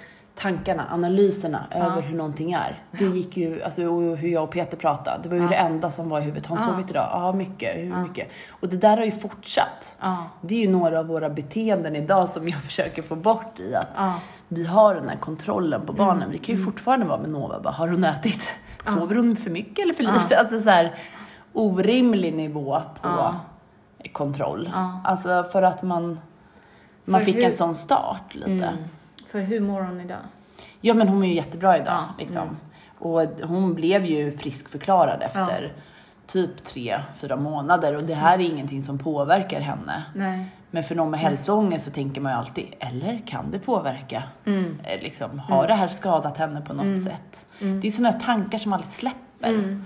tankarna, 0.42 0.84
analyserna 0.90 1.66
över 1.70 2.02
hur 2.02 2.16
någonting 2.16 2.52
är. 2.52 2.82
Det 2.90 3.04
gick 3.04 3.36
ju, 3.36 3.62
alltså 3.62 3.86
och 3.86 4.16
hur 4.16 4.28
jag 4.28 4.42
och 4.44 4.50
Peter 4.50 4.76
pratade. 4.76 5.18
Det 5.22 5.28
var 5.28 5.36
ju 5.36 5.48
det 5.48 5.54
enda 5.54 5.90
som 5.90 6.08
var 6.08 6.20
i 6.20 6.22
huvudet. 6.22 6.46
Har 6.46 6.56
hon 6.56 6.66
sovit 6.68 6.90
idag? 6.90 7.08
Ja, 7.12 7.32
mycket. 7.32 7.76
Hur 7.76 7.96
mycket? 7.96 8.28
Och 8.50 8.68
det 8.68 8.76
där 8.76 8.96
har 8.96 9.04
ju 9.04 9.10
fortsatt. 9.10 9.96
Ja. 10.00 10.24
Det 10.40 10.54
är 10.54 10.58
ju 10.58 10.70
några 10.70 10.98
av 10.98 11.06
våra 11.06 11.30
beteenden 11.30 11.96
idag 11.96 12.28
som 12.28 12.48
jag 12.48 12.62
försöker 12.64 13.02
få 13.02 13.16
bort 13.16 13.60
i 13.60 13.74
att 13.74 13.88
Ja. 13.96 14.14
vi 14.48 14.66
har 14.66 14.94
den 14.94 15.08
här 15.08 15.16
kontrollen 15.16 15.86
på 15.86 15.92
barnen. 15.92 16.30
Vi 16.30 16.38
kan 16.38 16.56
ju 16.56 16.64
fortfarande 16.64 17.06
vara 17.06 17.18
med 17.20 17.30
Nova 17.30 17.60
bara, 17.60 17.70
har 17.74 17.88
hon 17.88 18.04
ätit? 18.04 18.42
Sover 18.84 19.14
hon 19.16 19.36
för 19.36 19.50
mycket 19.50 19.78
eller 19.84 19.94
för 19.94 20.02
lite? 20.02 20.38
Alltså 20.40 20.60
så 20.62 20.70
här 20.70 20.94
orimlig 21.52 22.34
nivå 22.34 22.80
på 23.02 23.08
Ja. 23.08 23.34
kontroll. 24.12 24.70
Ja. 24.74 25.00
Alltså 25.04 25.44
för 25.52 25.62
att 25.62 25.82
man, 25.82 26.20
man 27.04 27.20
För 27.20 27.24
fick 27.24 27.36
hur- 27.36 27.44
en 27.44 27.56
sån 27.56 27.74
start 27.74 28.34
lite. 28.34 28.50
Mm. 28.66 28.74
För 29.32 29.40
hur 29.40 29.60
mår 29.60 29.80
hon 29.80 30.00
idag? 30.00 30.18
Ja 30.80 30.94
men 30.94 31.08
hon 31.08 31.24
är 31.24 31.28
ju 31.28 31.34
jättebra 31.34 31.76
idag. 31.76 31.86
Ja, 31.88 32.14
Liksom. 32.18 32.56
Och 32.98 33.20
hon 33.42 33.74
blev 33.74 34.04
ju 34.04 34.38
friskförklarad 34.38 35.22
efter 35.22 35.72
typ 36.26 36.64
tre, 36.64 37.00
fyra 37.16 37.36
månader. 37.36 37.96
Och 37.96 38.02
det 38.02 38.14
här 38.14 38.38
är 38.38 38.42
ingenting 38.42 38.82
som 38.82 38.98
påverkar 38.98 39.60
henne. 39.60 40.04
Nej. 40.14 40.46
Men 40.70 40.82
för 40.82 40.94
någon 40.94 41.10
med 41.10 41.20
hälsoångest 41.20 41.84
så 41.84 41.90
tänker 41.90 42.20
man 42.20 42.32
ju 42.32 42.38
alltid, 42.38 42.66
eller 42.78 43.22
kan 43.26 43.50
det 43.50 43.58
påverka? 43.58 44.22
Mm. 44.44 44.78
Eh, 44.84 45.00
Liksom, 45.02 45.38
har 45.38 45.66
det 45.66 45.74
här 45.74 45.88
skadat 45.88 46.38
henne 46.38 46.60
på 46.60 46.72
något 46.74 47.04
sätt? 47.04 47.46
Det 47.58 47.86
är 47.86 47.90
sådana 47.90 48.12
tankar 48.20 48.58
som 48.58 48.72
aldrig 48.72 48.92
släpper. 48.92 49.48
Mm. 49.48 49.84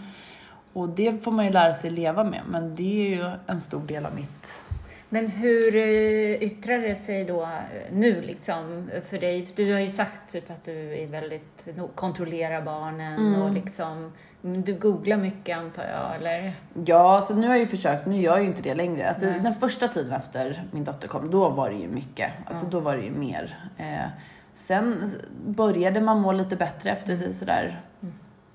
Och 0.73 0.89
det 0.89 1.25
får 1.25 1.33
man 1.33 1.45
ju 1.45 1.51
lära 1.51 1.75
sig 1.75 1.91
leva 1.91 2.25
med. 2.25 2.41
Men 2.49 2.77
det 2.77 3.07
är 3.07 3.17
ju 3.17 3.31
en 3.47 3.61
stor 3.61 3.81
del 3.87 4.07
av 4.07 4.15
mitt... 4.15 4.63
Men 5.09 5.27
hur 5.27 5.77
eh, 5.77 6.43
yttrar 6.43 6.79
det 6.79 6.95
sig 6.95 7.25
då 7.25 7.43
eh, 7.43 7.93
nu 7.93 8.21
liksom 8.21 8.91
för 9.05 9.19
dig? 9.19 9.49
Du 9.57 9.73
har 9.73 9.81
ju 9.81 9.89
sagt 9.89 10.33
typ 10.33 10.51
att 10.51 10.65
du 10.65 11.03
är 11.03 11.07
väldigt, 11.07 11.69
kontrollerar 11.95 12.63
barnen 12.63 13.43
och 13.43 13.51
liksom, 13.53 14.13
mm, 14.45 14.63
du 14.63 14.75
googlar 14.75 15.17
mycket 15.17 15.59
antar 15.59 15.85
jag 15.85 16.17
eller? 16.17 16.53
Ja, 16.85 17.23
så 17.23 17.35
nu 17.35 17.47
har 17.47 17.55
jag 17.55 17.61
ju 17.61 17.67
försökt, 17.67 18.07
nu 18.07 18.21
gör 18.21 18.33
jag 18.33 18.43
ju 18.43 18.47
inte 18.47 18.63
det 18.63 18.75
längre. 18.75 19.09
Alltså, 19.09 19.27
den 19.27 19.55
första 19.55 19.89
tiden 19.89 20.13
efter 20.13 20.65
min 20.71 20.85
dotter 20.85 21.09
kom, 21.09 21.31
då 21.31 21.49
var 21.49 21.71
det 21.71 21.77
ju 21.77 21.89
mycket. 21.89 22.31
Alltså 22.47 22.67
då 22.67 22.81
var 22.81 22.97
det 22.97 23.03
ju 23.03 23.11
mer. 23.11 23.71
Eh, 23.77 24.09
sen 24.57 25.13
började 25.47 26.01
man 26.01 26.21
må 26.21 26.33
lite 26.33 26.57
bättre 26.57 26.91
efter 26.91 27.33
sådär 27.33 27.83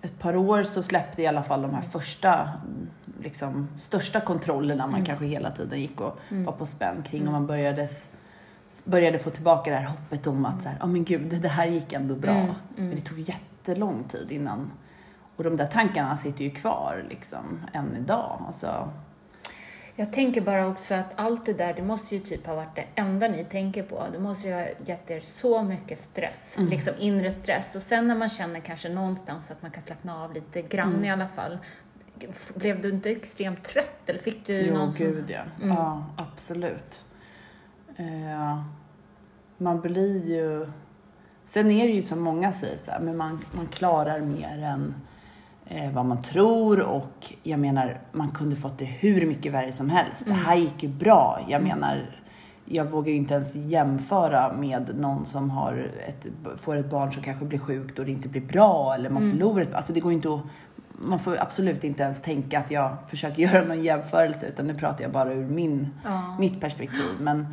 ett 0.01 0.19
par 0.19 0.35
år 0.35 0.63
så 0.63 0.83
släppte 0.83 1.21
i 1.21 1.27
alla 1.27 1.43
fall 1.43 1.61
de 1.61 1.73
här 1.73 1.81
första, 1.81 2.33
mm, 2.33 2.89
liksom, 3.23 3.67
största 3.79 4.19
kontrollerna 4.19 4.87
man 4.87 5.05
kanske 5.05 5.25
hela 5.25 5.51
tiden 5.51 5.79
gick 5.81 6.01
och 6.01 6.19
var 6.45 6.51
på 6.53 6.65
spänn 6.65 7.03
kring 7.03 7.27
och 7.27 7.31
man 7.33 7.47
började, 7.47 7.81
s- 7.83 8.07
började 8.83 9.19
få 9.19 9.29
tillbaka 9.29 9.69
det 9.71 9.75
här 9.77 9.85
hoppet 9.85 10.27
om 10.27 10.45
att 10.45 10.63
så 10.63 10.69
här, 10.69 10.77
oh, 10.81 10.87
men 10.87 11.03
gud, 11.03 11.41
det, 11.41 11.47
här 11.47 11.65
gick 11.67 11.93
ändå 11.93 12.15
bra. 12.15 12.45
Men 12.75 12.95
det 12.95 13.01
tog 13.01 13.19
jättelång 13.19 14.03
tid 14.03 14.31
innan 14.31 14.71
och 15.35 15.43
de 15.43 15.57
där 15.57 15.67
tankarna 15.67 16.17
sitter 16.17 16.43
ju 16.43 16.49
kvar 16.51 17.03
liksom 17.09 17.59
än 17.73 17.95
idag. 17.99 18.41
Alltså, 18.47 18.89
Jag 19.95 20.13
tänker 20.13 20.41
bara 20.41 20.67
också 20.67 20.93
att 20.95 21.11
allt 21.15 21.45
det 21.45 21.53
där, 21.53 21.73
det 21.73 21.81
måste 21.83 22.15
ju 22.15 22.21
typ 22.21 22.47
ha 22.47 22.55
varit 22.55 22.75
det 22.75 22.85
enda 22.95 23.27
ni 23.27 23.43
tänker 23.43 23.83
på. 23.83 24.03
Det 24.11 24.19
måste 24.19 24.47
ju 24.47 24.53
ha 24.53 24.65
gett 24.85 25.11
er 25.11 25.19
så 25.19 25.63
mycket 25.63 25.99
stress, 25.99 26.55
liksom 26.69 26.93
inre 26.99 27.31
stress. 27.31 27.75
Och 27.75 27.81
sen 27.81 28.07
när 28.07 28.15
man 28.15 28.29
känner 28.29 28.59
kanske 28.59 28.89
någonstans 28.89 29.51
att 29.51 29.61
man 29.61 29.71
kan 29.71 29.83
slappna 29.83 30.23
av 30.23 30.33
lite 30.33 30.61
grann 30.61 31.05
i 31.05 31.11
alla 31.11 31.27
fall. 31.27 31.57
Blev 32.55 32.81
du 32.81 32.89
inte 32.89 33.09
extremt 33.09 33.63
trött 33.63 34.09
eller 34.09 34.19
fick 34.19 34.45
du 34.45 34.61
jo, 34.61 34.73
någon 34.73 34.91
som... 34.91 35.05
gud 35.05 35.25
ja. 35.27 35.41
Ja, 35.61 36.05
absolut. 36.17 37.03
Eh, 37.95 38.61
man 39.57 39.81
blir 39.81 40.29
ju... 40.29 40.67
Sen 41.45 41.71
är 41.71 41.87
det 41.87 41.93
ju 41.93 42.01
som 42.01 42.21
många 42.21 42.53
säger 42.53 42.77
så 42.77 42.91
här, 42.91 42.99
men 42.99 43.17
man, 43.17 43.45
man 43.51 43.67
klarar 43.67 44.19
mer 44.19 44.63
än 44.63 44.93
eh, 45.65 45.91
vad 45.91 46.05
man 46.05 46.21
tror 46.21 46.79
och 46.79 47.33
jag 47.43 47.59
menar, 47.59 48.01
man 48.11 48.31
kunde 48.31 48.55
fått 48.55 48.77
det 48.77 48.85
hur 48.85 49.25
mycket 49.25 49.51
värre 49.51 49.71
som 49.71 49.89
helst. 49.89 50.25
Det 50.25 50.33
här 50.33 50.55
gick 50.55 50.83
ju 50.83 50.89
bra. 50.89 51.45
Jag 51.49 51.63
menar, 51.63 52.21
jag 52.65 52.85
vågar 52.85 53.11
ju 53.11 53.17
inte 53.17 53.33
ens 53.33 53.55
jämföra 53.55 54.53
med 54.53 54.99
någon 54.99 55.25
som 55.25 55.49
har 55.49 55.91
ett, 56.07 56.27
får 56.61 56.75
ett 56.75 56.89
barn 56.89 57.11
som 57.11 57.23
kanske 57.23 57.45
blir 57.45 57.59
sjukt 57.59 57.99
och 57.99 58.05
det 58.05 58.11
inte 58.11 58.29
blir 58.29 58.41
bra 58.41 58.95
eller 58.95 59.09
man 59.09 59.31
förlorar 59.31 59.61
ett 59.61 59.73
Alltså 59.73 59.93
det 59.93 59.99
går 59.99 60.13
inte 60.13 60.33
att 60.33 60.41
man 61.01 61.19
får 61.19 61.37
absolut 61.41 61.83
inte 61.83 62.03
ens 62.03 62.21
tänka 62.21 62.59
att 62.59 62.71
jag 62.71 62.97
försöker 63.09 63.41
göra 63.51 63.63
någon 63.63 63.83
jämförelse 63.83 64.47
utan 64.47 64.67
nu 64.67 64.73
pratar 64.73 65.03
jag 65.03 65.11
bara 65.11 65.33
ur 65.33 65.45
min, 65.47 65.87
Ja. 66.03 66.35
mitt 66.39 66.61
perspektiv. 66.61 67.05
Men, 67.19 67.47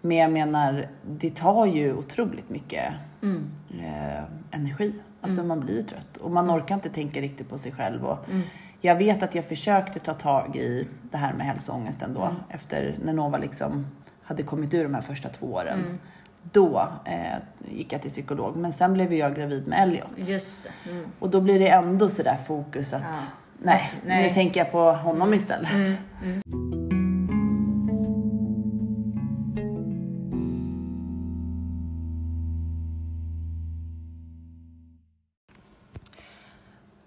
men 0.00 0.16
jag 0.16 0.30
menar, 0.32 0.86
det 1.06 1.30
tar 1.34 1.66
ju 1.66 1.94
otroligt 1.94 2.50
mycket 2.50 2.84
Mm. 3.22 3.44
eh, 3.80 4.22
energi. 4.50 4.94
Alltså 5.20 5.42
man 5.42 5.60
blir 5.60 5.76
ju 5.76 5.82
trött 5.82 6.16
och 6.16 6.30
man 6.30 6.50
orkar 6.50 6.74
inte 6.74 6.90
tänka 6.90 7.20
riktigt 7.20 7.48
på 7.48 7.58
sig 7.58 7.72
själv. 7.72 8.04
Och 8.04 8.28
Mm. 8.30 8.42
Jag 8.80 8.96
vet 8.96 9.22
att 9.22 9.34
jag 9.34 9.44
försökte 9.44 10.00
ta 10.00 10.14
tag 10.14 10.56
i 10.56 10.86
det 11.10 11.16
här 11.16 11.32
med 11.32 11.46
hälsoångesten 11.46 12.14
då 12.14 12.20
Mm. 12.22 12.34
efter 12.48 12.94
när 13.04 13.12
Nova 13.12 13.38
liksom 13.38 13.86
hade 14.22 14.42
kommit 14.42 14.74
ur 14.74 14.82
de 14.82 14.94
här 14.94 15.02
första 15.02 15.28
två 15.28 15.46
åren. 15.46 15.98
Mm. 16.44 16.50
Då 16.52 16.88
eh, 17.04 17.38
gick 17.70 17.92
jag 17.92 18.02
till 18.02 18.10
psykolog 18.10 18.56
men 18.56 18.72
sen 18.72 18.92
blev 18.92 19.12
jag 19.12 19.34
gravid 19.36 19.66
med 19.68 19.82
Elliot. 19.82 20.08
Just 20.16 20.62
det. 20.84 20.90
Mm. 20.90 21.06
Och 21.18 21.30
då 21.30 21.40
blir 21.40 21.58
det 21.58 21.68
ändå 21.68 22.08
sådär 22.08 22.36
fokus 22.46 22.92
att 22.92 23.02
Ja. 23.02 23.18
nej, 23.58 23.92
Nej. 24.06 24.16
Mm. 24.18 24.28
nu 24.28 24.34
tänker 24.34 24.60
jag 24.60 24.72
på 24.72 24.92
honom 24.92 25.34
istället. 25.34 25.98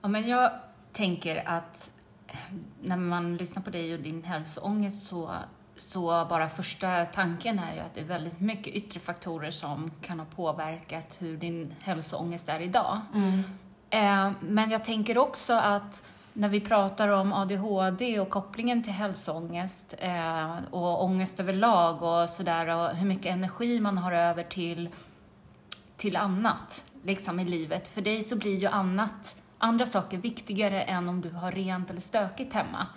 Ja, 0.01 0.07
men 0.07 0.27
jag 0.27 0.51
tänker 0.91 1.43
att 1.49 1.91
när 2.81 2.97
man 2.97 3.37
lyssnar 3.37 3.63
på 3.63 3.69
dig 3.69 3.93
och 3.93 3.99
din 3.99 4.23
hälsoångest 4.23 5.07
så, 5.07 5.31
så 5.79 6.25
bara 6.29 6.49
första 6.49 7.05
tanken 7.05 7.59
är 7.59 7.73
ju 7.75 7.79
att 7.79 7.95
det 7.95 8.01
är 8.01 8.05
väldigt 8.05 8.39
mycket 8.39 8.73
yttre 8.73 8.99
faktorer 8.99 9.51
som 9.51 9.91
kan 10.01 10.19
ha 10.19 10.25
påverkat 10.35 11.17
hur 11.19 11.37
din 11.37 11.75
hälsoångest 11.81 12.49
är 12.49 12.59
idag. 12.59 13.01
Eh, 13.89 14.31
men 14.39 14.69
jag 14.69 14.85
tänker 14.85 15.17
också 15.17 15.53
att 15.53 16.03
när 16.33 16.49
vi 16.49 16.61
pratar 16.61 17.07
om 17.07 17.33
ADHD 17.33 18.19
och 18.19 18.29
kopplingen 18.29 18.83
till 18.83 18.93
hälsoångest 18.93 19.93
eh, 19.97 20.57
och 20.71 21.03
ångest 21.03 21.39
överlag 21.39 22.03
och 22.03 22.29
sådär 22.29 22.67
och 22.67 22.95
hur 22.95 23.07
mycket 23.07 23.25
energi 23.25 23.79
man 23.79 23.97
har 23.97 24.11
över 24.11 24.43
till 24.43 24.89
till 25.97 26.15
annat 26.15 26.85
liksom 27.03 27.39
i 27.39 27.45
livet. 27.45 27.87
För 27.87 28.01
dig 28.01 28.23
så 28.23 28.35
blir 28.35 28.55
ju 28.55 28.67
annat, 28.67 29.35
andra 29.57 29.85
saker 29.85 30.17
viktigare 30.17 30.81
än 30.83 31.09
om 31.09 31.21
du 31.21 31.31
har 31.31 31.51
rent 31.51 31.89
eller 31.89 32.01
stökigt 32.01 32.53
hemma. 32.53 32.87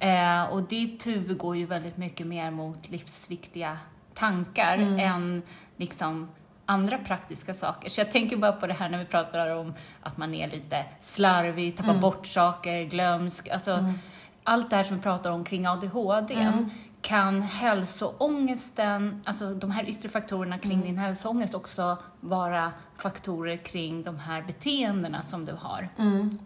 Eh, 0.00 0.52
och 0.52 0.62
ditt 0.62 1.06
huvud 1.06 1.38
går 1.38 1.56
ju 1.56 1.66
väldigt 1.66 1.96
mycket 1.96 2.26
mer 2.26 2.50
mot 2.50 2.88
livsviktiga 2.88 3.78
tankar 4.14 4.78
än 4.98 5.42
liksom 5.76 6.28
andra 6.66 6.98
praktiska 6.98 7.54
saker. 7.54 7.90
Så 7.90 8.00
jag 8.00 8.12
tänker 8.12 8.36
bara 8.36 8.52
på 8.52 8.66
det 8.66 8.74
här 8.74 8.88
när 8.88 8.98
vi 8.98 9.04
pratar 9.04 9.48
om 9.48 9.74
att 10.02 10.16
man 10.16 10.34
är 10.34 10.50
lite 10.50 10.84
slarvig, 11.00 11.76
tappar 11.76 11.94
bort 12.00 12.26
saker, 12.26 12.82
glömsk. 12.84 13.48
Alltså, 13.48 13.94
Allt 14.44 14.70
det 14.70 14.76
här 14.76 14.82
som 14.82 14.96
vi 14.96 15.02
pratar 15.02 15.30
om 15.30 15.44
kring 15.44 15.66
ADHD 15.66 16.34
kan 17.02 17.42
hälsoångesten, 17.42 19.22
alltså 19.24 19.54
de 19.54 19.70
här 19.70 19.88
yttre 19.88 20.08
faktorerna 20.08 20.58
kring 20.58 20.80
din 20.80 20.98
hälsoångest 20.98 21.54
också 21.54 21.98
vara 22.20 22.72
faktorer 22.96 23.56
kring 23.56 24.02
de 24.02 24.18
här 24.18 24.42
beteendena 24.42 25.22
som 25.22 25.44
du 25.44 25.52
har. 25.52 25.88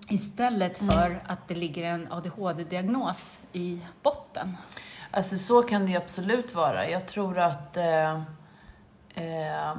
Istället 0.08 0.78
för 0.78 1.22
att 1.26 1.48
det 1.48 1.54
ligger 1.54 1.84
en 1.84 2.12
ADHD-diagnos 2.12 3.38
i 3.52 3.80
botten. 4.02 4.56
Alltså 5.10 5.38
så 5.38 5.62
kan 5.62 5.86
det 5.86 5.96
absolut 5.96 6.54
vara. 6.54 6.88
Jag 6.88 7.06
tror 7.08 7.38
att 7.38 7.76
eh, 7.76 8.12
eh, 9.14 9.74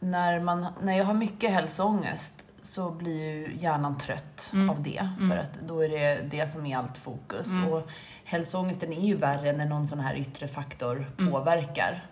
när, 0.00 0.40
man, 0.40 0.66
när 0.82 0.98
jag 0.98 1.04
har 1.04 1.14
mycket 1.14 1.50
hälsoångest 1.50 2.46
så 2.62 2.90
blir 2.90 3.24
ju 3.24 3.56
hjärnan 3.60 3.98
trött 3.98 4.52
av 4.70 4.82
det. 4.82 5.08
För 5.30 5.36
att 5.38 5.54
då 5.68 5.84
är 5.84 5.88
det 5.88 6.22
det 6.30 6.46
som 6.46 6.66
är 6.66 6.76
allt 6.76 6.96
fokus. 6.98 7.48
Och 7.70 7.90
hälsoångesten 8.24 8.92
är 8.92 9.00
ju 9.06 9.16
värre 9.16 9.52
när 9.52 9.66
någon 9.66 9.86
sån 9.86 10.00
här 10.00 10.14
yttre 10.14 10.48
faktor 10.48 11.06
påverkar. 11.30 12.04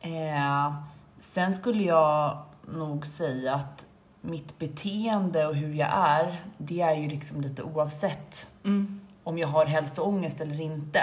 Eh, 0.00 0.74
sen 1.20 1.52
skulle 1.52 1.82
jag 1.82 2.42
nog 2.72 3.06
säga 3.06 3.54
att 3.54 3.86
mitt 4.20 4.58
beteende 4.58 5.46
och 5.46 5.54
hur 5.54 5.74
jag 5.74 5.90
är, 5.92 6.40
det 6.58 6.80
är 6.80 6.94
ju 6.94 7.08
liksom 7.08 7.40
lite 7.40 7.62
oavsett 7.62 8.50
om 9.24 9.38
jag 9.38 9.48
har 9.48 9.66
hälsoångest 9.66 10.40
eller 10.40 10.60
inte. 10.60 11.00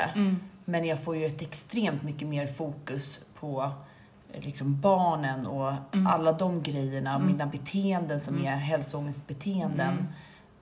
Men 0.65 0.85
jag 0.85 1.03
får 1.03 1.15
ju 1.15 1.25
ett 1.25 1.41
extremt 1.41 2.03
mycket 2.03 2.27
mer 2.27 2.47
fokus 2.47 3.25
på 3.39 3.71
liksom 4.41 4.81
barnen 4.81 5.47
och 5.47 5.73
alla 6.07 6.31
de 6.31 6.63
grejerna, 6.63 7.19
mina 7.19 7.45
beteenden 7.45 8.19
som 8.19 8.45
är 8.45 8.55
hälsoångestbeteenden. 8.55 10.07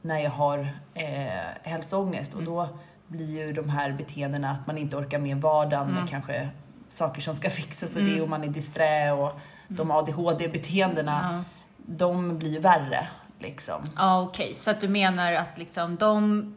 när 0.02 0.20
jag 0.20 0.32
har 0.32 0.60
eh, 0.94 1.44
hälsoångest. 1.64 2.34
Och 2.34 2.44
då 2.44 2.68
blir 3.08 3.30
ju 3.30 3.54
de 3.54 3.70
här 3.70 3.92
beteendena 3.92 4.52
att 4.52 4.68
man 4.68 4.78
inte 4.78 4.98
orkar 4.98 5.20
med 5.20 5.38
vardagen 5.42 5.88
med 5.92 6.10
kanske 6.10 6.50
saker 6.90 7.22
som 7.22 7.36
ska 7.36 7.50
fixas 7.62 7.96
och 7.96 8.02
det 8.04 8.22
och 8.22 8.30
man 8.30 8.44
är 8.44 8.48
disträ 8.48 9.12
och 9.12 9.40
de 9.68 9.92
ADHD-beteendena, 9.92 11.46
de 11.78 12.38
blir 12.38 12.50
ju 12.50 12.60
värre. 12.60 13.08
Liksom. 13.40 13.82
Ja, 13.96 14.22
okej. 14.22 14.54
Så 14.54 14.72
att 14.72 14.82
du 14.82 14.88
menar 14.88 15.34
att 15.34 15.58
liksom 15.58 15.96
de, 15.96 16.56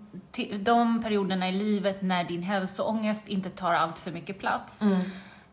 de 0.61 1.03
perioderna 1.03 1.49
i 1.49 1.53
livet 1.53 2.03
när 2.03 2.25
din 2.25 2.43
hälsoångest 2.43 3.29
inte 3.29 3.51
tar 3.51 3.75
allt 3.75 3.99
för 3.99 4.11
mycket 4.13 4.39
plats, 4.39 4.83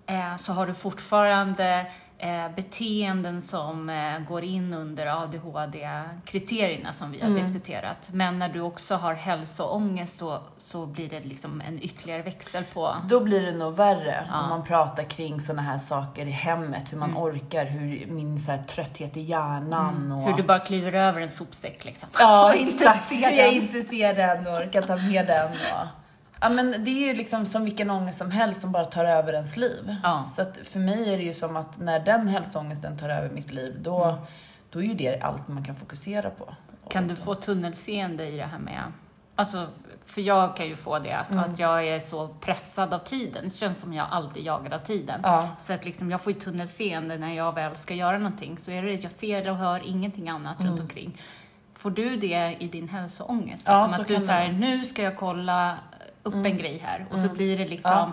eh, 0.06 0.36
så 0.38 0.54
har 0.54 0.68
du 0.68 0.74
fortfarande 0.74 1.86
eh, 2.18 2.49
beteenden 2.56 3.41
som 3.41 3.89
eh, 3.89 4.20
går 4.28 4.43
in 4.43 4.74
under 4.74 5.06
ADHD-kriterierna 5.88 6.91
som 6.93 7.12
vi 7.12 7.22
har 7.22 7.30
diskuterat. 7.30 8.10
Men 8.12 8.39
när 8.39 8.49
du 8.49 8.62
också 8.62 8.95
har 8.95 9.14
hälsoångest 9.14 10.20
så, 10.20 10.39
så 10.60 10.86
blir 10.86 11.10
det 11.10 11.20
liksom 11.20 11.62
en 11.62 11.84
ytterligare 11.84 12.22
växel 12.22 12.64
på... 12.74 12.95
Då 13.10 13.20
blir 13.20 13.41
det 13.41 13.51
nog 13.51 13.74
värre 13.76 14.26
Ja. 14.32 14.41
om 14.43 14.49
man 14.49 14.64
pratar 14.64 15.04
kring 15.04 15.41
såna 15.41 15.62
här 15.62 15.78
saker 15.78 16.26
i 16.26 16.32
hemmet, 16.32 16.93
hur 16.93 16.97
man 16.97 17.10
Mm. 17.10 17.24
orkar, 17.24 17.66
hur 17.66 18.06
min 18.08 18.39
så 18.39 18.51
här, 18.51 18.64
trötthet 18.64 19.18
i 19.18 19.22
hjärnan 19.22 20.12
och... 20.12 20.28
Hur 20.28 20.34
du 20.34 20.43
bara 20.43 20.60
kliver 20.60 20.93
över 20.93 21.22
en 21.22 21.30
sopsäck 21.30 21.86
liksom. 21.86 22.10
Ja, 22.20 22.54
exakt. 22.58 23.08
ser 23.10 23.30
Jag 23.32 23.54
inte 23.54 23.84
ser 23.84 24.14
den 24.14 24.47
och 24.47 24.54
orkar 24.54 24.82
ta 24.82 24.95
med 24.95 25.28
den. 25.28 25.51
Och... 25.51 26.03
Ja, 26.44 26.50
men 26.50 26.84
det 26.84 26.91
är 26.91 27.08
ju 27.08 27.14
liksom 27.14 27.46
som 27.46 27.64
vilken 27.66 27.89
ångest 27.89 28.18
som 28.18 28.32
helst 28.32 28.62
som 28.62 28.72
bara 28.72 28.86
tar 28.86 29.06
över 29.06 29.34
ens 29.34 29.58
liv. 29.58 29.96
Ja. 30.04 30.26
Så 30.36 30.41
att 30.41 30.58
för 30.64 30.80
mig 30.80 31.14
är 31.14 31.18
det 31.18 31.24
ju 31.24 31.34
som 31.34 31.58
att 31.58 31.80
när 31.80 32.00
den 32.00 32.28
hälsoångesten 32.28 32.98
tar 32.98 33.10
över 33.10 33.30
mitt 33.30 33.54
liv, 33.54 33.76
då, 33.82 34.04
Mm. 34.04 34.16
då 34.70 34.80
är 34.80 34.84
ju 34.84 34.94
det 34.94 35.22
allt 35.22 35.48
man 35.48 35.66
kan 35.66 35.76
fokusera 35.76 36.30
på. 36.30 36.54
Kan 36.89 37.08
du 37.08 37.16
få 37.16 37.36
tunnelseende 37.36 38.28
i 38.28 38.38
det 38.38 38.46
här 38.46 38.60
med... 38.60 38.82
Alltså, 39.36 39.68
för 40.06 40.22
jag 40.22 40.56
kan 40.58 40.66
ju 40.68 40.76
få 40.76 41.00
det, 41.00 41.14
att 41.30 41.60
jag 41.60 41.88
är 41.88 42.00
så 42.00 42.28
pressad 42.28 42.94
av 42.94 43.00
tiden. 43.00 43.44
Det 43.44 43.50
känns 43.54 43.82
som 43.82 43.94
jag 43.94 44.08
alltid 44.12 44.44
jagar 44.44 44.74
av 44.76 44.80
tiden. 44.80 45.20
Ja. 45.24 45.48
Så 45.60 45.74
att 45.74 45.86
liksom, 45.86 46.12
jag 46.12 46.22
får 46.22 46.34
ju 46.34 46.39
tunnelseende 46.39 47.18
när 47.18 47.34
jag 47.34 47.56
väl 47.56 47.76
ska 47.76 47.94
göra 47.94 48.18
någonting. 48.18 48.58
Så 48.58 48.72
är 48.72 48.84
det 48.84 48.94
att 48.94 49.04
jag 49.04 49.12
ser 49.12 49.50
och 49.50 49.58
hör 49.58 49.82
ingenting 49.86 50.30
annat 50.30 50.62
runt 50.62 50.80
omkring. 50.80 51.22
Får 51.76 51.91
du 51.91 52.16
det 52.18 52.56
i 52.60 52.68
din 52.68 52.89
hälsoångest? 52.89 53.64
Ja, 53.68 53.84
liksom 53.84 53.96
så 53.96 54.02
att 54.02 54.08
du 54.20 54.26
säger, 54.28 54.52
nu 54.54 54.86
ska 54.86 55.02
jag 55.02 55.18
kolla 55.18 55.78
upp 56.24 56.34
en 56.46 56.58
grej 56.58 56.78
här. 56.86 57.06
Och 57.12 57.20
så 57.20 57.30
blir 57.30 57.58
det 57.58 57.68
liksom... 57.68 57.92
Ja. 57.92 58.12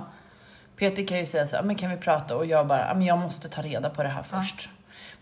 Peter 0.77 1.07
kan 1.07 1.19
ju 1.19 1.27
säga 1.27 1.47
så 1.47 1.57
här, 1.57 1.63
men 1.63 1.77
kan 1.77 1.91
vi 1.91 1.97
prata? 1.97 2.37
Och 2.37 2.47
jag 2.47 2.67
bara, 2.67 2.87
"Ja, 2.89 2.95
men 2.95 3.03
jag 3.07 3.19
måste 3.19 3.49
ta 3.49 3.63
reda 3.63 3.91
på 3.91 4.03
det 4.03 4.09
här 4.09 4.23
först. 4.23 4.69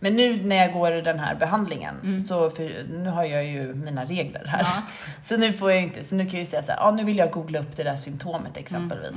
Men 0.01 0.17
nu 0.17 0.43
när 0.47 0.57
jag 0.57 0.73
går 0.73 0.91
den 0.91 1.19
här 1.19 1.35
behandlingen, 1.35 2.21
så 2.21 2.51
för, 2.51 2.85
nu 2.91 3.11
har 3.11 3.25
jag 3.25 3.45
ju 3.45 3.75
mina 3.75 4.05
regler 4.05 4.45
här. 4.47 4.61
Ja. 4.61 4.83
Så 5.23 5.37
nu 5.37 5.53
får 5.53 5.73
jag 5.73 5.83
inte, 5.83 6.03
så 6.03 6.15
nu 6.17 6.25
kan 6.25 6.33
jag 6.33 6.41
ju 6.41 6.47
säga 6.47 6.63
så 6.63 6.73
här, 6.73 6.79
ja 6.79 6.91
nu 6.91 7.05
vill 7.05 7.19
jag 7.19 7.31
googla 7.31 7.59
upp 7.59 7.77
det 7.77 7.83
där 7.83 7.97
symptomet 7.97 8.57
exempelvis. 8.57 9.17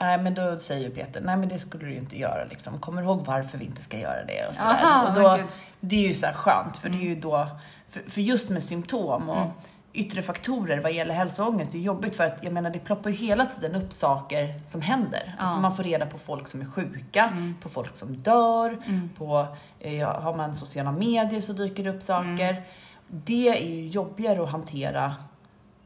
Nej 0.00 0.18
men 0.18 0.34
då 0.34 0.58
säger 0.58 0.88
ju 0.88 0.94
Peter, 0.94 1.20
nej 1.20 1.36
men 1.36 1.48
det 1.48 1.58
skulle 1.58 1.84
du 1.84 1.90
ju 1.92 1.98
inte 1.98 2.18
göra 2.18 2.44
liksom. 2.44 2.78
Kommer 2.78 3.02
du 3.02 3.08
ihåg 3.08 3.24
varför 3.26 3.58
vi 3.58 3.64
inte 3.64 3.82
ska 3.82 3.98
göra 3.98 4.24
det? 4.24 4.46
Och 4.46 4.54
så 4.56 4.62
där. 4.62 4.70
Aha, 4.70 5.08
och 5.08 5.14
då, 5.14 5.38
det 5.80 5.96
är 6.04 6.08
ju 6.08 6.14
så 6.14 6.26
här 6.26 6.32
skönt, 6.32 6.76
för 6.76 6.88
det 6.88 6.98
är 6.98 7.02
ju 7.08 7.14
då, 7.20 7.48
för, 7.90 8.10
för 8.10 8.20
just 8.20 8.48
med 8.48 8.62
symptom 8.64 9.28
och 9.28 9.46
yttre 9.92 10.22
faktorer 10.22 10.80
vad 10.80 10.92
gäller 10.92 11.14
hälsoångest, 11.14 11.74
är 11.74 11.78
jobbigt 11.78 12.16
för 12.16 12.24
att 12.24 12.38
jag 12.44 12.52
menar 12.52 12.70
det 12.70 12.78
ploppar 12.78 13.10
ju 13.10 13.16
hela 13.16 13.46
tiden 13.46 13.74
upp 13.74 13.92
saker 13.92 14.60
som 14.64 14.80
händer. 14.80 15.34
Alltså 15.38 15.58
man 15.58 15.76
får 15.76 15.82
reda 15.82 16.06
på 16.06 16.18
folk 16.18 16.48
som 16.48 16.60
är 16.60 16.64
sjuka, 16.64 17.54
på 17.60 17.68
folk 17.68 17.96
som 17.96 18.16
dör, 18.16 18.78
på, 19.18 19.46
eh, 19.78 20.08
har 20.08 20.36
man 20.36 20.54
sociala 20.54 20.92
medier 20.92 21.40
så 21.40 21.52
dyker 21.52 21.84
det 21.84 21.90
upp 21.90 22.02
saker. 22.02 22.62
Det 23.08 23.48
är 23.48 23.68
ju 23.68 23.88
jobbigare 23.88 24.42
att 24.42 24.50
hantera 24.50 25.14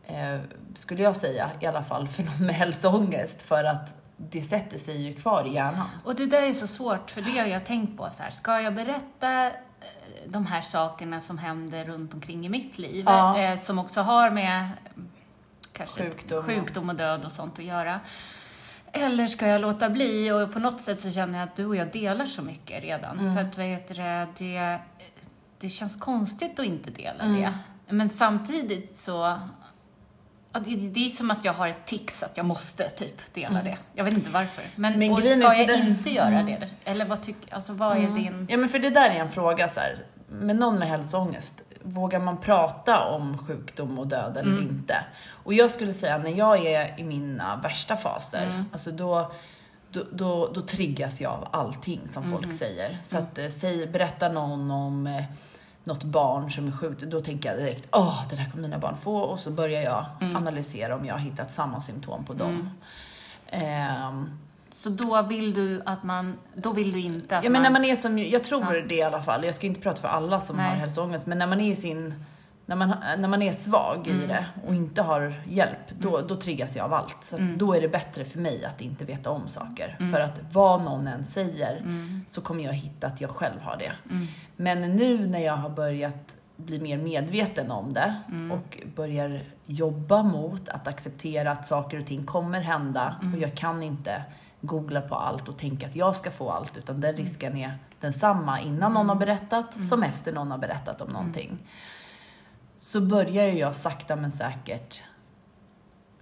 eh, 0.06 0.40
skulle 0.74 1.02
jag 1.02 1.16
säga, 1.16 1.50
i 1.60 1.66
alla 1.66 1.82
fall 1.82 2.08
för 2.08 2.22
någon 2.22 2.46
med 2.46 2.54
hälsoångest, 2.54 3.42
för 3.42 3.64
att 3.64 3.94
det 4.16 4.42
sätter 4.42 4.78
sig 4.78 5.02
ju 5.02 5.14
kvar 5.14 5.44
i 5.46 5.54
hjärnan. 5.54 5.86
Och 6.04 6.14
det 6.14 6.26
där 6.26 6.42
är 6.42 6.52
så 6.52 6.66
svårt, 6.66 7.10
för 7.10 7.22
det 7.22 7.38
har 7.38 7.46
jag 7.46 7.66
tänkt 7.66 7.98
på. 7.98 8.08
Så 8.12 8.22
här, 8.22 8.30
ska 8.30 8.60
jag 8.60 8.74
berätta 8.74 9.50
de 10.26 10.46
här 10.46 10.60
sakerna 10.60 11.20
som 11.20 11.38
händer 11.38 11.84
runt 11.84 12.14
omkring 12.14 12.46
i 12.46 12.48
mitt 12.48 12.78
liv, 12.78 13.04
Ja. 13.08 13.38
eh, 13.38 13.56
som 13.58 13.78
också 13.78 14.00
har 14.00 14.30
med 14.30 14.68
kanske 15.72 16.02
Sjukdom 16.02 16.38
och- 16.38 16.44
sjukdom 16.44 16.88
och 16.88 16.94
död 16.96 17.24
och 17.24 17.32
sånt 17.32 17.58
att 17.58 17.64
göra. 17.64 18.00
Eller 18.92 19.26
ska 19.26 19.46
jag 19.46 19.60
låta 19.60 19.90
bli? 19.90 20.30
Och 20.32 20.52
på 20.52 20.58
något 20.58 20.80
sätt 20.80 21.00
så 21.00 21.10
känner 21.10 21.38
jag 21.38 21.48
att 21.48 21.56
du 21.56 21.66
och 21.66 21.76
jag 21.76 21.92
delar 21.92 22.26
så 22.26 22.42
mycket 22.42 22.82
redan. 22.82 23.18
Mm. 23.20 23.34
Så 23.34 23.40
att 23.40 23.56
vad 23.56 23.66
heter 23.66 23.94
det, 24.38 24.78
det, 25.60 25.68
känns 25.68 25.96
konstigt 25.96 26.58
att 26.60 26.66
inte 26.66 26.90
dela 26.90 27.24
Mm. 27.24 27.40
det. 27.40 27.54
Men 27.88 28.08
samtidigt 28.08 28.96
så 28.96 29.38
det, 30.60 30.76
det 30.76 31.04
är 31.06 31.08
som 31.08 31.30
att 31.30 31.44
jag 31.44 31.52
har 31.52 31.68
ett 31.68 31.86
tics 31.86 32.22
att 32.22 32.36
jag 32.36 32.46
måste 32.46 32.88
typ 32.90 33.34
dela 33.34 33.62
det. 33.62 33.78
Jag 33.94 34.04
vet 34.04 34.14
inte 34.14 34.30
varför. 34.30 34.64
Men, 34.76 34.94
Mm. 34.94 35.08
Men 35.08 35.10
och 35.12 35.18
ska 35.30 35.58
jag 35.58 35.68
det- 35.68 35.74
Mm. 35.74 35.86
inte 35.88 36.10
göra 36.10 36.42
det? 36.42 36.68
Eller 36.84 37.04
vad 37.04 37.22
tycker, 37.22 37.54
alltså 37.54 37.72
vad 37.72 37.96
är 37.96 38.08
din... 38.08 38.46
Ja 38.50 38.56
men 38.56 38.68
för 38.68 38.78
det 38.78 38.90
där 38.90 39.10
är 39.10 39.14
en 39.14 39.30
fråga 39.30 39.68
så 39.68 39.80
här. 39.80 39.96
med 40.28 40.56
någon 40.56 40.78
med 40.78 40.88
hälsoångest, 40.88 41.62
vågar 41.82 42.20
man 42.20 42.36
prata 42.40 43.04
om 43.04 43.38
sjukdom 43.46 43.98
och 43.98 44.06
död 44.06 44.36
eller 44.36 44.60
inte? 44.62 44.96
Och 45.30 45.54
jag 45.54 45.70
skulle 45.70 45.94
säga 45.94 46.18
när 46.18 46.30
jag 46.30 46.66
är 46.66 47.00
i 47.00 47.04
mina 47.04 47.56
värsta 47.56 47.96
faser, 47.96 48.64
alltså 48.72 48.90
då 48.90 49.32
då, 49.90 50.02
då, 50.12 50.52
då 50.54 50.60
triggas 50.60 51.20
jag 51.20 51.32
av 51.32 51.48
allting 51.50 52.00
som 52.06 52.32
folk 52.32 52.52
säger. 52.58 52.98
Så 53.08 53.18
att 53.18 53.38
eh, 53.38 53.48
säg, 53.48 53.86
berättar 53.86 54.32
någon 54.32 54.70
om 54.70 55.06
eh, 55.06 55.24
något 55.84 56.04
barn 56.04 56.50
som 56.50 56.66
är 56.68 56.72
sjukt, 56.72 57.02
då 57.02 57.20
tänker 57.20 57.48
jag 57.48 57.58
direkt, 57.58 57.88
åh, 57.92 58.22
det 58.30 58.36
där 58.36 58.50
kommer 58.50 58.62
mina 58.62 58.78
barn 58.78 58.96
få. 58.96 59.16
Och 59.16 59.38
så 59.40 59.50
börjar 59.50 59.82
jag 59.82 60.06
analysera 60.36 60.96
om 60.96 61.04
jag 61.04 61.14
har 61.14 61.18
hittat 61.20 61.52
samma 61.52 61.80
symptom 61.80 62.24
på 62.24 62.32
dem. 62.32 62.70
Ehm, 63.50 64.30
Så 64.70 64.88
då 64.90 65.22
vill 65.22 65.54
du 65.54 65.82
att 65.86 66.02
man... 66.02 66.38
Då 66.54 66.72
vill 66.72 66.92
du 66.92 67.00
inte 67.00 67.36
att 67.38 67.44
Ja 67.44 67.50
men 67.50 67.62
man... 67.62 67.72
när 67.72 67.80
man 67.80 67.84
är 67.84 67.96
som, 67.96 68.18
jag 68.18 68.44
tror 68.44 68.86
det 68.88 68.94
i 68.94 69.02
alla 69.02 69.22
fall, 69.22 69.44
jag 69.44 69.54
ska 69.54 69.66
inte 69.66 69.80
prata 69.80 70.00
för 70.00 70.08
alla 70.08 70.40
som 70.40 70.56
Nej. 70.56 70.68
har 70.68 70.74
hälsoångest, 70.74 71.26
men 71.26 71.38
när 71.38 71.46
man 71.46 71.60
är 71.60 71.72
i 71.72 71.76
sin, 71.76 72.24
när 72.66 72.76
man, 72.76 72.94
när 73.18 73.28
man 73.28 73.42
är 73.42 73.52
svag 73.52 74.06
Mm. 74.08 74.22
i 74.22 74.26
det 74.26 74.46
och 74.66 74.74
inte 74.74 75.02
har 75.02 75.42
hjälp, 75.46 75.90
då, 75.98 76.20
då 76.20 76.36
triggas 76.36 76.76
jag 76.76 76.84
av 76.84 76.94
allt. 76.94 77.16
Så 77.22 77.36
Mm. 77.36 77.58
då 77.58 77.74
är 77.74 77.80
det 77.80 77.88
bättre 77.88 78.24
för 78.24 78.38
mig 78.38 78.64
att 78.64 78.80
inte 78.80 79.04
veta 79.04 79.30
om 79.30 79.48
saker. 79.48 79.96
För 80.12 80.20
att 80.20 80.40
vad 80.52 80.82
någon 80.82 81.06
än 81.06 81.24
säger 81.26 81.76
Mm. 81.76 82.24
så 82.26 82.40
kommer 82.40 82.64
jag 82.64 82.72
hitta 82.72 83.06
att 83.06 83.20
jag 83.20 83.30
själv 83.30 83.60
har 83.62 83.76
det. 83.76 83.92
Men 84.56 84.80
nu 84.96 85.26
när 85.26 85.38
jag 85.40 85.56
har 85.56 85.70
börjat 85.70 86.36
bli 86.56 86.80
mer 86.80 86.98
medveten 86.98 87.70
om 87.70 87.92
det 87.92 88.14
Mm. 88.28 88.52
och 88.52 88.78
börjar 88.96 89.40
jobba 89.66 90.22
mot 90.22 90.68
att 90.68 90.88
acceptera 90.88 91.50
att 91.50 91.66
saker 91.66 92.00
och 92.00 92.06
ting 92.06 92.26
kommer 92.26 92.60
hända 92.60 93.14
Mm. 93.22 93.34
och 93.34 93.40
jag 93.40 93.54
kan 93.54 93.82
inte 93.82 94.22
googla 94.60 95.00
på 95.00 95.14
allt 95.14 95.48
och 95.48 95.58
tänka 95.58 95.86
att 95.86 95.96
jag 95.96 96.16
ska 96.16 96.30
få 96.30 96.50
allt 96.50 96.76
utan 96.76 97.00
den 97.00 97.14
Mm. 97.14 97.24
risken 97.24 97.56
är 97.56 97.78
densamma 98.00 98.60
innan 98.60 98.92
någon 98.92 99.08
har 99.08 99.16
berättat 99.16 99.84
som 99.84 100.02
efter 100.02 100.32
någon 100.32 100.50
har 100.50 100.58
berättat 100.58 101.00
Mm. 101.00 101.06
om 101.06 101.12
någonting. 101.22 101.58
Så 102.84 103.00
börjar 103.00 103.46
ju 103.46 103.58
jag 103.58 103.74
sakta 103.74 104.16
men 104.16 104.32
säkert 104.32 105.02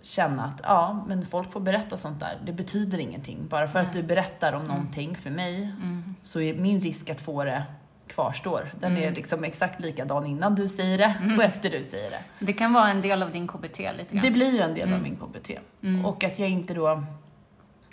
känna 0.02 0.44
att 0.44 0.60
ja, 0.62 1.04
men 1.08 1.26
folk 1.26 1.52
får 1.52 1.60
berätta 1.60 1.96
sånt 1.96 2.20
där. 2.20 2.38
Det 2.44 2.52
betyder 2.52 2.98
ingenting. 2.98 3.46
Bara 3.48 3.68
för 3.68 3.78
att 3.78 3.92
du 3.92 4.02
berättar 4.02 4.52
om 4.52 4.64
någonting 4.64 5.16
för 5.16 5.30
mig 5.30 5.62
Mm. 5.82 6.14
så 6.22 6.40
är 6.40 6.54
min 6.54 6.80
risk 6.80 7.10
att 7.10 7.20
få 7.20 7.44
det 7.44 7.62
kvarstår. 8.06 8.72
Den 8.80 8.96
är 8.96 9.12
liksom 9.14 9.44
exakt 9.44 9.80
likadan 9.80 10.26
innan 10.26 10.54
du 10.54 10.68
säger 10.68 10.98
det 10.98 11.34
och 11.36 11.44
efter 11.44 11.70
du 11.70 11.84
säger 11.90 12.10
det. 12.10 12.20
Det 12.38 12.52
kan 12.52 12.72
vara 12.72 12.88
en 12.90 13.00
del 13.00 13.22
av 13.22 13.30
din 13.30 13.48
KBT 13.48 13.78
lite 13.78 14.12
grann. 14.14 14.24
Det 14.24 14.30
blir 14.30 14.50
ju 14.52 14.58
en 14.60 14.74
del 14.74 14.88
Mm. 14.88 14.94
av 14.94 15.02
min 15.02 15.16
KBT. 15.16 15.50
Och 16.06 16.24
att 16.24 16.38
jag 16.38 16.48
inte 16.50 16.74
då... 16.74 17.04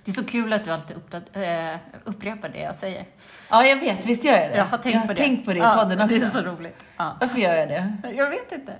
Det 0.10 0.20
är 0.20 0.24
så 0.24 0.30
kul 0.30 0.53
att 0.53 0.66
du 0.66 0.72
alltid 0.72 0.97
eh, 1.34 1.78
upprepar 2.03 2.49
det 2.49 2.60
jag 2.60 2.76
säger. 2.76 3.05
Ja, 3.49 3.66
jag 3.66 3.76
vet. 3.80 4.05
Visst 4.05 4.24
gör 4.24 4.34
jag 4.38 4.51
det? 4.51 4.57
Jag 4.57 4.66
har 4.66 4.78
tänkt 4.78 4.93
jag 4.93 4.99
har 5.01 5.07
på 5.07 5.14
det. 5.14 5.20
tänkt 5.20 5.45
på 5.45 5.51
det 5.51 5.57
i 5.57 5.62
ja, 5.62 5.76
podden 5.80 6.01
också. 6.01 6.16
Det 6.16 6.26
är 6.26 6.30
så 6.30 6.41
roligt. 6.41 6.78
Ja. 6.97 7.18
Varför 7.20 7.39
gör 7.39 7.55
jag 7.55 7.68
det? 7.70 7.93
Jag 8.18 8.30
vet 8.30 8.51
inte. 8.51 8.74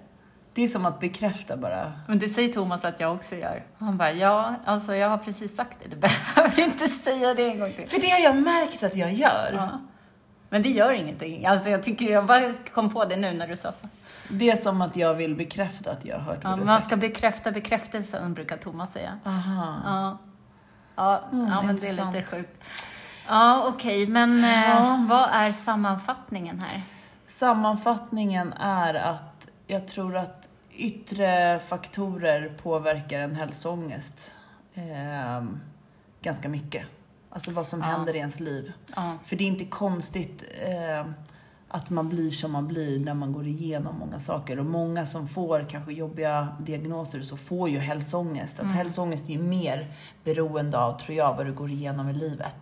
Det 0.54 0.64
är 0.64 0.68
som 0.68 0.86
att 0.86 1.00
bekräfta 1.00 1.58
bara. 1.58 1.92
Men 2.08 2.20
det 2.20 2.30
säger 2.30 2.54
Thomas 2.54 2.86
att 2.86 3.00
jag 3.00 3.14
också 3.16 3.36
gör. 3.36 3.64
Han 3.80 3.98
bara, 3.98 4.12
ja, 4.12 4.56
alltså 4.66 4.96
jag 4.96 5.10
har 5.10 5.18
precis 5.18 5.56
sagt 5.56 5.78
det. 5.84 5.90
Du 5.90 5.96
behöver 5.96 6.60
inte 6.64 6.88
säga 6.88 7.34
det 7.34 7.44
en 7.50 7.60
gång 7.60 7.74
till. 7.74 7.88
För 7.88 8.00
det 8.02 8.10
har 8.10 8.20
jag 8.20 8.36
märkt 8.36 8.84
att 8.84 8.96
jag 8.96 9.14
gör. 9.14 9.52
Ja. 9.54 9.70
Men 10.50 10.62
det 10.62 10.70
gör 10.70 10.92
ingenting. 10.94 11.46
Alltså 11.46 11.70
jag 11.70 11.84
tycker, 11.84 12.06
jag 12.12 12.26
bara 12.26 12.54
kom 12.74 12.94
på 12.94 13.06
det 13.06 13.16
nu 13.16 13.34
när 13.34 13.48
du 13.48 13.56
sa 13.56 13.72
så. 13.72 13.88
Det 14.30 14.50
är 14.50 14.56
som 14.56 14.82
att 14.82 14.96
jag 14.96 15.14
vill 15.14 15.36
bekräfta 15.36 15.92
att 15.92 16.06
jag 16.06 16.16
har 16.16 16.22
hört 16.24 16.40
Ja, 16.44 16.50
vad 16.50 16.60
du 16.60 16.66
man 16.66 16.76
sagt. 16.78 16.88
ska 16.88 16.96
bekräfta 16.98 17.52
bekräftelsen, 17.52 18.34
brukar 18.34 18.58
Thomas 18.58 18.94
säga. 18.94 19.20
Aha. 19.26 19.76
Ja, 19.86 20.18
ja, 21.00 21.22
ja 21.32 21.62
men 21.62 21.76
det 21.76 21.88
är 21.88 22.06
lite 22.14 22.24
sjukt. 22.36 22.64
Ja, 23.28 23.66
okej, 23.68 24.08
men 24.08 24.44
eh, 24.44 24.70
Ja. 24.70 25.06
vad 25.10 25.30
är 25.32 25.52
sammanfattningen 25.52 26.60
här? 26.60 26.82
Sammanfattningen 27.28 28.54
är 28.54 28.94
att 28.94 29.48
jag 29.68 29.88
tror 29.88 30.18
att 30.18 30.50
yttre 30.72 31.60
faktorer 31.60 32.50
påverkar 32.64 33.20
en 33.20 33.36
hälsoångest 33.36 34.32
eh, 34.74 35.44
ganska 36.22 36.50
mycket. 36.50 36.86
Alltså 37.30 37.52
vad 37.52 37.66
som 37.68 37.80
Ja. 37.80 37.86
händer 37.86 38.14
i 38.16 38.18
ens 38.18 38.40
liv. 38.40 38.74
Ja. 38.96 39.14
För 39.26 39.36
det 39.36 39.44
är 39.44 39.48
inte 39.48 39.66
konstigt. 39.66 40.44
Eh, 40.62 41.06
att 41.72 41.90
man 41.90 42.10
blir 42.10 42.32
som 42.32 42.52
man 42.52 42.68
blir 42.68 43.00
när 43.00 43.14
man 43.14 43.34
går 43.34 43.48
igenom 43.48 43.96
många 44.00 44.20
saker. 44.20 44.60
Och 44.60 44.66
många 44.66 45.06
som 45.06 45.28
får 45.28 45.66
kanske 45.70 45.92
jobbiga 45.94 46.48
diagnoser 46.60 47.22
så 47.22 47.38
får 47.38 47.70
ju 47.70 47.78
hälsoångest. 47.80 48.60
Att 48.60 48.72
hälsoångest 48.72 49.30
är 49.30 49.34
ju 49.34 49.40
mer 49.42 49.88
beroende 50.24 50.78
av, 50.80 51.00
tror 51.00 51.18
jag, 51.18 51.36
vad 51.36 51.46
du 51.46 51.54
går 51.54 51.72
igenom 51.72 52.10
i 52.10 52.14
livet. 52.14 52.56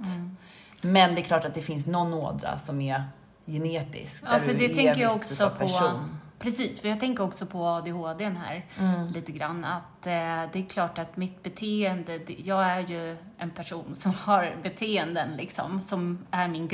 Men 0.81 1.15
det 1.15 1.21
är 1.21 1.23
klart 1.23 1.45
att 1.45 1.53
det 1.53 1.61
finns 1.61 1.85
någon 1.85 2.13
ådra 2.13 2.57
som 2.59 2.81
är 2.81 3.03
genetisk. 3.45 4.23
Ja, 4.31 4.39
för 4.39 4.53
det 4.53 4.69
tänker 4.69 5.01
jag 5.01 5.15
också 5.15 5.49
på. 5.49 5.55
person. 5.55 6.17
Precis, 6.39 6.81
för 6.81 6.87
jag 6.87 6.99
tänker 6.99 7.23
också 7.23 7.45
på 7.45 7.65
ADHD 7.65 8.25
här 8.29 8.65
Mm. 8.79 9.07
lite 9.07 9.31
grann. 9.31 9.65
Att 9.65 10.07
eh, 10.07 10.11
det 10.53 10.59
är 10.59 10.69
klart 10.69 10.99
att 10.99 11.17
mitt 11.17 11.43
beteende, 11.43 12.19
jag 12.37 12.63
är 12.65 12.79
ju 12.79 13.17
en 13.37 13.49
person 13.51 13.95
som 13.95 14.13
har 14.13 14.55
beteenden 14.63 15.29
liksom, 15.37 15.81
som 15.81 16.25
är 16.31 16.47
min 16.47 16.67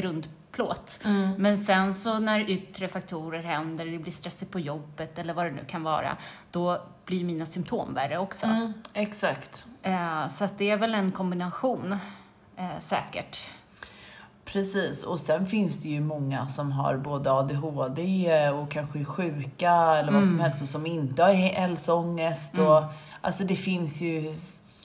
grundplåt. 0.56 1.00
Mm. 1.06 1.30
Men 1.38 1.58
sen 1.58 1.96
så 1.96 2.20
när 2.20 2.50
yttre 2.50 2.88
faktorer 2.88 3.44
händer, 3.44 3.86
det 3.86 3.98
blir 4.00 4.12
stressigt 4.12 4.52
på 4.52 4.60
jobbet 4.60 5.20
eller 5.20 5.34
vad 5.34 5.46
det 5.46 5.52
nu 5.52 5.66
kan 5.68 5.84
vara, 5.84 6.18
då 6.52 6.82
blir 7.06 7.24
mina 7.24 7.46
symptom 7.46 7.94
värre 7.94 8.18
också. 8.18 8.46
Mm, 8.46 8.74
exakt. 8.94 9.66
Eh, 9.84 10.28
så 10.28 10.44
att 10.46 10.58
det 10.58 10.70
är 10.70 10.78
väl 10.78 10.96
en 10.96 11.12
kombination, 11.12 11.92
eh, 12.58 12.80
säkert. 12.80 13.46
Precis, 14.46 15.04
och 15.04 15.20
sen 15.20 15.46
finns 15.48 15.84
det 15.84 15.90
ju 15.90 16.00
många 16.02 16.48
som 16.48 16.72
har 16.72 16.98
både 16.98 17.32
ADHD 17.32 18.50
och 18.50 18.72
kanske 18.72 19.00
är 19.00 19.06
sjuka 19.06 19.72
eller 19.72 20.12
vad 20.12 20.22
Mm. 20.22 20.30
som 20.30 20.40
helst 20.40 20.62
och 20.62 20.68
som 20.68 20.86
inte 20.86 21.24
har 21.24 21.34
hälsoångest. 21.34 22.58
Och, 22.58 22.84
alltså 23.22 23.44
det 23.44 23.56
finns 23.56 24.02
ju 24.02 24.36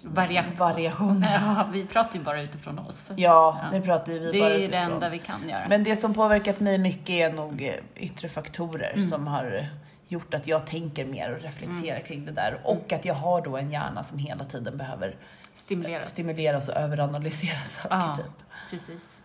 Varia- 0.04 0.56
variationer. 0.58 1.40
Ja, 1.42 1.68
vi 1.72 1.84
pratar 1.86 2.18
ju 2.18 2.24
bara 2.24 2.42
utifrån 2.42 2.78
oss. 2.78 3.10
Ja, 3.16 3.60
det 3.72 3.80
pratar 3.80 4.12
vi 4.12 4.18
det 4.32 4.38
bara 4.38 4.50
är 4.50 4.54
det 4.58 4.64
utifrån. 4.64 4.92
enda 4.92 5.08
vi 5.08 5.18
kan 5.18 5.48
göra. 5.48 5.66
Men 5.68 5.84
det 5.84 5.96
som 5.96 6.14
påverkat 6.14 6.60
mig 6.60 6.78
mycket 6.78 7.10
är 7.10 7.32
nog 7.32 7.62
eh, 7.62 7.74
yttre 8.04 8.28
faktorer 8.28 8.92
Mm. 8.94 9.08
som 9.08 9.26
har 9.26 9.66
gjort 10.08 10.34
att 10.34 10.46
jag 10.46 10.66
tänker 10.66 11.04
mer 11.04 11.30
och 11.36 11.42
reflekterar 11.42 11.96
Mm. 11.96 12.06
kring 12.08 12.24
det 12.24 12.32
där. 12.32 12.60
Och 12.64 12.92
att 12.92 13.04
jag 13.04 13.14
har 13.14 13.40
då 13.42 13.56
en 13.56 13.70
hjärna 13.72 14.04
som 14.04 14.18
hela 14.18 14.44
tiden 14.44 14.76
behöver 14.78 15.16
Stimuleras. 15.54 16.10
stimuleras 16.10 16.68
och 16.68 16.76
överanalysera 16.76 17.58
saker. 17.68 17.96
Ja, 17.96 18.16
Typ. 18.16 18.26
precis. 18.70 19.22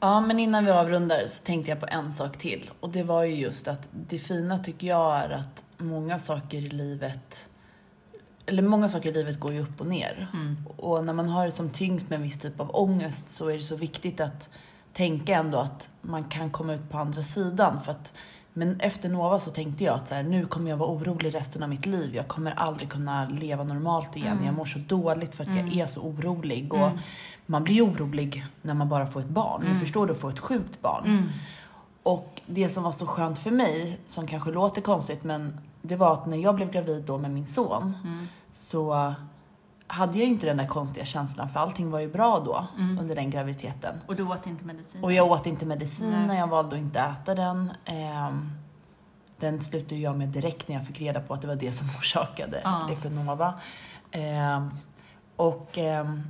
Ja, 0.00 0.20
men 0.20 0.38
innan 0.38 0.64
vi 0.64 0.70
avrundar 0.70 1.24
så 1.26 1.44
tänkte 1.44 1.70
jag 1.70 1.80
på 1.80 1.86
en 1.86 2.12
sak 2.12 2.38
till. 2.38 2.70
Och 2.80 2.88
det 2.90 3.02
var 3.02 3.22
ju 3.24 3.34
just 3.34 3.68
att 3.68 3.88
det 3.92 4.18
fina 4.18 4.58
tycker 4.58 4.86
jag 4.86 5.16
är 5.16 5.30
att 5.30 5.64
många 5.80 6.18
saker 6.18 6.58
i 6.58 6.68
livet 6.68 7.48
eller 8.46 8.62
många 8.62 8.88
saker 8.88 9.10
i 9.10 9.12
livet 9.12 9.40
går 9.40 9.52
ju 9.52 9.60
upp 9.60 9.80
och 9.80 9.86
ner. 9.86 10.28
Och 10.76 11.04
när 11.04 11.12
man 11.12 11.28
har 11.28 11.44
det 11.44 11.50
som 11.50 11.70
tyngst 11.70 12.10
med 12.10 12.16
en 12.16 12.22
viss 12.22 12.38
typ 12.38 12.60
av 12.60 12.70
ångest 12.76 13.30
så 13.30 13.48
är 13.48 13.56
det 13.56 13.62
så 13.62 13.76
viktigt 13.76 14.20
att 14.20 14.48
tänka 14.92 15.36
ändå 15.36 15.58
att 15.58 15.88
man 16.02 16.24
kan 16.24 16.50
komma 16.50 16.74
ut 16.74 16.90
på 16.90 16.98
andra 16.98 17.22
sidan. 17.22 17.80
För 17.80 17.92
att, 17.92 18.14
men 18.52 18.80
efter 18.80 19.08
Nova 19.08 19.38
så 19.38 19.50
tänkte 19.50 19.84
jag 19.84 19.94
att 19.94 20.08
så 20.08 20.14
här, 20.14 20.22
nu 20.22 20.46
kommer 20.46 20.70
jag 20.70 20.76
vara 20.76 20.90
orolig 20.90 21.34
resten 21.34 21.62
av 21.62 21.68
mitt 21.68 21.86
liv. 21.86 22.14
Jag 22.14 22.28
kommer 22.28 22.50
aldrig 22.52 22.90
kunna 22.90 23.28
leva 23.28 23.64
normalt 23.64 24.16
igen. 24.16 24.38
Jag 24.44 24.54
mår 24.54 24.64
så 24.64 24.78
dåligt 24.78 25.34
för 25.34 25.44
att 25.44 25.56
jag 25.56 25.76
är 25.76 25.86
så 25.86 26.00
orolig. 26.00 26.74
Och 26.74 26.90
Man 27.46 27.64
blir 27.64 27.82
orolig 27.84 28.44
när 28.62 28.74
man 28.74 28.88
bara 28.88 29.06
får 29.06 29.20
ett 29.20 29.26
barn. 29.28 29.62
Men 29.64 29.80
förstår 29.80 30.06
du, 30.06 30.12
att 30.12 30.20
få 30.20 30.28
ett 30.28 30.38
sjukt 30.38 30.82
barn. 30.82 31.04
Och 32.02 32.40
det 32.46 32.68
som 32.68 32.82
var 32.82 32.92
så 32.92 33.06
skönt 33.06 33.38
för 33.38 33.50
mig, 33.50 33.98
som 34.06 34.26
kanske 34.26 34.50
låter 34.50 34.80
konstigt, 34.80 35.24
men 35.24 35.58
det 35.82 35.96
var 35.96 36.12
att 36.12 36.26
när 36.26 36.36
jag 36.36 36.54
blev 36.54 36.70
gravid 36.70 37.04
då 37.04 37.18
med 37.18 37.30
min 37.30 37.46
son 37.46 37.96
så 38.50 39.14
hade 39.86 40.18
jag 40.18 40.26
ju 40.26 40.32
inte 40.32 40.46
den 40.46 40.56
där 40.56 40.66
konstiga 40.66 41.06
känslan 41.06 41.48
för 41.48 41.60
allting 41.60 41.90
var 41.90 42.00
ju 42.00 42.08
bra 42.12 42.42
då 42.44 42.66
under 43.00 43.14
den 43.14 43.30
graviditeten. 43.30 43.94
Och 44.06 44.16
du 44.16 44.22
åt 44.22 44.46
inte 44.46 44.64
medicin? 44.64 45.04
Och 45.04 45.12
jag 45.12 45.30
åt 45.30 45.46
inte 45.46 45.66
medicinen, 45.66 46.36
jag 46.36 46.46
valde 46.46 46.76
att 46.76 46.82
inte 46.82 47.00
äta 47.00 47.34
den. 47.34 47.72
Ehm, 47.84 48.52
den 49.38 49.62
slutade 49.62 50.00
jag 50.00 50.18
med 50.18 50.28
direkt 50.28 50.68
när 50.68 50.76
jag 50.76 50.86
fick 50.86 51.00
reda 51.00 51.20
på 51.20 51.34
att 51.34 51.40
det 51.40 51.46
var 51.48 51.54
det 51.56 51.72
som 51.72 51.86
orsakade 51.98 52.60
Ja. 52.64 52.86
det 52.90 52.96
för 52.96 53.10
Nova. 53.10 53.54
Ehm, 54.10 54.70
och 55.36 55.78
ehm, 55.78 56.22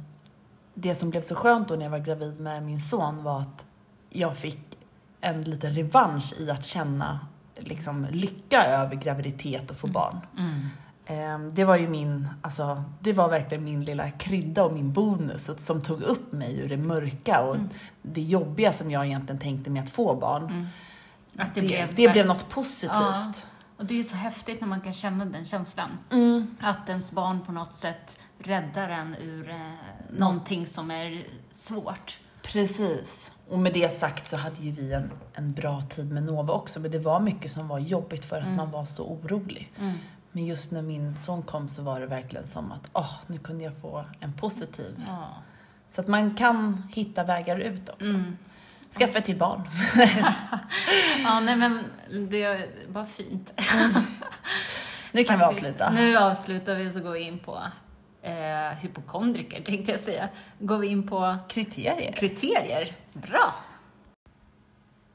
det 0.74 0.94
som 0.94 1.10
blev 1.10 1.20
så 1.22 1.34
skönt 1.34 1.68
då 1.68 1.74
när 1.74 1.82
jag 1.84 1.90
var 1.90 1.98
gravid 1.98 2.40
med 2.40 2.62
min 2.62 2.80
son 2.80 3.22
var 3.22 3.40
att 3.40 3.64
jag 4.10 4.36
fick 4.36 4.78
en 5.20 5.42
liten 5.42 5.74
revansch 5.74 6.34
i 6.38 6.50
att 6.50 6.64
känna 6.64 7.20
liksom, 7.60 8.06
lycka 8.10 8.64
över 8.64 8.94
graviditet 8.96 9.70
och 9.70 9.76
få 9.76 9.86
barn. 9.86 10.20
Mm. 10.38 10.66
Ehm, 11.06 11.54
Det 11.54 11.64
var 11.64 11.76
ju 11.76 11.88
min, 11.88 12.28
alltså, 12.42 12.84
det 13.00 13.12
var 13.12 13.28
verkligen 13.28 13.64
min 13.64 13.84
lilla 13.84 14.10
krydda 14.10 14.64
och 14.64 14.72
min 14.72 14.92
bonus 14.92 15.50
som 15.58 15.82
tog 15.82 16.02
upp 16.02 16.32
mig 16.32 16.58
ur 16.58 16.68
det 16.68 16.76
mörka 16.76 17.40
och 17.40 17.56
det 18.02 18.22
jobbiga 18.22 18.72
som 18.72 18.90
jag 18.90 19.06
egentligen 19.06 19.38
tänkte 19.40 19.70
med 19.70 19.82
att 19.84 19.90
få 19.90 20.14
barn. 20.16 20.68
Att 21.36 21.54
det, 21.54 21.60
Det, 21.60 21.66
blev, 21.66 21.94
det 21.94 22.08
blev 22.08 22.26
något 22.26 22.48
positivt. 22.48 22.92
Ja. 22.92 23.32
Och 23.76 23.84
det 23.86 23.94
är 23.94 23.98
ju 23.98 24.04
så 24.04 24.16
häftigt 24.16 24.60
när 24.60 24.68
man 24.68 24.80
kan 24.80 24.92
känna 24.92 25.24
den 25.24 25.44
känslan. 25.44 25.90
Mm. 26.10 26.56
Att 26.60 26.88
ens 26.88 27.12
barn 27.12 27.40
på 27.40 27.52
något 27.52 27.72
sätt 27.74 28.18
räddar 28.38 28.88
en 28.88 29.16
ur 29.22 29.50
eh, 29.50 29.56
någonting 30.10 30.66
som 30.66 30.90
är 30.90 31.24
svårt. 31.52 32.18
Precis. 32.42 33.32
Och 33.48 33.58
med 33.58 33.72
det 33.72 33.98
sagt 33.98 34.28
så 34.28 34.36
hade 34.36 34.62
ju 34.62 34.70
vi 34.70 34.92
en, 34.92 35.10
en 35.34 35.52
bra 35.52 35.82
tid 35.82 36.12
med 36.12 36.22
Nova 36.22 36.52
också, 36.54 36.80
men 36.80 36.90
det 36.90 36.98
var 36.98 37.20
mycket 37.20 37.52
som 37.52 37.68
var 37.68 37.78
jobbigt 37.78 38.24
för 38.24 38.40
att 38.40 38.48
man 38.56 38.70
var 38.70 38.84
så 38.84 39.04
orolig. 39.04 39.72
Men 40.32 40.46
just 40.46 40.72
när 40.72 40.82
min 40.82 41.16
son 41.16 41.42
kom 41.42 41.68
så 41.68 41.82
var 41.82 42.00
det 42.00 42.06
verkligen 42.06 42.46
som 42.46 42.72
att, 42.72 42.90
åh, 42.92 43.14
nu 43.26 43.38
kunde 43.38 43.64
jag 43.64 43.72
få 43.80 44.04
en 44.20 44.32
positiv. 44.32 45.02
Ja. 45.06 45.28
Så 45.92 46.00
att 46.00 46.06
man 46.06 46.34
kan 46.34 46.82
hitta 46.92 47.24
vägar 47.24 47.58
ut 47.58 47.88
också. 47.88 48.12
Skaffa 48.98 49.18
ett 49.18 49.24
till 49.24 49.38
barn. 49.38 49.62
ja, 51.24 51.40
nej 51.40 51.56
men 51.56 51.84
det 52.30 52.68
var 52.88 53.04
fint. 53.04 53.60
Nu 55.12 55.24
kan 55.24 55.38
vi 55.38 55.44
avsluta. 55.44 55.90
Nu 55.90 56.16
avslutar 56.16 56.74
vi 56.74 56.88
och 56.88 56.92
så 56.92 57.00
går 57.00 57.10
vi 57.10 57.20
in 57.20 57.38
på 57.38 57.62
eh, 58.22 58.78
hypokondriker, 58.80 59.60
tänkte 59.64 59.90
jag 59.90 60.00
säga. 60.00 60.28
Går 60.58 60.78
vi 60.78 60.86
in 60.86 61.06
på 61.06 61.36
Kriterier. 61.48 62.12
kriterier. 62.12 62.92
Bra! 63.12 63.54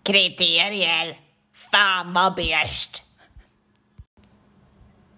Kriterier. 0.03 1.19
Fan 1.53 2.13
vad 2.13 2.35
bäst. 2.35 3.03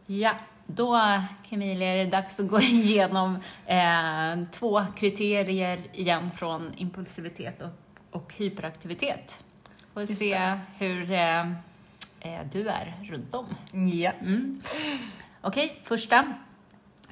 Ja, 0.06 0.36
då 0.66 1.02
Camilla 1.50 1.86
är 1.86 1.98
det 1.98 2.06
dags 2.06 2.40
att 2.40 2.48
gå 2.48 2.60
igenom 2.62 3.40
eh, 3.66 4.50
två 4.52 4.86
kriterier 4.96 5.80
igen 5.94 6.32
från 6.32 6.74
impulsivitet 6.78 7.62
och, 7.62 7.70
och 8.12 8.34
hyperaktivitet. 8.38 9.40
Och 9.94 10.02
Just 10.02 10.18
se 10.18 10.60
hur 10.80 11.12
eh, 11.12 11.52
eh, 12.20 12.40
du 12.52 12.68
är 12.70 12.94
runt 13.04 13.36
om. 13.36 13.46
Ja. 13.92 14.12
Mm. 14.22 14.62
Okej, 15.42 15.80
första. 15.84 16.34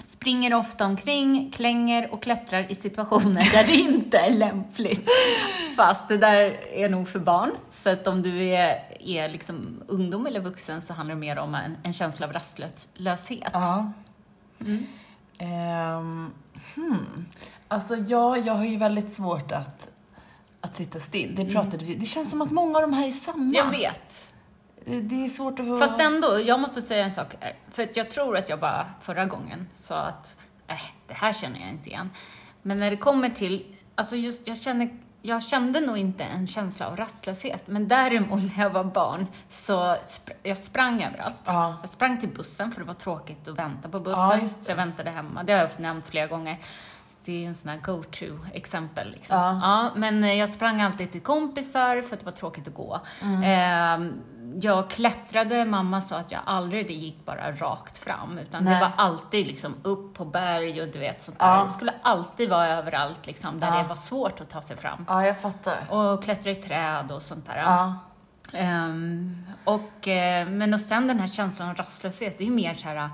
Springer 0.04 0.54
ofta 0.54 0.86
omkring, 0.86 1.52
klänger 1.52 2.14
och 2.14 2.24
klättrar 2.24 2.72
i 2.72 2.76
situationer 2.76 3.52
där 3.52 3.64
det 3.64 3.76
inte 3.76 4.18
är 4.18 4.32
lämpligt. 4.32 5.10
Fast 5.76 6.08
det 6.08 6.18
där 6.18 6.58
är 6.74 6.90
nog 6.90 7.10
för 7.10 7.20
barn. 7.20 7.52
Så 7.70 7.90
att 7.90 8.08
om 8.08 8.22
du 8.22 8.44
är, 8.44 8.84
är 9.00 9.30
liksom 9.30 9.84
ungdom 9.88 10.26
eller 10.26 10.40
vuxen 10.40 10.82
så 10.82 10.94
handlar 10.94 11.16
det 11.16 11.20
mer 11.20 11.38
om 11.38 11.56
en, 11.56 11.78
en 11.84 11.94
känsla 11.94 12.28
av 12.28 12.34
rastlöshet. 12.34 13.50
Ja. 13.54 13.92
Ehm, 15.38 16.32
hmm. 16.76 17.26
Alltså 17.68 17.96
ja, 17.96 18.38
jag 18.38 18.54
har 18.54 18.66
ju 18.66 18.78
väldigt 18.78 19.14
svårt 19.14 19.52
att, 19.52 19.90
att 20.62 20.76
sitta 20.76 21.00
still. 21.00 21.36
Det 21.36 21.46
pratade 21.46 21.86
vi 21.86 21.96
Det 21.96 22.06
känns 22.06 22.32
som 22.32 22.42
att 22.42 22.52
många 22.52 22.78
av 22.78 22.82
de 22.82 22.94
här 22.94 23.08
är 23.08 23.12
samma. 23.12 23.54
Jag 23.56 23.70
vet. 23.72 24.32
Det 24.86 25.26
är 25.26 25.30
svårt 25.30 25.60
att... 25.60 25.80
Fast 25.80 26.00
ändå, 26.00 26.40
jag 26.40 26.60
måste 26.60 26.82
säga 26.82 27.06
en 27.06 27.12
sak. 27.12 27.36
För 27.72 27.84
att 27.84 27.98
jag 27.98 28.10
tror 28.10 28.38
att 28.38 28.50
jag 28.50 28.60
bara 28.60 28.86
förra 29.02 29.26
gången 29.26 29.68
sa 29.76 29.98
att 29.98 30.36
äh, 30.68 30.76
det 31.08 31.14
här 31.14 31.34
känner 31.34 31.60
jag 31.60 31.70
inte 31.70 31.90
igen. 31.90 32.10
Men 32.62 32.80
när 32.80 32.90
det 32.92 32.98
kommer 32.98 33.30
till, 33.30 33.76
alltså 33.96 34.16
just 34.16 34.48
jag 34.48 34.58
känner 34.58 34.90
jag 35.22 35.44
kände 35.44 35.80
nog 35.80 35.98
inte 35.98 36.24
en 36.24 36.48
känsla 36.48 36.88
av 36.88 36.98
rastlöshet, 36.98 37.68
men 37.68 37.88
däremot 37.88 38.42
när 38.58 38.64
jag 38.64 38.70
var 38.70 38.84
barn 38.84 39.28
så 39.50 39.74
spr- 39.96 40.34
jag 40.44 40.58
sprang 40.58 41.04
överallt. 41.04 41.36
Ja. 41.46 41.78
Jag 41.82 41.90
sprang 41.90 42.20
till 42.20 42.30
bussen 42.30 42.72
för 42.72 42.82
det 42.82 42.88
var 42.88 42.94
tråkigt 42.94 43.48
att 43.48 43.60
vänta 43.60 43.90
på 43.90 43.98
Ja, 43.98 44.02
bussen, 44.02 44.40
det. 44.40 44.64
så 44.66 44.72
jag 44.72 44.76
väntade 44.76 45.10
hemma. 45.10 45.44
Det 45.44 45.54
har 45.54 45.60
jag 45.60 45.70
nämnt 45.80 46.08
flera 46.08 46.28
gånger. 46.28 46.58
Det 47.26 47.44
är 47.44 47.48
en 47.48 47.56
sån 47.56 47.70
här 47.70 47.78
go-to-exempel. 47.78 49.12
Liksom. 49.12 49.38
Ja. 49.38 49.60
Ja, 49.62 49.92
men 49.96 50.38
jag 50.38 50.50
sprang 50.50 50.82
alltid 50.82 51.12
till 51.12 51.22
kompisar 51.22 52.02
för 52.02 52.14
att 52.14 52.20
det 52.20 52.26
var 52.26 52.32
tråkigt 52.32 52.68
att 52.68 52.74
gå. 52.74 53.00
Mm. 53.22 53.44
Ehm, 53.44 54.14
jag 54.62 54.90
klättrade, 54.90 55.66
mamma 55.66 56.02
sa 56.02 56.18
att 56.18 56.32
jag 56.32 56.42
aldrig 56.46 56.92
gick 56.92 57.26
bara 57.26 57.52
rakt 57.52 57.98
fram, 57.98 58.38
utan 58.38 58.64
Nej. 58.64 58.74
det 58.74 58.80
var 58.80 58.92
alltid 58.96 59.48
liksom 59.48 59.76
upp 59.84 60.14
på 60.14 60.26
berg 60.26 60.82
och 60.82 60.88
du 60.88 61.00
vet 61.00 61.22
sånt 61.22 61.40
där. 61.40 61.56
Ja. 61.56 61.64
Det 61.64 61.70
skulle 61.70 61.94
alltid 62.02 62.50
vara 62.50 62.68
överallt 62.68 63.28
liksom, 63.28 63.60
där 63.60 63.68
Ja. 63.68 63.82
det 63.82 63.88
var 63.88 63.96
svårt 63.96 64.42
att 64.42 64.50
ta 64.50 64.62
sig 64.62 64.78
fram. 64.78 65.06
Ja, 65.08 65.26
jag 65.26 65.42
fattar. 65.42 65.86
Och 65.90 66.24
klättra 66.24 66.52
i 66.52 66.56
träd 66.56 67.12
och 67.12 67.22
sånt 67.22 67.46
där. 67.46 67.58
Ja. 67.58 67.96
Ehm, 68.54 69.46
och, 69.64 70.08
eh, 70.08 70.48
men 70.48 70.74
och 70.74 70.80
sen 70.82 71.08
den 71.08 71.20
här 71.20 71.28
känslan 71.28 71.70
av 71.70 71.76
rastlöshet, 71.76 72.38
det 72.38 72.44
är 72.44 72.46
ju 72.46 72.54
mer 72.54 72.74
så 72.74 72.88
här, 72.88 73.10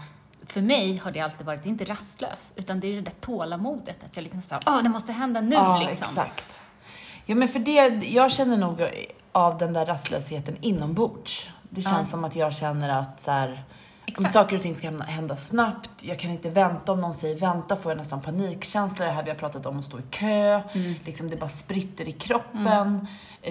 för 0.52 0.62
mig 0.62 0.98
har 0.98 1.12
det 1.12 1.20
alltid 1.20 1.46
varit, 1.46 1.64
det 1.64 1.70
är 1.70 1.72
inte 1.72 1.86
rastlös, 1.86 2.54
utan 2.56 2.80
det 2.80 2.88
är 2.88 2.96
det 2.96 3.02
där 3.02 3.14
tålamodet, 3.20 3.98
att 4.06 4.16
jag 4.16 4.24
liksom 4.24 4.42
såhär, 4.42 4.64
åh 4.68 4.84
det 4.84 4.90
måste 4.90 5.12
hända 5.12 5.42
nu 5.42 5.56
ja, 5.56 5.80
liksom. 5.80 6.08
exakt. 6.10 6.60
Ja 7.26 7.36
men 7.36 7.48
för 7.48 7.60
det, 7.60 7.88
jag 8.08 8.32
känner 8.32 8.58
nog 8.58 8.90
av 9.32 9.58
den 9.58 9.74
där 9.74 9.86
rastlösheten 9.86 10.58
inombords. 10.62 11.50
Det 11.70 11.82
känns 11.82 12.10
som 12.10 12.24
att 12.24 12.36
jag 12.36 12.54
känner 12.54 12.90
att 12.90 13.24
så 13.24 13.32
här, 13.32 13.64
om 14.18 14.26
saker 14.26 14.56
och 14.56 14.62
ting 14.62 14.76
ska 14.76 14.90
hända- 15.04 15.36
snabbt, 15.36 15.90
jag 16.02 16.20
kan 16.20 16.32
inte 16.32 16.50
vänta. 16.50 16.92
Om 16.92 17.02
någon 17.02 17.14
säger 17.14 17.40
vänta 17.40 17.76
får 17.76 17.92
jag 17.92 17.98
nästan 17.98 18.22
panikkänsla. 18.22 19.06
Det 19.06 19.12
här 19.12 19.24
vi 19.24 19.30
har 19.30 19.38
pratat 19.38 19.66
om 19.66 19.80
att 19.80 19.86
stå 19.86 20.00
i 20.00 20.04
kö, 20.10 20.62
Mm. 20.74 20.94
liksom 21.06 21.30
det 21.30 21.36
bara 21.36 21.50
spritter 21.50 22.08
i 22.08 22.12
kroppen. 22.12 22.68
Eh, 22.68 22.98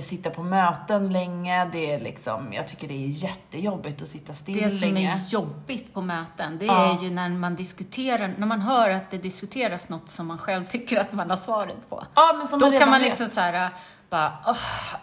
Sitta 0.03 0.31
på 0.31 0.43
möten 0.43 1.13
länge, 1.13 1.65
det 1.73 1.93
är 1.93 2.01
liksom, 2.01 2.53
jag 2.53 2.69
tycker 2.69 2.89
det 2.89 2.95
är 3.05 3.09
jättejobbigt 3.09 4.03
att 4.03 4.09
sitta 4.09 4.35
still 4.35 4.63
Det 4.63 4.71
som 4.71 4.89
länge. 4.95 5.13
är 5.13 5.21
jobbigt 5.33 5.95
på 5.95 6.01
möten, 6.01 6.59
det 6.59 6.65
Ja. 6.67 6.99
är 6.99 7.03
ju 7.03 7.11
när 7.11 7.29
man 7.29 7.55
diskuterar, 7.57 8.35
när 8.39 8.47
man 8.47 8.61
hör 8.61 8.91
att 8.91 9.11
det 9.11 9.19
diskuteras 9.19 9.89
något 9.89 10.09
som 10.11 10.27
man 10.27 10.39
själv 10.39 10.65
tycker 10.69 11.01
att 11.01 11.13
man 11.13 11.31
har 11.31 11.37
svaret 11.37 11.89
på. 11.91 12.05
Ja, 12.15 12.35
men 12.39 12.47
som 12.47 12.59
Då 12.59 12.71
man 12.71 12.79
kan 12.79 12.91
man 12.91 12.99
vet. 13.01 13.09
liksom 13.09 13.29
så 13.29 13.41
här, 13.41 13.71
bara, 14.11 14.33
åh, 14.47 14.57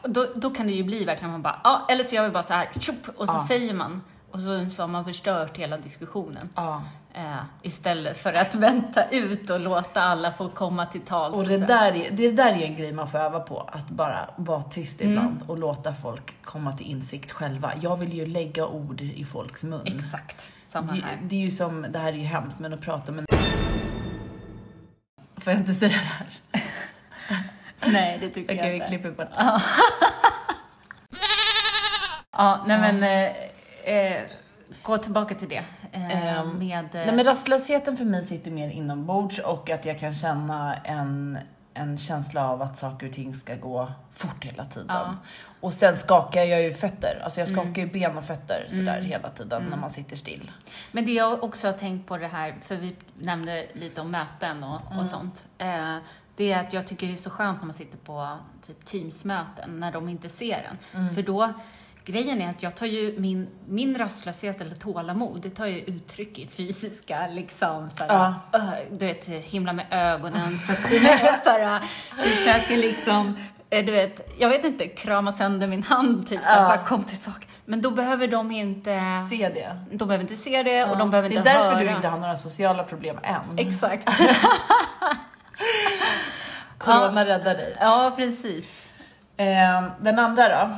då, 0.03 0.25
då 0.35 0.49
kan 0.49 0.67
det 0.67 0.73
ju 0.73 0.83
bli 0.83 1.05
verkligen 1.05 1.31
man 1.31 1.41
bara, 1.41 1.59
ja, 1.63 1.85
eller 1.89 2.03
så 2.03 2.15
gör 2.15 2.23
vi 2.23 2.29
bara 2.29 2.43
så 2.43 2.53
här, 2.53 2.69
tjup, 2.79 3.07
och 3.17 3.27
så 3.27 3.33
Ja. 3.33 3.45
säger 3.47 3.73
man, 3.73 4.01
och 4.31 4.39
så, 4.39 4.69
så 4.69 4.83
har 4.83 4.87
man 4.87 5.05
förstört 5.05 5.57
hela 5.57 5.77
diskussionen. 5.77 6.49
Ja. 6.55 6.83
Eh, 7.17 7.37
istället 7.61 8.17
för 8.17 8.33
att 8.33 8.55
vänta 8.65 9.09
ut 9.09 9.49
och 9.49 9.59
låta 9.59 10.01
alla 10.01 10.31
få 10.31 10.49
komma 10.49 10.85
till 10.85 11.01
tals. 11.01 11.35
Och 11.35 11.47
det 11.47 11.57
där, 11.57 11.91
är, 11.95 12.11
det 12.11 12.31
där 12.31 12.51
är 12.53 12.63
en 12.65 12.75
grej 12.75 12.93
man 12.93 13.11
får 13.11 13.17
öva 13.17 13.39
på, 13.39 13.59
att 13.71 13.89
bara 13.89 14.29
vara 14.35 14.63
tyst 14.63 15.01
Mm. 15.01 15.13
ibland 15.13 15.39
och 15.47 15.57
låta 15.57 15.93
folk 15.93 16.35
komma 16.43 16.73
till 16.73 16.85
insikt 16.91 17.31
själva. 17.31 17.73
Jag 17.81 17.97
vill 17.97 18.13
ju 18.13 18.25
lägga 18.25 18.67
ord 18.67 19.01
i 19.01 19.25
folks 19.25 19.63
mun. 19.63 19.81
Exakt, 19.85 20.51
samma 20.67 20.93
Det, 20.93 21.01
här. 21.01 21.17
det 21.21 21.35
är 21.35 21.39
ju 21.39 21.51
som, 21.51 21.85
det 21.89 21.99
här 21.99 22.07
är 22.13 22.17
ju 22.17 22.23
hemskt, 22.23 22.59
men 22.59 22.73
att 22.73 22.81
prata 22.81 23.11
med 23.11 23.25
Får 25.37 25.53
jag 25.53 25.59
inte 25.61 25.73
säga 25.73 25.89
det 25.91 25.95
här? 25.95 26.27
Nej, 27.91 28.17
det 28.21 28.29
tycker 28.29 28.53
Okej, 28.53 28.57
jag 28.63 28.69
vi 28.69 28.75
inte. 28.75 28.87
klipper 28.87 29.11
bort 29.11 29.27
Ja, 32.31 32.63
nej 32.67 32.79
men, 32.93 33.03
eh, 33.03 33.95
eh, 33.95 34.23
gå 34.83 34.97
tillbaka 34.97 35.35
till 35.35 35.49
det. 35.49 35.63
Eh, 35.91 36.37
Ehm, 36.39 36.57
med, 36.59 36.85
eh, 36.85 36.89
Nej 37.05 37.15
men 37.15 37.25
rastlösheten 37.25 37.97
för 37.97 38.05
mig 38.05 38.23
sitter 38.23 38.51
mer 38.51 38.69
inombords 38.69 39.39
och 39.39 39.69
att 39.69 39.85
jag 39.85 39.99
kan 39.99 40.13
känna 40.13 40.75
en, 40.75 41.37
en 41.73 41.97
känsla 41.97 42.49
av 42.49 42.61
att 42.61 42.77
saker 42.79 43.07
och 43.07 43.13
ting 43.13 43.35
ska 43.35 43.55
gå 43.55 43.91
fort 44.13 44.45
hela 44.45 44.65
tiden. 44.65 44.87
Ja. 44.89 45.15
Och 45.59 45.73
sen 45.73 45.97
skakar 45.97 46.43
jag 46.43 46.61
ju 46.61 46.73
fötter, 46.73 47.21
alltså 47.23 47.39
jag 47.41 47.47
skakar 47.47 47.61
Mm. 47.69 47.79
ju 47.81 47.87
ben 47.87 48.17
och 48.17 48.23
fötter 48.23 48.65
sådär 48.67 49.01
hela 49.01 49.29
tiden 49.29 49.63
när 49.69 49.77
man 49.77 49.89
sitter 49.89 50.15
still. 50.15 50.51
Men 50.91 51.05
det 51.05 51.11
jag 51.13 51.43
också 51.43 51.67
har 51.67 51.73
tänkt 51.73 52.07
på 52.07 52.17
det 52.17 52.27
här, 52.27 52.55
för 52.61 52.75
vi 52.75 52.95
nämnde 53.19 53.65
lite 53.73 54.01
om 54.01 54.11
möten 54.11 54.63
och, 54.63 54.81
Mm. 54.87 54.99
och 54.99 55.07
sånt. 55.07 55.47
Eh, 55.57 55.97
det 56.35 56.51
är 56.51 56.59
att 56.59 56.73
jag 56.73 56.87
tycker 56.87 57.07
det 57.07 57.13
är 57.13 57.17
så 57.17 57.29
skönt 57.29 57.57
när 57.57 57.65
man 57.65 57.73
sitter 57.73 57.97
på 57.97 58.37
typ 58.67 58.85
Teams-möten, 58.85 59.79
när 59.79 59.91
de 59.91 60.09
inte 60.09 60.29
ser 60.29 60.67
en. 60.93 60.99
Mm. 61.01 61.15
För 61.15 61.21
då, 61.21 61.53
grejen 62.07 62.41
är 62.41 62.49
att 62.49 62.63
jag 62.63 62.75
tar 62.75 62.85
ju 62.85 63.15
min, 63.19 63.47
min 63.67 63.97
rastlöshet 63.97 64.61
eller 64.61 64.75
tålamod, 64.75 65.41
det 65.41 65.49
tar 65.49 65.65
ju 65.65 65.79
uttryck 65.81 66.39
i 66.39 66.47
fysiska 66.47 67.27
liksom, 67.31 67.89
såhär, 67.95 68.33
Ja. 68.51 68.59
du 68.91 69.05
vet, 69.05 69.27
himla 69.27 69.73
med 69.73 69.85
ögonen, 69.91 70.57
så 70.67 70.73
såhär, 70.73 71.81
försöker 72.17 72.77
liksom, 72.77 73.37
eh, 73.69 73.85
du 73.85 73.91
vet, 73.91 74.33
jag 74.39 74.49
vet 74.49 74.65
inte, 74.65 74.87
krama 74.87 75.31
sönder 75.31 75.67
min 75.67 75.83
hand, 75.83 76.27
typ 76.27 76.43
såhär, 76.43 76.61
Ja. 76.61 76.67
bara 76.67 76.83
kom 76.85 77.03
till 77.03 77.21
sak. 77.21 77.47
Men 77.65 77.81
då 77.81 77.91
behöver 77.91 78.27
de 78.27 78.51
inte 78.51 78.99
Se 79.29 79.49
det. 79.49 79.79
de 79.97 80.07
behöver 80.07 80.23
inte 80.23 80.37
se 80.37 80.63
det 80.63 80.83
och 80.85 80.97
de 80.97 81.09
behöver 81.11 81.29
det 81.29 81.35
är 81.35 81.37
inte 81.37 81.49
därför 81.53 81.71
höra. 81.71 81.79
du 81.83 81.89
inte 81.89 82.07
har 82.07 82.17
några 82.17 82.35
sociala 82.37 82.83
problem 82.83 83.17
än. 83.23 83.59
Exakt. 83.67 84.21
Corona 86.77 87.25
räddar 87.25 87.55
dig. 87.55 87.75
ja, 87.79 88.13
precis. 88.15 88.83
Ehm, 89.37 89.85
den 90.01 90.19
andra 90.19 90.49
då? 90.49 90.69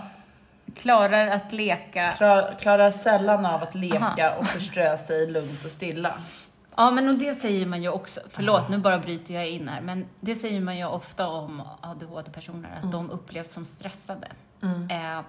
Klarar 0.76 1.28
att 1.28 1.52
leka. 1.52 2.12
Klar, 2.12 2.56
klarar 2.60 2.92
sällan 2.92 3.46
av 3.46 3.64
att 3.64 3.76
leka 3.76 4.36
och 4.40 4.46
förströ 4.46 4.98
sig 4.98 5.32
lugnt 5.32 5.66
och 5.66 5.72
stilla. 5.72 6.14
Ja, 6.76 6.92
men 6.92 7.10
och 7.10 7.16
det 7.16 7.36
säger 7.36 7.66
man 7.66 7.84
ju 7.84 7.90
också, 7.90 8.20
förlåt 8.30 8.70
nu 8.70 8.78
bara 8.78 9.00
bryter 9.00 9.34
jag 9.34 9.50
in 9.50 9.68
här, 9.68 9.82
men 9.82 10.06
det 10.20 10.36
säger 10.36 10.62
man 10.62 10.78
ju 10.78 10.86
ofta 10.86 11.28
om 11.28 11.64
ADHD-personer, 11.82 12.80
att 12.84 12.92
de 12.92 13.10
upplevs 13.12 13.52
som 13.52 13.66
stressade. 13.66 14.28
Eh, 14.90 15.22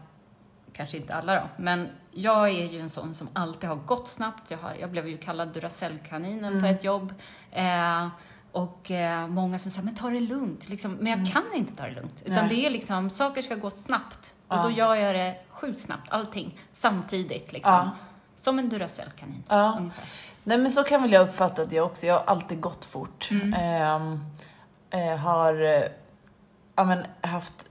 kanske 0.72 0.96
inte 0.96 1.14
alla 1.14 1.34
då, 1.34 1.48
men 1.56 1.88
jag 2.12 2.48
är 2.48 2.72
ju 2.72 2.80
en 2.80 2.90
sån 2.90 3.14
som 3.14 3.28
alltid 3.32 3.68
har 3.68 3.76
gått 3.76 4.08
snabbt. 4.08 4.50
Jag, 4.50 4.58
har, 4.58 4.74
jag 4.80 4.90
blev 4.90 5.08
ju 5.08 5.18
kallad 5.18 5.48
Duracellkaninen 5.48 6.60
på 6.60 6.66
ett 6.66 6.84
jobb. 6.84 7.14
Eh, 7.52 8.08
och 8.52 8.90
eh, 8.90 9.26
många 9.26 9.58
som 9.58 9.70
säger, 9.70 9.84
men 9.84 9.94
ta 9.94 10.10
det 10.10 10.20
lugnt. 10.20 10.68
Liksom. 10.68 10.92
Men 10.92 11.06
jag 11.06 11.32
kan 11.32 11.44
inte 11.54 11.76
ta 11.76 11.86
det 11.86 11.94
lugnt. 11.94 12.22
Utan 12.24 12.46
Nej. 12.46 12.48
det 12.48 12.66
är 12.66 12.70
liksom, 12.70 13.10
saker 13.10 13.42
ska 13.42 13.54
gå 13.54 13.70
snabbt. 13.70 14.34
Och 14.50 14.56
Ja. 14.56 14.62
då 14.62 14.70
gör 14.70 14.94
jag 14.94 15.14
det 15.14 15.36
sjukt 15.50 15.80
snabbt, 15.80 16.12
allting, 16.12 16.58
samtidigt 16.72 17.52
liksom. 17.52 17.72
Ja. 17.72 17.90
Som 18.36 18.58
en 18.58 18.68
Duracellkanin, 18.68 19.44
Ja. 19.48 19.76
ungefär. 19.78 20.04
Nej 20.44 20.58
men 20.58 20.72
så 20.72 20.84
kan 20.84 21.02
väl 21.02 21.12
jag 21.12 21.28
uppfatta 21.28 21.64
det 21.64 21.80
också. 21.80 22.06
Jag 22.06 22.14
har 22.14 22.24
alltid 22.26 22.60
gått 22.60 22.84
fort. 22.84 23.28
Mm. 23.30 23.54
Ehm, 23.54 24.24
eh, 24.90 25.16
har 25.16 25.60
eh, 25.60 25.82
ja, 26.76 26.84
men, 26.84 27.04
haft 27.20 27.66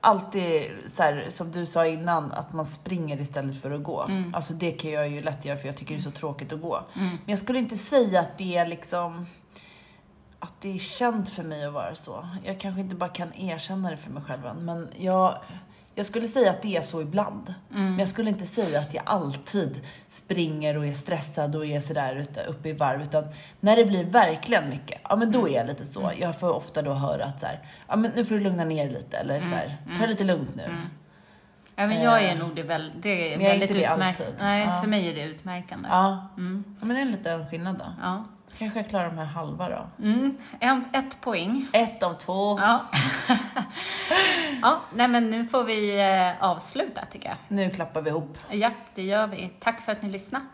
alltid 0.00 0.72
så 0.88 1.02
här, 1.02 1.26
som 1.28 1.52
du 1.52 1.66
sa 1.66 1.86
innan, 1.86 2.32
att 2.32 2.52
man 2.52 2.66
springer 2.66 3.20
istället 3.20 3.62
för 3.62 3.70
att 3.70 3.82
gå. 3.82 4.02
Mm. 4.02 4.34
Alltså 4.34 4.52
det 4.54 4.70
kan 4.70 4.90
jag 4.90 5.08
ju 5.08 5.22
lätt 5.22 5.44
göra 5.44 5.56
för 5.58 5.66
jag 5.66 5.76
tycker 5.76 5.94
det 5.94 6.00
är 6.00 6.02
så 6.02 6.10
tråkigt 6.10 6.52
att 6.52 6.60
gå. 6.62 6.80
Men 6.94 7.18
jag 7.26 7.38
skulle 7.38 7.58
inte 7.58 7.76
säga 7.78 8.20
att 8.20 8.38
det 8.38 8.56
är 8.56 8.66
liksom 8.66 9.26
att 10.38 10.52
det 10.60 10.74
är 10.74 10.78
känt 10.78 11.28
för 11.28 11.42
mig 11.42 11.64
att 11.64 11.72
vara 11.72 11.94
så. 11.94 12.28
Jag 12.44 12.60
kanske 12.60 12.80
inte 12.80 12.96
bara 12.96 13.10
kan 13.10 13.32
erkänna 13.34 13.90
det 13.90 13.96
för 13.96 14.10
mig 14.10 14.22
själv 14.22 14.46
än, 14.46 14.64
men 14.64 14.88
jag, 14.96 15.34
jag 15.94 16.06
skulle 16.06 16.28
säga 16.28 16.50
att 16.50 16.62
det 16.62 16.76
är 16.76 16.80
så 16.80 17.02
ibland. 17.02 17.54
Men 17.68 17.98
jag 17.98 18.08
skulle 18.08 18.28
inte 18.30 18.46
säga 18.46 18.78
att 18.80 18.94
jag 18.94 19.02
alltid 19.06 19.80
springer 20.08 20.76
och 20.78 20.86
är 20.86 20.92
stressad 20.92 21.56
och 21.56 21.66
är 21.66 21.80
sådär 21.80 22.26
uppe 22.48 22.68
i 22.68 22.72
varv. 22.72 23.02
Utan 23.02 23.24
när 23.60 23.76
det 23.76 23.84
blir 23.84 24.04
verkligen 24.04 24.68
mycket, 24.68 25.00
ja 25.08 25.16
men 25.16 25.32
då 25.32 25.48
är 25.48 25.52
jag 25.56 25.66
lite 25.66 25.84
så. 25.84 26.12
Jag 26.20 26.40
får 26.40 26.52
ofta 26.52 26.82
då 26.82 26.92
höra 26.92 27.24
att 27.24 27.40
så 27.40 27.46
här, 27.46 27.60
ja 27.88 27.96
men 27.96 28.10
nu 28.16 28.24
får 28.24 28.34
du 28.34 28.40
lugna 28.40 28.64
ner 28.64 28.90
lite. 28.90 29.16
Eller 29.16 29.40
så 29.40 29.46
här, 29.48 29.76
ta 29.96 30.02
det 30.02 30.06
lite 30.06 30.24
lugnt 30.24 30.54
nu. 30.54 30.62
Ja, 31.76 31.86
men 31.86 32.02
jag 32.02 32.22
är 32.24 32.32
Eh, 32.32 32.38
nog 32.38 32.56
det 32.56 32.62
väl, 32.62 32.92
det 33.02 33.32
är 33.32 33.36
men 33.36 33.46
jag 33.46 33.54
är 33.54 33.58
väldigt 33.58 33.70
inte 33.70 33.88
det 33.88 33.92
utmärkande. 33.94 34.32
Nej, 34.40 34.64
Ja. 34.66 34.80
för 34.80 34.88
mig 34.88 35.08
är 35.08 35.14
det 35.14 35.22
utmärkande. 35.24 35.88
Ja. 35.88 36.28
Mm. 36.36 36.64
ja, 36.80 36.86
men 36.86 36.94
det 36.96 37.00
är 37.02 37.06
en 37.06 37.10
liten 37.12 37.46
skillnad 37.50 37.78
då. 37.78 37.84
Ja. 38.02 38.24
Kanske 38.60 38.78
jag 38.78 38.88
klarar 38.88 39.10
de 39.10 39.18
här 39.18 39.24
halva 39.24 39.68
då. 39.68 40.04
Mm. 40.04 40.36
En, 40.60 40.84
ett 40.92 41.20
poäng. 41.20 41.66
Ett 41.72 42.02
av 42.02 42.14
två. 42.14 42.58
Ja. 42.58 42.84
ja, 44.62 44.80
nej 44.94 45.08
men 45.08 45.30
nu 45.30 45.46
får 45.46 45.64
vi 45.64 46.00
eh, 46.00 46.44
avsluta 46.44 47.04
tycker 47.04 47.28
jag. 47.28 47.36
Nu 47.48 47.70
klappar 47.70 48.02
vi 48.02 48.10
ihop. 48.10 48.38
Ja, 48.50 48.70
det 48.94 49.02
gör 49.02 49.26
vi. 49.26 49.52
Tack 49.58 49.80
för 49.80 49.92
att 49.92 50.02
ni 50.02 50.08
lyssnade. 50.08 50.44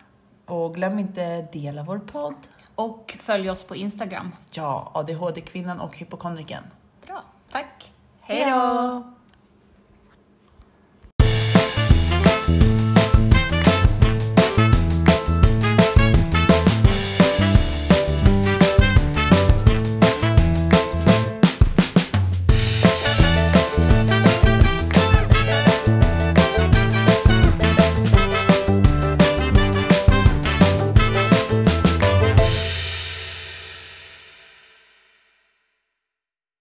Och 0.45 0.75
glöm 0.75 0.99
inte 0.99 1.43
dela 1.43 1.83
vår 1.83 1.99
podd. 1.99 2.37
Och 2.75 3.17
följ 3.21 3.51
oss 3.51 3.63
på 3.63 3.77
Instagram. 3.77 4.33
Ja, 4.51 4.91
ADHD-kvinnan 4.95 5.81
och 5.81 5.99
hypokondriken. 5.99 6.63
Bra, 7.07 7.23
tack. 7.51 7.93
Hej 8.21 8.51
då! 8.51 9.16